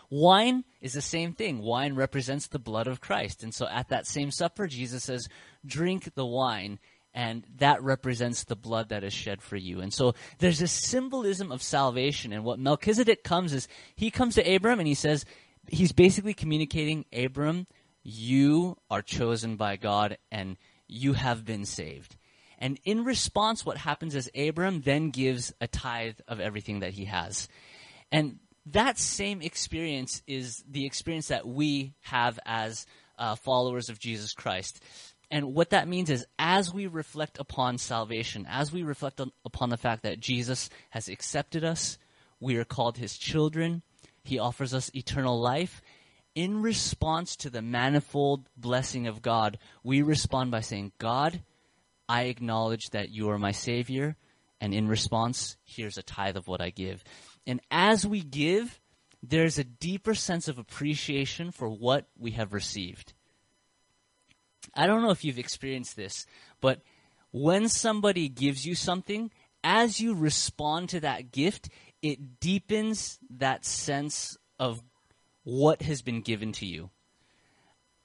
Wine 0.10 0.66
is 0.82 0.93
the 0.93 1.01
same 1.01 1.34
thing. 1.34 1.60
Wine 1.60 1.93
represents 1.93 2.47
the 2.47 2.60
blood 2.60 2.88
of 2.88 2.99
Christ. 2.99 3.43
And 3.43 3.53
so 3.53 3.68
at 3.68 3.89
that 3.89 4.07
same 4.07 4.32
supper, 4.32 4.68
Jesus 4.68 5.03
says, 5.03 5.30
Drink 5.66 6.16
the 6.16 6.26
wine 6.26 6.80
and 7.14 7.43
that 7.57 7.82
represents 7.84 8.43
the 8.43 8.55
blood 8.55 8.89
that 8.89 9.03
is 9.03 9.14
shed 9.14 9.41
for 9.41 9.55
you. 9.55 9.82
And 9.82 9.93
so 9.93 10.14
there's 10.38 10.60
this 10.60 10.72
symbolism 10.72 11.51
of 11.51 11.64
salvation. 11.64 12.32
And 12.32 12.43
what 12.43 12.60
Melchizedek 12.60 13.24
comes 13.24 13.53
is 13.53 13.68
he 13.95 14.12
comes 14.12 14.36
to 14.36 14.55
Abram 14.55 14.80
and 14.80 14.88
he 14.88 14.93
says, 14.93 15.26
he's 15.68 15.91
basically 15.91 16.34
communicating, 16.34 17.05
Abram, 17.12 17.68
you 18.03 18.78
are 18.89 19.01
chosen 19.01 19.55
by 19.55 19.76
God 19.76 20.18
and 20.32 20.57
you 20.88 21.14
have 21.14 21.45
been 21.45 21.66
saved. 21.66 22.16
And 22.57 22.80
in 22.84 23.05
response, 23.05 23.66
what 23.66 23.78
happens 23.78 24.16
is 24.16 24.30
Abram 24.38 24.82
then 24.82 25.12
gives 25.12 25.53
a 25.62 25.68
tithe 25.68 26.20
of 26.28 26.39
everything 26.39 26.80
that 26.80 26.91
he 26.91 27.05
has. 27.05 27.47
And 28.12 28.39
that 28.66 28.97
same 28.97 29.41
experience 29.41 30.22
is 30.28 30.64
the 30.70 30.86
experience 30.86 31.30
that 31.30 31.47
we 31.47 31.93
have 32.01 32.39
as 32.45 32.86
uh, 33.18 33.36
followers 33.36 33.89
of 33.89 33.99
Jesus 33.99 34.34
Christ. 34.34 34.84
And 35.32 35.53
what 35.53 35.69
that 35.71 35.88
means 35.88 36.09
is 36.09 36.25
as 36.39 36.73
we 36.73 36.88
reflect 36.88 37.38
upon 37.39 37.77
salvation, 37.77 38.47
as 38.49 38.71
we 38.71 38.84
reflect 38.84 39.21
on, 39.21 39.32
upon 39.45 39.69
the 39.69 39.77
fact 39.77 40.03
that 40.03 40.19
Jesus 40.19 40.69
has 40.89 41.07
accepted 41.07 41.63
us, 41.63 41.97
we 42.39 42.57
are 42.57 42.65
called 42.65 42.97
his 42.97 43.17
children, 43.17 43.84
he 44.23 44.39
offers 44.39 44.73
us 44.73 44.91
eternal 44.93 45.39
life. 45.39 45.82
In 46.36 46.61
response 46.61 47.36
to 47.38 47.49
the 47.49 47.61
manifold 47.61 48.47
blessing 48.55 49.07
of 49.07 49.21
God, 49.21 49.57
we 49.84 50.01
respond 50.01 50.51
by 50.51 50.61
saying, 50.61 50.93
God, 50.97 51.41
I 52.07 52.23
acknowledge 52.23 52.91
that 52.91 53.09
you 53.09 53.30
are 53.30 53.38
my 53.38 53.51
Savior, 53.51 54.15
and 54.61 54.73
in 54.73 54.88
response, 54.88 55.57
here's 55.63 55.97
a 55.97 56.03
tithe 56.03 56.38
of 56.38 56.47
what 56.47 56.61
I 56.61 56.69
give. 56.69 57.03
And 57.45 57.61
as 57.71 58.05
we 58.05 58.21
give, 58.21 58.80
there's 59.21 59.59
a 59.59 59.63
deeper 59.63 60.13
sense 60.13 60.47
of 60.47 60.57
appreciation 60.57 61.51
for 61.51 61.69
what 61.69 62.07
we 62.17 62.32
have 62.32 62.53
received. 62.53 63.13
I 64.74 64.88
don't 64.88 65.01
know 65.01 65.12
if 65.12 65.24
you've 65.24 65.39
experienced 65.39 65.95
this, 65.95 66.26
but 66.62 66.82
when 67.32 67.70
somebody 67.70 68.30
gives 68.30 68.66
you 68.66 68.76
something, 68.76 69.32
as 69.64 69.99
you 69.99 70.16
respond 70.16 70.89
to 70.89 70.99
that 71.01 71.32
gift, 71.32 71.70
it 72.01 72.39
deepens 72.39 73.20
that 73.30 73.66
sense 73.66 74.38
of 74.60 74.82
what 75.43 75.82
has 75.82 76.01
been 76.01 76.22
given 76.22 76.51
to 76.53 76.66
you. 76.66 76.89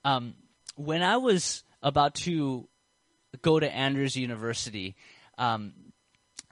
Um, 0.04 0.34
when 0.76 1.02
I 1.02 1.16
was 1.16 1.64
about 1.82 2.14
to 2.16 2.68
go 3.42 3.58
to 3.58 3.74
Andrews 3.74 4.16
University, 4.16 4.96
um, 5.38 5.72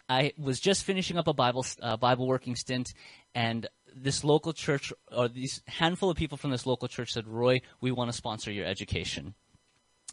I 0.09 0.32
was 0.38 0.61
just 0.61 0.84
finishing 0.84 1.18
up 1.18 1.28
a 1.28 1.32
Bible 1.32 1.64
uh, 1.80 1.96
Bible 1.96 2.26
working 2.26 2.57
stint, 2.57 2.92
and 3.34 3.66
this 3.94 4.24
local 4.24 4.53
church 4.53 4.92
or 5.11 5.28
these 5.28 5.62
handful 5.66 6.11
of 6.11 6.16
people 6.16 6.38
from 6.38 6.50
this 6.50 6.66
local 6.66 6.88
church 6.88 7.12
said, 7.12 7.26
"Roy, 7.26 7.62
we 7.80 7.92
want 7.92 8.11
to 8.11 8.16
sponsor 8.16 8.50
your 8.50 8.66
education." 8.66 9.34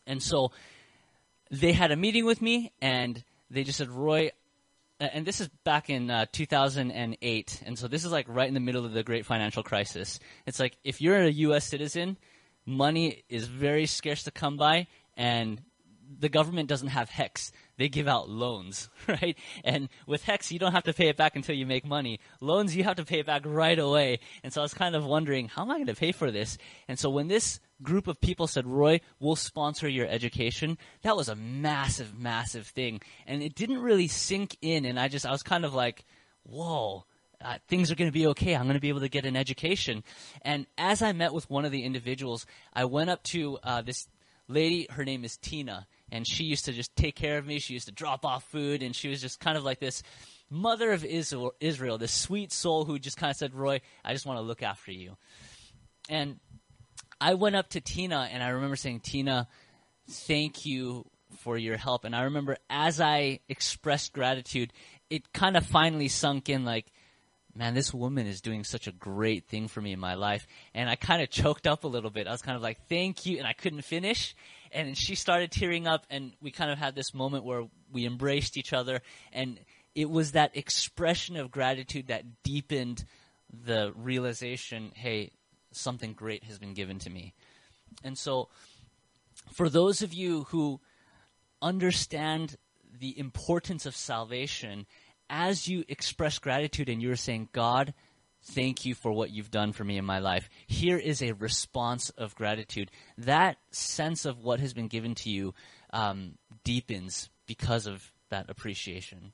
And 0.10 0.22
so 0.22 0.52
they 1.52 1.72
had 1.72 1.92
a 1.92 1.96
meeting 1.96 2.26
with 2.26 2.42
me, 2.42 2.74
and 2.82 3.24
they 3.50 3.64
just 3.64 3.78
said, 3.78 3.90
Roy, 3.90 4.32
and 5.00 5.26
this 5.26 5.40
is 5.40 5.48
back 5.64 5.90
in 5.90 6.10
uh, 6.10 6.26
2008, 6.32 7.64
and 7.66 7.80
so 7.80 7.88
this 7.88 8.04
is 8.04 8.12
like 8.12 8.26
right 8.28 8.48
in 8.48 8.56
the 8.56 8.60
middle 8.60 8.86
of 8.86 8.92
the 8.92 9.04
great 9.04 9.26
financial 9.26 9.64
crisis. 9.64 10.20
It's 10.48 10.60
like 10.60 10.78
if 10.84 11.00
you're 11.00 11.22
a 11.22 11.30
U.S. 11.30 11.66
citizen, 11.66 12.18
money 12.66 13.24
is 13.30 13.46
very 13.48 13.86
scarce 13.86 14.24
to 14.24 14.32
come 14.32 14.58
by, 14.58 14.88
and 15.16 15.62
the 16.20 16.28
government 16.28 16.68
doesn't 16.68 16.88
have 16.88 17.12
HECS 17.12 17.52
They 17.78 17.88
give 17.88 18.08
out 18.08 18.30
loans, 18.30 18.90
right? 19.08 19.38
And 19.64 19.90
with 20.08 20.24
HECS 20.24 20.52
you 20.52 20.58
don't 20.58 20.72
have 20.72 20.86
to 20.86 20.94
pay 20.94 21.08
it 21.10 21.18
back 21.18 21.36
until 21.36 21.56
you 21.56 21.68
make 21.68 21.86
money. 21.86 22.20
Loans, 22.42 22.76
you 22.76 22.84
have 22.84 22.96
to 22.96 23.06
pay 23.06 23.20
it 23.20 23.28
back 23.28 23.44
right 23.46 23.78
away. 23.78 24.20
And 24.44 24.52
so 24.52 24.62
I 24.62 24.64
was 24.64 24.74
kind 24.74 24.96
of 24.96 25.06
wondering, 25.06 25.50
how 25.50 25.62
am 25.62 25.70
I 25.70 25.76
going 25.76 25.86
to 25.86 25.94
pay 25.96 26.12
for 26.12 26.32
this? 26.32 26.58
And 26.88 26.98
so 26.98 27.12
when 27.12 27.28
this 27.28 27.60
group 27.82 28.08
of 28.08 28.20
people 28.22 28.48
said, 28.48 28.66
Roy, 28.66 29.02
we'll 29.20 29.36
sponsor 29.36 29.88
your 29.88 30.08
education, 30.08 30.78
that 31.02 31.16
was 31.16 31.30
a 31.30 31.36
massive, 31.36 32.18
massive 32.18 32.68
thing. 32.68 33.02
And 33.26 33.42
it 33.42 33.56
didn't 33.56 33.82
really 33.82 34.08
sink 34.08 34.58
in. 34.62 34.86
And 34.86 35.00
I 35.00 35.08
just, 35.08 35.26
I 35.26 35.32
was 35.32 35.44
kind 35.44 35.66
of 35.66 35.74
like, 35.74 36.06
whoa. 36.44 37.06
Uh, 37.42 37.58
things 37.70 37.90
are 37.90 37.96
going 37.96 38.10
to 38.10 38.14
be 38.14 38.28
okay. 38.28 38.54
I'm 38.54 38.64
going 38.64 38.74
to 38.74 38.82
be 38.82 38.90
able 38.90 39.00
to 39.00 39.08
get 39.08 39.26
an 39.26 39.38
education. 39.38 40.04
And 40.42 40.66
as 40.78 41.02
I 41.02 41.14
met 41.14 41.34
with 41.34 41.50
one 41.50 41.64
of 41.64 41.72
the 41.72 41.86
individuals, 41.86 42.46
I 42.74 42.84
went 42.84 43.10
up 43.10 43.24
to 43.24 43.58
uh, 43.64 43.82
this 43.82 44.10
lady. 44.50 44.88
Her 44.90 45.06
name 45.06 45.24
is 45.24 45.38
Tina, 45.38 45.88
and 46.12 46.28
she 46.28 46.44
used 46.44 46.66
to 46.66 46.74
just 46.74 46.94
take 46.98 47.16
care 47.16 47.38
of 47.38 47.46
me. 47.46 47.60
She 47.60 47.74
used 47.74 47.86
to 47.86 47.94
drop 47.94 48.26
off 48.26 48.44
food, 48.44 48.84
and 48.84 48.94
she 48.94 49.08
was 49.08 49.22
just 49.22 49.40
kind 49.40 49.58
of 49.58 49.64
like 49.64 49.80
this 49.80 50.04
mother 50.50 50.92
of 50.92 51.06
Israel, 51.06 51.54
Israel 51.62 51.98
this 51.98 52.12
sweet 52.12 52.52
soul 52.52 52.84
who 52.84 53.00
just 53.00 53.16
kind 53.16 53.32
of 53.32 53.38
said, 53.38 53.54
"Roy, 53.54 53.80
I 54.04 54.12
just 54.12 54.26
want 54.26 54.38
to 54.38 54.42
look 54.42 54.62
after 54.62 54.92
you." 54.92 55.16
And 56.10 56.40
I 57.22 57.34
went 57.34 57.56
up 57.56 57.70
to 57.70 57.82
Tina 57.82 58.30
and 58.32 58.42
I 58.42 58.50
remember 58.50 58.76
saying, 58.76 59.02
Tina, 59.02 59.48
thank 60.10 60.66
you 60.66 61.06
for 61.40 61.58
your 61.58 61.78
help. 61.78 62.06
And 62.06 62.16
I 62.16 62.24
remember 62.24 62.58
as 62.70 63.00
I 63.00 63.40
expressed 63.50 64.14
gratitude, 64.14 64.74
it 65.10 65.32
kind 65.34 65.58
of 65.58 65.66
finally 65.66 66.08
sunk 66.08 66.50
in 66.50 66.66
like, 66.66 66.92
man, 67.56 67.74
this 67.74 67.94
woman 67.94 68.26
is 68.28 68.42
doing 68.42 68.64
such 68.64 68.88
a 68.88 68.92
great 68.92 69.48
thing 69.48 69.68
for 69.68 69.82
me 69.82 69.92
in 69.92 70.00
my 70.00 70.14
life. 70.14 70.48
And 70.74 70.90
I 70.90 70.96
kind 70.96 71.22
of 71.22 71.30
choked 71.32 71.68
up 71.68 71.84
a 71.84 71.88
little 71.88 72.10
bit. 72.10 72.28
I 72.28 72.32
was 72.32 72.42
kind 72.42 72.56
of 72.56 72.62
like, 72.62 72.88
thank 72.88 73.26
you. 73.26 73.38
And 73.38 73.48
I 73.48 73.54
couldn't 73.54 73.82
finish. 73.82 74.36
And 74.72 74.98
she 74.98 75.16
started 75.16 75.52
tearing 75.52 75.88
up 75.88 76.06
and 76.10 76.34
we 76.42 76.52
kind 76.52 76.72
of 76.72 76.78
had 76.78 76.96
this 76.96 77.14
moment 77.14 77.44
where 77.44 77.64
we 77.92 78.06
embraced 78.06 78.56
each 78.56 78.72
other. 78.72 79.02
And 79.34 79.60
it 79.96 80.10
was 80.10 80.34
that 80.34 80.56
expression 80.56 81.36
of 81.38 81.52
gratitude 81.52 82.08
that 82.08 82.44
deepened 82.44 83.04
the 83.52 83.92
realization, 83.96 84.92
hey, 84.94 85.32
something 85.72 86.14
great 86.14 86.44
has 86.46 86.60
been 86.60 86.74
given 86.74 87.00
to 87.00 87.10
me. 87.10 87.34
And 88.04 88.18
so, 88.18 88.50
for 89.52 89.70
those 89.70 90.02
of 90.02 90.14
you 90.14 90.44
who 90.46 90.80
understand 91.62 92.58
the 93.00 93.18
importance 93.18 93.86
of 93.86 93.96
salvation, 93.96 94.86
as 95.30 95.68
you 95.68 95.84
express 95.88 96.40
gratitude 96.40 96.90
and 96.90 97.02
you're 97.02 97.16
saying, 97.16 97.50
God, 97.52 97.94
Thank 98.42 98.86
you 98.86 98.96
for 98.96 99.12
what 99.12 99.32
you've 99.32 99.52
done 99.52 99.74
for 99.74 99.84
me 99.84 99.98
in 99.98 100.06
my 100.06 100.20
life. 100.20 100.50
Here 100.66 100.98
is 100.98 101.22
a 101.22 101.34
response 101.34 102.10
of 102.12 102.36
gratitude. 102.36 102.90
That 103.18 103.58
sense 103.72 104.26
of 104.26 104.44
what 104.44 104.60
has 104.60 104.74
been 104.74 104.88
given 104.88 105.14
to 105.16 105.30
you 105.30 105.54
um, 105.92 106.36
deepens 106.64 107.30
because 107.48 107.86
of 107.86 108.12
that 108.30 108.50
appreciation. 108.50 109.34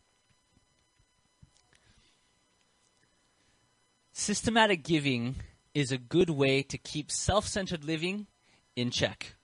Systematic 4.12 4.84
giving 4.84 5.36
is 5.76 5.92
a 5.92 5.98
good 6.00 6.32
way 6.32 6.64
to 6.64 6.78
keep 6.80 7.12
self 7.12 7.46
centered 7.48 7.84
living 7.84 8.26
in 8.76 8.90
check. 8.90 9.36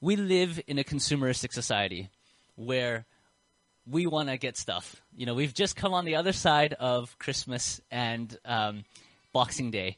We 0.00 0.14
live 0.14 0.60
in 0.68 0.78
a 0.78 0.84
consumeristic 0.84 1.52
society 1.52 2.10
where 2.54 3.06
we 3.86 4.06
want 4.06 4.28
to 4.28 4.36
get 4.36 4.56
stuff. 4.56 5.02
You 5.16 5.26
know, 5.26 5.34
we've 5.34 5.54
just 5.54 5.74
come 5.74 5.94
on 5.94 6.04
the 6.04 6.16
other 6.16 6.32
side 6.32 6.74
of 6.74 7.18
Christmas 7.18 7.80
and 7.90 8.36
um, 8.44 8.84
Boxing 9.32 9.70
Day. 9.70 9.96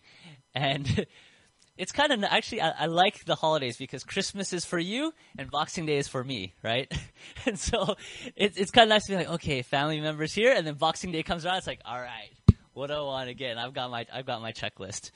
And 0.54 1.06
it's 1.76 1.90
kind 1.90 2.12
of 2.12 2.22
actually 2.22 2.60
I, 2.60 2.70
I, 2.70 2.86
like 2.86 3.24
the 3.24 3.34
holidays 3.34 3.76
because 3.76 4.04
Christmas 4.04 4.52
is 4.52 4.64
for 4.64 4.78
you 4.78 5.12
and 5.36 5.50
Boxing 5.50 5.86
Day 5.86 5.98
is 5.98 6.06
for 6.06 6.22
me, 6.22 6.54
right? 6.62 6.92
and 7.46 7.58
so 7.58 7.96
it, 8.36 8.52
it's 8.56 8.70
kind 8.70 8.84
of 8.84 8.90
nice 8.90 9.06
to 9.06 9.12
be 9.12 9.16
like, 9.16 9.30
okay, 9.30 9.62
family 9.62 10.00
members 10.00 10.32
here, 10.32 10.52
and 10.52 10.66
then 10.66 10.74
Boxing 10.74 11.10
Day 11.10 11.24
comes 11.24 11.44
around, 11.44 11.56
it's 11.56 11.66
like, 11.66 11.80
all 11.84 12.00
right, 12.00 12.30
what 12.78 12.88
do 12.88 12.94
I 12.94 13.00
want 13.00 13.28
again? 13.28 13.58
I've 13.58 13.74
got 13.74 13.90
my 13.90 14.06
I've 14.12 14.24
got 14.24 14.40
my 14.40 14.52
checklist, 14.52 15.10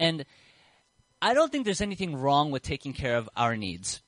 and 0.00 0.24
I 1.20 1.34
don't 1.34 1.52
think 1.52 1.64
there's 1.64 1.82
anything 1.82 2.16
wrong 2.16 2.50
with 2.50 2.62
taking 2.62 2.94
care 2.94 3.16
of 3.16 3.28
our 3.36 3.56
needs, 3.56 4.02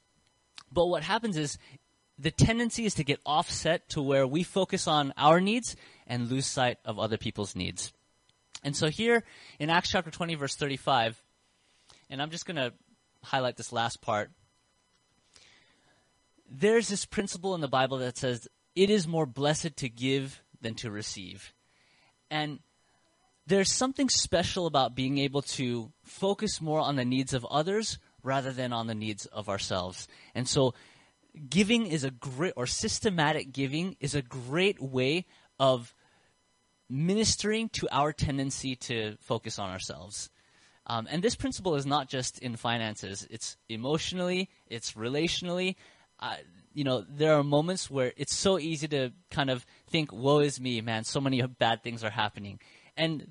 but 0.72 0.86
what 0.86 1.02
happens 1.02 1.36
is 1.36 1.58
the 2.18 2.30
tendency 2.30 2.86
is 2.86 2.94
to 2.94 3.04
get 3.04 3.20
offset 3.26 3.88
to 3.90 4.02
where 4.02 4.26
we 4.26 4.42
focus 4.42 4.88
on 4.88 5.12
our 5.16 5.40
needs 5.40 5.76
and 6.06 6.30
lose 6.30 6.46
sight 6.46 6.78
of 6.84 6.98
other 6.98 7.18
people's 7.18 7.54
needs. 7.54 7.92
And 8.64 8.74
so 8.74 8.88
here 8.88 9.22
in 9.60 9.70
Acts 9.70 9.90
chapter 9.90 10.10
20 10.10 10.34
verse 10.34 10.56
35 10.56 11.22
and 12.10 12.20
I'm 12.20 12.30
just 12.30 12.46
going 12.46 12.56
to 12.56 12.72
highlight 13.22 13.56
this 13.56 13.72
last 13.72 14.00
part. 14.00 14.30
There's 16.50 16.88
this 16.88 17.04
principle 17.04 17.54
in 17.54 17.60
the 17.60 17.68
Bible 17.68 17.98
that 17.98 18.16
says 18.16 18.48
it 18.74 18.90
is 18.90 19.06
more 19.06 19.26
blessed 19.26 19.76
to 19.76 19.88
give 19.88 20.42
than 20.60 20.74
to 20.76 20.90
receive. 20.90 21.52
And 22.30 22.60
there's 23.48 23.72
something 23.72 24.10
special 24.10 24.66
about 24.66 24.94
being 24.94 25.18
able 25.18 25.40
to 25.40 25.90
focus 26.04 26.60
more 26.60 26.80
on 26.80 26.96
the 26.96 27.04
needs 27.04 27.32
of 27.32 27.46
others 27.46 27.98
rather 28.22 28.52
than 28.52 28.74
on 28.74 28.86
the 28.86 28.94
needs 28.94 29.24
of 29.26 29.48
ourselves. 29.48 30.06
And 30.34 30.46
so 30.46 30.74
giving 31.48 31.86
is 31.86 32.04
a 32.04 32.10
great 32.10 32.52
or 32.56 32.66
systematic 32.66 33.52
giving 33.52 33.96
is 34.00 34.14
a 34.14 34.22
great 34.22 34.80
way 34.80 35.24
of 35.58 35.94
ministering 36.90 37.70
to 37.70 37.88
our 37.90 38.12
tendency 38.12 38.76
to 38.76 39.16
focus 39.20 39.58
on 39.58 39.70
ourselves. 39.70 40.30
Um, 40.86 41.06
and 41.10 41.22
this 41.22 41.36
principle 41.36 41.74
is 41.74 41.86
not 41.86 42.08
just 42.08 42.38
in 42.38 42.56
finances; 42.56 43.26
it's 43.30 43.56
emotionally, 43.68 44.50
it's 44.66 44.92
relationally. 44.92 45.76
Uh, 46.18 46.36
you 46.74 46.84
know, 46.84 47.04
there 47.08 47.34
are 47.34 47.44
moments 47.44 47.90
where 47.90 48.12
it's 48.16 48.34
so 48.34 48.58
easy 48.58 48.88
to 48.88 49.12
kind 49.30 49.50
of 49.50 49.66
think, 49.90 50.12
"Woe 50.12 50.40
is 50.40 50.60
me, 50.60 50.80
man! 50.80 51.04
So 51.04 51.20
many 51.20 51.42
bad 51.42 51.82
things 51.82 52.02
are 52.02 52.10
happening," 52.10 52.58
and 52.96 53.26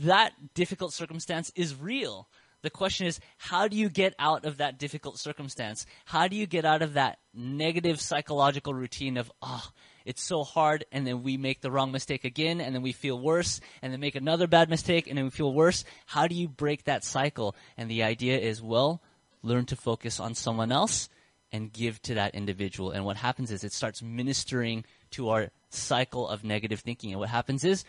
that 0.00 0.54
difficult 0.54 0.92
circumstance 0.92 1.52
is 1.54 1.74
real. 1.74 2.28
The 2.62 2.70
question 2.70 3.06
is, 3.06 3.20
how 3.36 3.68
do 3.68 3.76
you 3.76 3.90
get 3.90 4.14
out 4.18 4.46
of 4.46 4.56
that 4.56 4.78
difficult 4.78 5.18
circumstance? 5.18 5.84
How 6.06 6.28
do 6.28 6.36
you 6.36 6.46
get 6.46 6.64
out 6.64 6.80
of 6.80 6.94
that 6.94 7.18
negative 7.34 8.00
psychological 8.00 8.72
routine 8.72 9.18
of, 9.18 9.30
oh, 9.42 9.68
it's 10.06 10.22
so 10.22 10.44
hard, 10.44 10.84
and 10.90 11.06
then 11.06 11.22
we 11.22 11.36
make 11.36 11.60
the 11.60 11.70
wrong 11.70 11.92
mistake 11.92 12.24
again, 12.24 12.62
and 12.62 12.74
then 12.74 12.82
we 12.82 12.92
feel 12.92 13.20
worse, 13.20 13.60
and 13.82 13.92
then 13.92 14.00
make 14.00 14.14
another 14.14 14.46
bad 14.46 14.70
mistake, 14.70 15.06
and 15.06 15.18
then 15.18 15.26
we 15.26 15.30
feel 15.30 15.52
worse. 15.52 15.84
How 16.06 16.26
do 16.26 16.34
you 16.34 16.48
break 16.48 16.84
that 16.84 17.04
cycle? 17.04 17.54
And 17.76 17.90
the 17.90 18.02
idea 18.02 18.38
is, 18.38 18.62
well, 18.62 19.02
learn 19.42 19.66
to 19.66 19.76
focus 19.76 20.18
on 20.18 20.34
someone 20.34 20.72
else 20.72 21.10
and 21.52 21.72
give 21.72 22.00
to 22.02 22.14
that 22.14 22.34
individual. 22.34 22.90
And 22.90 23.04
what 23.04 23.16
happens 23.16 23.50
is 23.50 23.62
it 23.62 23.72
starts 23.72 24.02
ministering 24.02 24.84
to 25.12 25.28
our 25.28 25.50
cycle 25.68 26.28
of 26.28 26.44
negative 26.44 26.80
thinking. 26.80 27.12
And 27.12 27.20
what 27.20 27.28
happens 27.28 27.62
is 27.62 27.84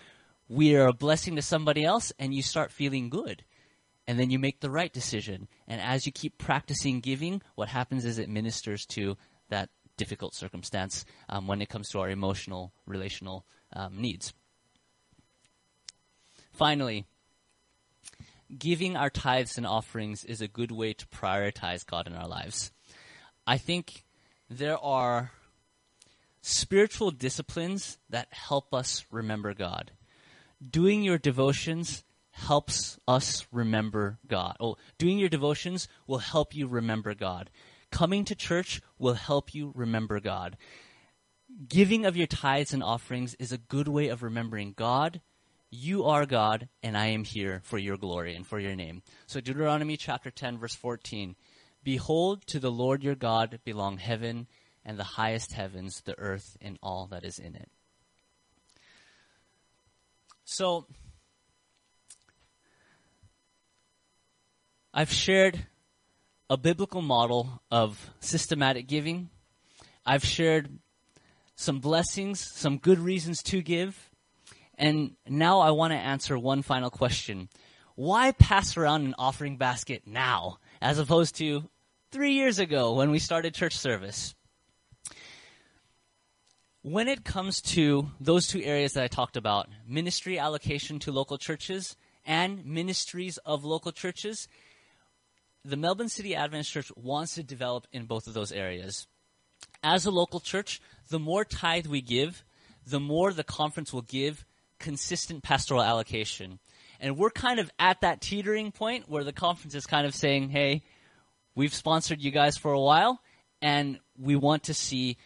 we 0.47 0.75
are 0.75 0.87
a 0.87 0.93
blessing 0.93 1.35
to 1.35 1.41
somebody 1.41 1.83
else, 1.83 2.13
and 2.19 2.33
you 2.33 2.41
start 2.41 2.71
feeling 2.71 3.09
good. 3.09 3.43
And 4.07 4.19
then 4.19 4.29
you 4.29 4.37
make 4.37 4.59
the 4.59 4.69
right 4.69 4.93
decision. 4.93 5.47
And 5.67 5.81
as 5.81 6.05
you 6.05 6.11
keep 6.11 6.37
practicing 6.37 6.99
giving, 6.99 7.41
what 7.55 7.69
happens 7.69 8.05
is 8.05 8.19
it 8.19 8.29
ministers 8.29 8.85
to 8.87 9.17
that 9.49 9.69
difficult 9.97 10.35
circumstance 10.35 11.05
um, 11.29 11.47
when 11.47 11.61
it 11.61 11.69
comes 11.69 11.89
to 11.89 11.99
our 11.99 12.09
emotional, 12.09 12.71
relational 12.85 13.45
um, 13.73 13.99
needs. 13.99 14.33
Finally, 16.53 17.05
giving 18.57 18.95
our 18.95 19.09
tithes 19.09 19.57
and 19.57 19.65
offerings 19.65 20.23
is 20.23 20.41
a 20.41 20.47
good 20.47 20.71
way 20.71 20.93
to 20.93 21.07
prioritize 21.07 21.85
God 21.85 22.07
in 22.07 22.13
our 22.13 22.27
lives. 22.27 22.71
I 23.47 23.57
think 23.57 24.05
there 24.49 24.77
are 24.77 25.31
spiritual 26.41 27.11
disciplines 27.11 27.97
that 28.09 28.27
help 28.31 28.73
us 28.73 29.05
remember 29.11 29.53
God. 29.53 29.91
Doing 30.67 31.03
your 31.03 31.17
devotions 31.17 32.03
helps 32.31 32.99
us 33.07 33.45
remember 33.51 34.19
God. 34.27 34.57
Oh, 34.59 34.75
doing 34.97 35.19
your 35.19 35.29
devotions 35.29 35.87
will 36.07 36.17
help 36.19 36.55
you 36.55 36.67
remember 36.67 37.13
God. 37.13 37.49
Coming 37.91 38.25
to 38.25 38.35
church 38.35 38.81
will 38.99 39.13
help 39.13 39.53
you 39.53 39.71
remember 39.75 40.19
God. 40.19 40.57
Giving 41.67 42.05
of 42.05 42.17
your 42.17 42.27
tithes 42.27 42.73
and 42.73 42.83
offerings 42.83 43.35
is 43.35 43.51
a 43.51 43.57
good 43.57 43.87
way 43.87 44.09
of 44.09 44.23
remembering 44.23 44.73
God. 44.75 45.21
You 45.71 46.05
are 46.05 46.25
God, 46.25 46.69
and 46.83 46.97
I 46.97 47.07
am 47.07 47.23
here 47.23 47.61
for 47.63 47.77
your 47.77 47.97
glory 47.97 48.35
and 48.35 48.45
for 48.45 48.59
your 48.59 48.75
name. 48.75 49.01
So, 49.27 49.39
Deuteronomy 49.41 49.97
chapter 49.97 50.31
10, 50.31 50.57
verse 50.57 50.75
14 50.75 51.35
Behold, 51.83 52.45
to 52.47 52.59
the 52.59 52.71
Lord 52.71 53.03
your 53.03 53.15
God 53.15 53.59
belong 53.63 53.97
heaven 53.97 54.47
and 54.83 54.97
the 54.97 55.03
highest 55.03 55.53
heavens, 55.53 56.01
the 56.01 56.17
earth, 56.17 56.57
and 56.61 56.77
all 56.81 57.07
that 57.07 57.23
is 57.23 57.39
in 57.39 57.55
it. 57.55 57.69
So, 60.47 60.85
I've 64.93 65.11
shared 65.11 65.65
a 66.51 66.55
biblical 66.55 67.01
model 67.01 67.63
of 67.71 68.11
systematic 68.19 68.87
giving. 68.87 69.31
I've 70.05 70.23
shared 70.23 70.69
some 71.55 71.79
blessings, 71.79 72.39
some 72.39 72.77
good 72.77 72.99
reasons 72.99 73.41
to 73.43 73.63
give. 73.63 74.11
And 74.77 75.15
now 75.27 75.61
I 75.61 75.71
want 75.71 75.93
to 75.93 75.97
answer 75.97 76.37
one 76.37 76.61
final 76.61 76.91
question. 76.91 77.49
Why 77.95 78.31
pass 78.31 78.77
around 78.77 79.05
an 79.05 79.15
offering 79.17 79.57
basket 79.57 80.03
now 80.05 80.59
as 80.79 80.99
opposed 80.99 81.35
to 81.37 81.67
three 82.11 82.33
years 82.33 82.59
ago 82.59 82.93
when 82.93 83.09
we 83.09 83.17
started 83.17 83.55
church 83.55 83.75
service? 83.75 84.35
When 86.87 87.07
it 87.07 87.23
comes 87.23 87.61
to 87.61 88.11
those 88.19 88.45
two 88.47 88.61
areas 88.61 88.93
that 88.93 89.03
I 89.03 89.07
talked 89.07 89.37
about, 89.37 89.69
ministry 89.87 90.37
allocation 90.37 90.99
to 90.99 91.11
local 91.11 91.39
churches 91.39 91.95
and 92.23 92.63
ministries 92.63 93.39
of 93.39 93.65
local 93.65 93.91
churches, 93.91 94.47
the 95.63 95.77
Melbourne 95.77 96.09
City 96.09 96.35
Adventist 96.35 96.71
Church 96.71 96.91
wants 96.95 97.33
to 97.33 97.43
develop 97.43 97.87
in 97.91 98.05
both 98.05 98.27
of 98.27 98.35
those 98.35 98.51
areas. 98.51 99.07
As 99.81 100.05
a 100.05 100.11
local 100.11 100.39
church, 100.39 100.79
the 101.09 101.17
more 101.17 101.43
tithe 101.43 101.87
we 101.87 102.01
give, 102.01 102.43
the 102.85 102.99
more 102.99 103.33
the 103.33 103.43
conference 103.43 103.91
will 103.91 104.03
give 104.03 104.45
consistent 104.77 105.41
pastoral 105.41 105.81
allocation. 105.81 106.59
And 106.99 107.17
we're 107.17 107.31
kind 107.31 107.59
of 107.59 107.71
at 107.79 108.01
that 108.01 108.21
teetering 108.21 108.71
point 108.71 109.09
where 109.09 109.23
the 109.23 109.33
conference 109.33 109.73
is 109.73 109.87
kind 109.87 110.05
of 110.05 110.13
saying, 110.13 110.49
hey, 110.51 110.83
we've 111.55 111.73
sponsored 111.73 112.21
you 112.21 112.29
guys 112.29 112.57
for 112.57 112.73
a 112.73 112.79
while, 112.79 113.21
and 113.59 113.97
we 114.19 114.35
want 114.35 114.65
to 114.65 114.75
see 114.75 115.17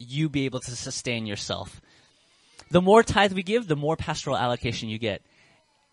you 0.00 0.28
be 0.28 0.46
able 0.46 0.60
to 0.60 0.72
sustain 0.72 1.26
yourself. 1.26 1.80
The 2.72 2.82
more 2.82 3.02
tithe 3.02 3.32
we 3.32 3.42
give, 3.44 3.68
the 3.68 3.76
more 3.76 3.96
pastoral 3.96 4.36
allocation 4.36 4.88
you 4.88 4.98
get 4.98 5.22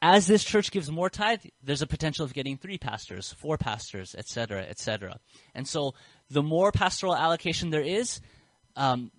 as 0.01 0.27
this 0.27 0.43
church 0.43 0.71
gives 0.71 0.91
more 0.91 1.09
tithe, 1.09 1.41
there's 1.63 1.81
a 1.81 1.87
potential 1.87 2.23
of 2.23 2.33
getting 2.33 2.57
three 2.57 2.77
pastors, 2.77 3.33
four 3.33 3.57
pastors, 3.57 4.15
etc., 4.15 4.61
etc. 4.63 5.19
And 5.55 5.67
so, 5.67 5.95
the 6.29 6.43
more 6.43 6.71
pastoral 6.71 7.15
allocation 7.15 7.71
there 7.71 7.81
is, 7.81 8.21
um, 8.75 9.11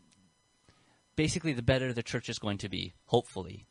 basically, 1.17 1.53
the 1.53 1.63
better 1.63 1.93
the 1.93 2.03
church 2.03 2.29
is 2.29 2.39
going 2.39 2.59
to 2.59 2.69
be. 2.69 2.93
Hopefully. 3.07 3.67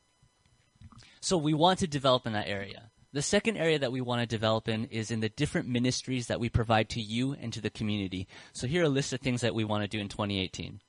So 1.22 1.38
we 1.38 1.54
want 1.54 1.80
to 1.80 1.88
develop 1.88 2.28
in 2.28 2.34
that 2.34 2.48
area. 2.48 2.90
The 3.14 3.22
second 3.22 3.58
area 3.58 3.80
that 3.80 3.92
we 3.92 4.02
want 4.02 4.22
to 4.22 4.28
develop 4.28 4.68
in 4.68 4.86
is 4.86 5.12
in 5.12 5.22
the 5.22 5.30
different 5.30 5.68
ministries 5.68 6.28
that 6.28 6.40
we 6.40 6.50
provide 6.50 6.90
to 6.90 7.02
you 7.02 7.34
and 7.34 7.52
to 7.54 7.62
the 7.62 7.70
community. 7.70 8.28
So 8.54 8.68
here 8.68 8.84
are 8.84 8.86
a 8.86 8.90
list 8.90 9.14
of 9.14 9.22
things 9.22 9.42
that 9.42 9.56
we 9.56 9.64
want 9.64 9.84
to 9.84 9.88
do 9.88 10.00
in 10.00 10.10
2018. 10.10 10.82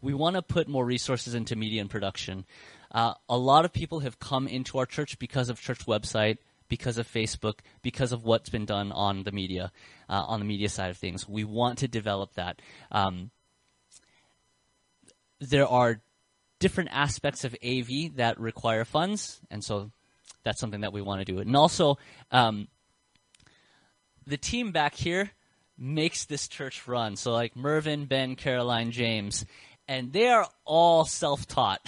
We 0.00 0.14
want 0.14 0.36
to 0.36 0.42
put 0.42 0.68
more 0.68 0.84
resources 0.84 1.34
into 1.34 1.56
media 1.56 1.80
and 1.80 1.90
production. 1.90 2.44
Uh, 2.92 3.14
a 3.28 3.36
lot 3.36 3.64
of 3.64 3.72
people 3.72 4.00
have 4.00 4.18
come 4.18 4.46
into 4.46 4.78
our 4.78 4.86
church 4.86 5.18
because 5.18 5.50
of 5.50 5.60
church 5.60 5.86
website, 5.86 6.38
because 6.68 6.98
of 6.98 7.06
Facebook, 7.10 7.60
because 7.82 8.12
of 8.12 8.24
what's 8.24 8.50
been 8.50 8.64
done 8.64 8.92
on 8.92 9.24
the 9.24 9.32
media, 9.32 9.72
uh, 10.08 10.24
on 10.26 10.38
the 10.38 10.46
media 10.46 10.68
side 10.68 10.90
of 10.90 10.96
things. 10.96 11.28
We 11.28 11.44
want 11.44 11.78
to 11.78 11.88
develop 11.88 12.34
that. 12.34 12.60
Um, 12.92 13.30
there 15.40 15.66
are 15.66 16.00
different 16.58 16.90
aspects 16.92 17.44
of 17.44 17.54
AV 17.64 18.16
that 18.16 18.38
require 18.38 18.84
funds, 18.84 19.40
and 19.50 19.62
so 19.62 19.90
that's 20.44 20.60
something 20.60 20.80
that 20.80 20.92
we 20.92 21.02
want 21.02 21.20
to 21.20 21.24
do. 21.24 21.38
And 21.40 21.56
also, 21.56 21.98
um, 22.30 22.68
the 24.26 24.36
team 24.36 24.72
back 24.72 24.94
here 24.94 25.30
makes 25.76 26.24
this 26.24 26.48
church 26.48 26.86
run. 26.88 27.16
So 27.16 27.32
like 27.32 27.56
Mervin, 27.56 28.06
Ben, 28.06 28.34
Caroline, 28.34 28.90
James, 28.90 29.46
and 29.88 30.12
they 30.12 30.28
are 30.28 30.46
all 30.64 31.04
self-taught. 31.04 31.80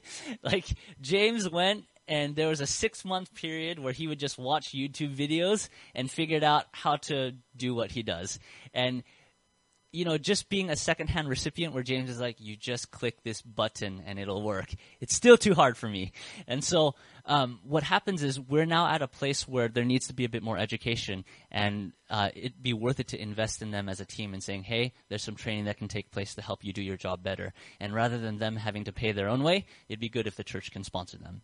like 0.42 0.66
James 1.00 1.48
went 1.48 1.84
and 2.06 2.36
there 2.36 2.48
was 2.48 2.60
a 2.60 2.66
six 2.66 3.04
month 3.04 3.34
period 3.34 3.78
where 3.78 3.92
he 3.92 4.06
would 4.06 4.18
just 4.18 4.38
watch 4.38 4.72
YouTube 4.72 5.14
videos 5.16 5.68
and 5.94 6.10
figured 6.10 6.44
out 6.44 6.66
how 6.72 6.96
to 6.96 7.32
do 7.56 7.74
what 7.74 7.92
he 7.92 8.02
does. 8.02 8.38
And 8.74 9.02
you 9.94 10.04
know, 10.04 10.18
just 10.18 10.48
being 10.48 10.70
a 10.70 10.76
secondhand 10.76 11.28
recipient 11.28 11.72
where 11.72 11.84
James 11.84 12.10
is 12.10 12.18
like, 12.18 12.40
you 12.40 12.56
just 12.56 12.90
click 12.90 13.22
this 13.22 13.40
button 13.40 14.02
and 14.04 14.18
it'll 14.18 14.42
work. 14.42 14.74
It's 15.00 15.14
still 15.14 15.36
too 15.36 15.54
hard 15.54 15.76
for 15.76 15.88
me. 15.88 16.12
And 16.48 16.64
so, 16.64 16.96
um, 17.26 17.60
what 17.62 17.84
happens 17.84 18.24
is 18.24 18.40
we're 18.40 18.66
now 18.66 18.88
at 18.88 19.02
a 19.02 19.08
place 19.08 19.46
where 19.46 19.68
there 19.68 19.84
needs 19.84 20.08
to 20.08 20.14
be 20.14 20.24
a 20.24 20.28
bit 20.28 20.42
more 20.42 20.58
education 20.58 21.24
and, 21.50 21.92
uh, 22.10 22.30
it'd 22.34 22.60
be 22.60 22.72
worth 22.72 22.98
it 22.98 23.08
to 23.08 23.22
invest 23.22 23.62
in 23.62 23.70
them 23.70 23.88
as 23.88 24.00
a 24.00 24.04
team 24.04 24.34
and 24.34 24.42
saying, 24.42 24.64
hey, 24.64 24.92
there's 25.08 25.22
some 25.22 25.36
training 25.36 25.66
that 25.66 25.78
can 25.78 25.86
take 25.86 26.10
place 26.10 26.34
to 26.34 26.42
help 26.42 26.64
you 26.64 26.72
do 26.72 26.82
your 26.82 26.96
job 26.96 27.22
better. 27.22 27.52
And 27.78 27.94
rather 27.94 28.18
than 28.18 28.38
them 28.38 28.56
having 28.56 28.84
to 28.84 28.92
pay 28.92 29.12
their 29.12 29.28
own 29.28 29.44
way, 29.44 29.64
it'd 29.88 30.00
be 30.00 30.08
good 30.08 30.26
if 30.26 30.34
the 30.34 30.44
church 30.44 30.72
can 30.72 30.82
sponsor 30.82 31.18
them. 31.18 31.42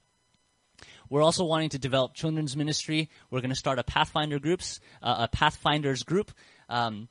We're 1.09 1.23
also 1.23 1.45
wanting 1.45 1.69
to 1.71 1.79
develop 1.79 2.15
children's 2.15 2.57
ministry. 2.57 3.11
We're 3.31 3.43
going 3.43 3.51
to 3.51 3.57
start 3.57 3.79
a 3.79 3.85
Pathfinder 3.85 4.41
groups, 4.41 4.81
uh, 5.03 5.17
a 5.21 5.29
Pathfinders 5.29 6.03
group. 6.03 6.33
Um, 6.69 7.09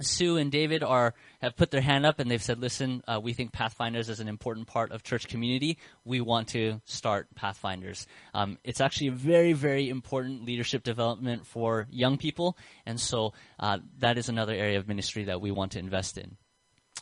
Sue 0.00 0.36
and 0.38 0.50
David 0.50 0.82
are 0.82 1.14
have 1.40 1.56
put 1.56 1.70
their 1.70 1.80
hand 1.80 2.04
up 2.04 2.18
and 2.18 2.30
they've 2.30 2.42
said, 2.42 2.58
"Listen, 2.58 3.02
uh, 3.06 3.20
we 3.22 3.32
think 3.32 3.52
Pathfinders 3.52 4.08
is 4.08 4.18
an 4.18 4.28
important 4.28 4.66
part 4.66 4.90
of 4.90 5.02
church 5.02 5.28
community. 5.28 5.78
We 6.04 6.20
want 6.20 6.48
to 6.48 6.80
start 6.84 7.34
Pathfinders. 7.34 8.06
Um, 8.32 8.58
it's 8.64 8.80
actually 8.80 9.08
a 9.08 9.12
very, 9.12 9.52
very 9.52 9.88
important 9.88 10.44
leadership 10.44 10.82
development 10.82 11.46
for 11.46 11.86
young 11.90 12.16
people, 12.16 12.56
and 12.86 12.98
so 12.98 13.34
uh, 13.60 13.78
that 13.98 14.18
is 14.18 14.28
another 14.28 14.52
area 14.52 14.78
of 14.78 14.88
ministry 14.88 15.24
that 15.24 15.40
we 15.40 15.50
want 15.50 15.72
to 15.72 15.78
invest 15.78 16.18
in. 16.18 16.36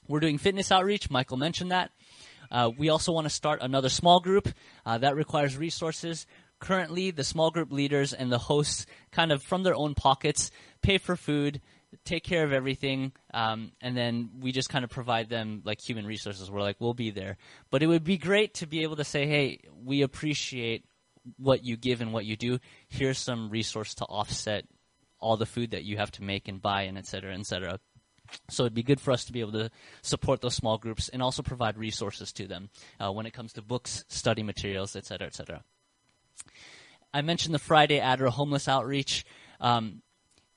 We're 0.09 0.21
doing 0.21 0.39
fitness 0.39 0.71
outreach. 0.71 1.11
Michael 1.11 1.37
mentioned 1.37 1.71
that. 1.71 1.93
Uh, 2.51 2.71
we 2.77 2.91
also 2.91 3.13
want 3.13 3.25
to 3.25 3.31
start 3.31 3.63
another 3.63 3.89
small 3.89 4.21
group 4.21 4.49
uh, 4.85 4.99
that 4.99 5.17
requires 5.17 5.57
resources. 5.57 6.27
Currently, 6.59 7.11
the 7.11 7.25
small 7.25 7.51
group 7.51 7.73
leaders 7.73 8.13
and 8.13 8.31
the 8.31 8.39
hosts, 8.39 8.87
kind 9.11 9.33
of 9.33 9.43
from 9.43 9.63
their 9.63 9.75
own 9.75 9.95
pockets, 9.95 10.51
pay 10.83 10.99
for 10.99 11.17
food 11.17 11.61
take 12.05 12.25
care 12.25 12.45
of 12.45 12.53
everything, 12.53 13.13
um, 13.35 13.73
and 13.81 13.97
then 13.97 14.31
we 14.41 14.53
just 14.53 14.69
kind 14.69 14.85
of 14.85 14.91
provide 14.91 15.29
them 15.29 15.63
like 15.65 15.81
human 15.81 16.07
resources. 16.07 16.51
We're 16.51 16.61
like, 16.61 16.81
we'll 16.81 16.95
be 16.95 17.11
there. 17.11 17.37
But 17.71 17.83
it 17.83 17.87
would 17.87 18.05
be 18.05 18.19
great 18.19 18.55
to 18.55 18.67
be 18.67 18.83
able 18.83 18.97
to 18.97 19.05
say, 19.05 19.27
hey, 19.27 19.61
we 19.85 20.03
appreciate 20.03 20.85
what 21.37 21.65
you 21.65 21.77
give 21.77 22.01
and 22.01 22.13
what 22.13 22.25
you 22.25 22.37
do. 22.37 22.59
Here's 22.89 23.19
some 23.19 23.51
resource 23.51 23.95
to 23.97 24.05
offset 24.05 24.65
all 25.21 25.37
the 25.37 25.47
food 25.47 25.71
that 25.71 25.85
you 25.85 25.97
have 25.99 26.11
to 26.13 26.23
make 26.23 26.49
and 26.49 26.61
buy, 26.61 26.83
and 26.83 26.99
et 26.99 27.07
cetera, 27.07 27.35
et 27.35 27.47
cetera. 27.47 27.79
So 28.51 28.65
it'd 28.65 28.75
be 28.75 28.83
good 28.83 29.01
for 29.01 29.13
us 29.13 29.25
to 29.27 29.33
be 29.33 29.41
able 29.41 29.53
to 29.53 29.71
support 30.01 30.41
those 30.41 30.55
small 30.55 30.79
groups 30.79 31.09
and 31.11 31.23
also 31.23 31.43
provide 31.43 31.77
resources 31.77 32.33
to 32.33 32.47
them 32.47 32.71
uh, 32.99 33.13
when 33.13 33.27
it 33.27 33.33
comes 33.33 33.53
to 33.53 33.63
books, 33.63 34.05
study 34.09 34.43
materials, 34.43 34.97
et 34.97 35.05
cetera, 35.05 35.27
et 35.27 35.35
cetera. 35.35 35.63
I 37.13 37.21
mentioned 37.21 37.55
the 37.55 37.59
Friday 37.59 38.01
ADRA 38.01 38.31
homeless 38.31 38.69
outreach. 38.69 39.25
Um, 39.61 40.03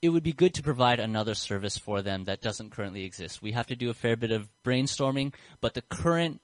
it 0.02 0.10
would 0.10 0.24
be 0.24 0.34
good 0.34 0.54
to 0.56 0.64
provide 0.64 1.00
another 1.00 1.34
service 1.34 1.78
for 1.78 2.02
them 2.02 2.26
that 2.26 2.42
doesn't 2.42 2.72
currently 2.72 3.04
exist. 3.04 3.42
We 3.42 3.54
have 3.54 3.68
to 3.68 3.76
do 3.76 3.90
a 3.90 3.94
fair 3.94 4.16
bit 4.16 4.32
of 4.32 4.50
brainstorming, 4.64 5.34
but 5.62 5.74
the 5.74 5.82
current 5.82 6.42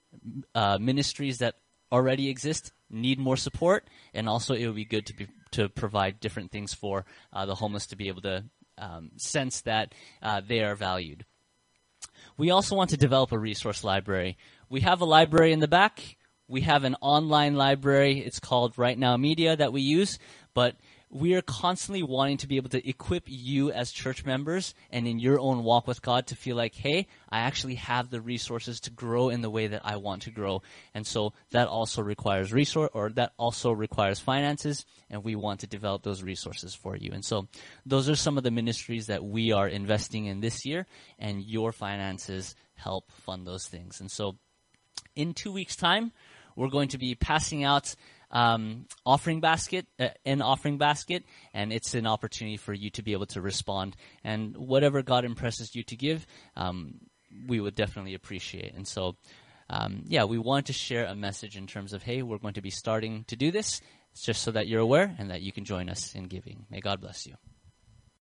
uh, 0.56 0.78
ministries 0.80 1.40
that 1.40 1.56
already 1.92 2.30
exist 2.30 2.72
need 2.90 3.20
more 3.20 3.38
support, 3.38 3.88
and 4.14 4.28
also 4.28 4.54
it 4.54 4.66
would 4.66 4.76
be 4.76 4.86
good 4.86 5.06
to 5.08 5.16
be, 5.16 5.28
to 5.52 5.70
provide 5.70 6.20
different 6.20 6.52
things 6.52 6.74
for 6.74 7.06
uh, 7.34 7.46
the 7.46 7.56
homeless 7.56 7.88
to 7.88 7.96
be 7.96 8.08
able 8.08 8.22
to 8.22 8.44
um, 8.78 9.12
sense 9.18 9.62
that 9.62 9.94
uh, 10.22 10.42
they 10.46 10.62
are 10.62 10.76
valued. 10.76 11.26
We 12.38 12.50
also 12.52 12.76
want 12.76 12.90
to 12.92 12.98
develop 12.98 13.32
a 13.32 13.40
resource 13.40 13.84
library. 13.84 14.38
We 14.70 14.82
have 14.82 15.02
a 15.02 15.06
library 15.06 15.52
in 15.52 15.60
the 15.60 15.68
back. 15.68 16.18
We 16.48 16.62
have 16.62 16.84
an 16.84 16.96
online 17.02 17.56
library. 17.56 18.20
It's 18.20 18.40
called 18.40 18.78
Right 18.78 18.98
Now 18.98 19.16
Media 19.18 19.56
that 19.56 19.72
we 19.72 19.82
use, 19.82 20.18
but 20.54 20.76
we 21.14 21.36
are 21.36 21.42
constantly 21.42 22.04
wanting 22.04 22.38
to 22.38 22.48
be 22.48 22.56
able 22.56 22.70
to 22.70 22.88
equip 22.88 23.24
you 23.28 23.70
as 23.70 23.92
church 23.92 24.26
members 24.26 24.74
and 24.90 25.06
in 25.06 25.20
your 25.20 25.40
own 25.40 25.62
walk 25.64 25.86
with 25.86 26.02
God 26.02 26.28
to 26.28 26.38
feel 26.38 26.56
like, 26.56 26.74
hey, 26.74 27.08
I 27.30 27.42
actually 27.42 27.76
have 27.76 28.10
the 28.10 28.22
resources 28.22 28.80
to 28.82 28.92
grow 28.92 29.28
in 29.28 29.42
the 29.42 29.50
way 29.50 29.68
that 29.68 29.82
I 29.84 29.98
want 29.98 30.22
to 30.24 30.32
grow. 30.32 30.62
And 30.94 31.06
so 31.06 31.34
that 31.52 31.68
also 31.68 32.02
requires 32.02 32.54
resource 32.54 32.90
or 32.94 33.10
that 33.12 33.34
also 33.38 33.74
requires 33.74 34.22
finances 34.22 34.86
and 35.10 35.22
we 35.22 35.36
want 35.36 35.60
to 35.60 35.68
develop 35.68 36.04
those 36.04 36.24
resources 36.24 36.74
for 36.74 36.96
you. 36.96 37.12
And 37.12 37.26
so 37.26 37.50
those 37.86 38.08
are 38.08 38.16
some 38.16 38.38
of 38.38 38.44
the 38.44 38.52
ministries 38.52 39.08
that 39.08 39.22
we 39.22 39.52
are 39.52 39.68
investing 39.68 40.28
in 40.28 40.40
this 40.40 40.66
year 40.66 40.88
and 41.20 41.44
your 41.44 41.74
finances 41.74 42.56
help 42.76 43.12
fund 43.12 43.46
those 43.46 43.66
things. 43.66 44.00
And 44.00 44.10
so 44.10 44.38
in 45.14 45.34
two 45.34 45.52
weeks 45.52 45.76
time, 45.76 46.14
we're 46.56 46.70
going 46.70 46.90
to 46.90 46.98
be 46.98 47.16
passing 47.16 47.64
out 47.64 47.96
um, 48.32 48.86
offering 49.06 49.42
basket, 49.42 49.86
uh, 50.00 50.10
an 50.26 50.42
offering 50.42 50.78
basket, 50.78 51.24
and 51.54 51.72
it's 51.72 51.94
an 51.94 52.08
opportunity 52.08 52.58
for 52.58 52.74
you 52.74 52.90
to 52.92 53.04
be 53.04 53.14
able 53.14 53.28
to 53.28 53.42
respond. 53.42 53.96
And 54.24 54.56
whatever 54.58 55.02
God 55.02 55.26
impresses 55.26 55.76
you 55.76 55.84
to 55.84 55.96
give, 55.96 56.26
um, 56.56 57.00
we 57.48 57.60
would 57.60 57.76
definitely 57.76 58.14
appreciate. 58.14 58.74
And 58.74 58.88
so, 58.88 59.16
um, 59.70 60.04
yeah, 60.08 60.24
we 60.26 60.38
want 60.38 60.68
to 60.68 60.74
share 60.74 61.06
a 61.06 61.16
message 61.16 61.58
in 61.58 61.68
terms 61.68 61.94
of, 61.94 62.04
hey, 62.04 62.22
we're 62.22 62.38
going 62.38 62.56
to 62.56 62.62
be 62.62 62.72
starting 62.72 63.26
to 63.28 63.36
do 63.36 63.52
this, 63.52 63.82
it's 64.12 64.24
just 64.24 64.42
so 64.42 64.52
that 64.52 64.68
you're 64.68 64.82
aware 64.82 65.16
and 65.18 65.30
that 65.32 65.42
you 65.42 65.52
can 65.52 65.64
join 65.64 65.90
us 65.90 66.16
in 66.16 66.26
giving. 66.26 66.66
May 66.70 66.82
God 66.82 67.00
bless 67.00 67.26
you. 67.26 67.36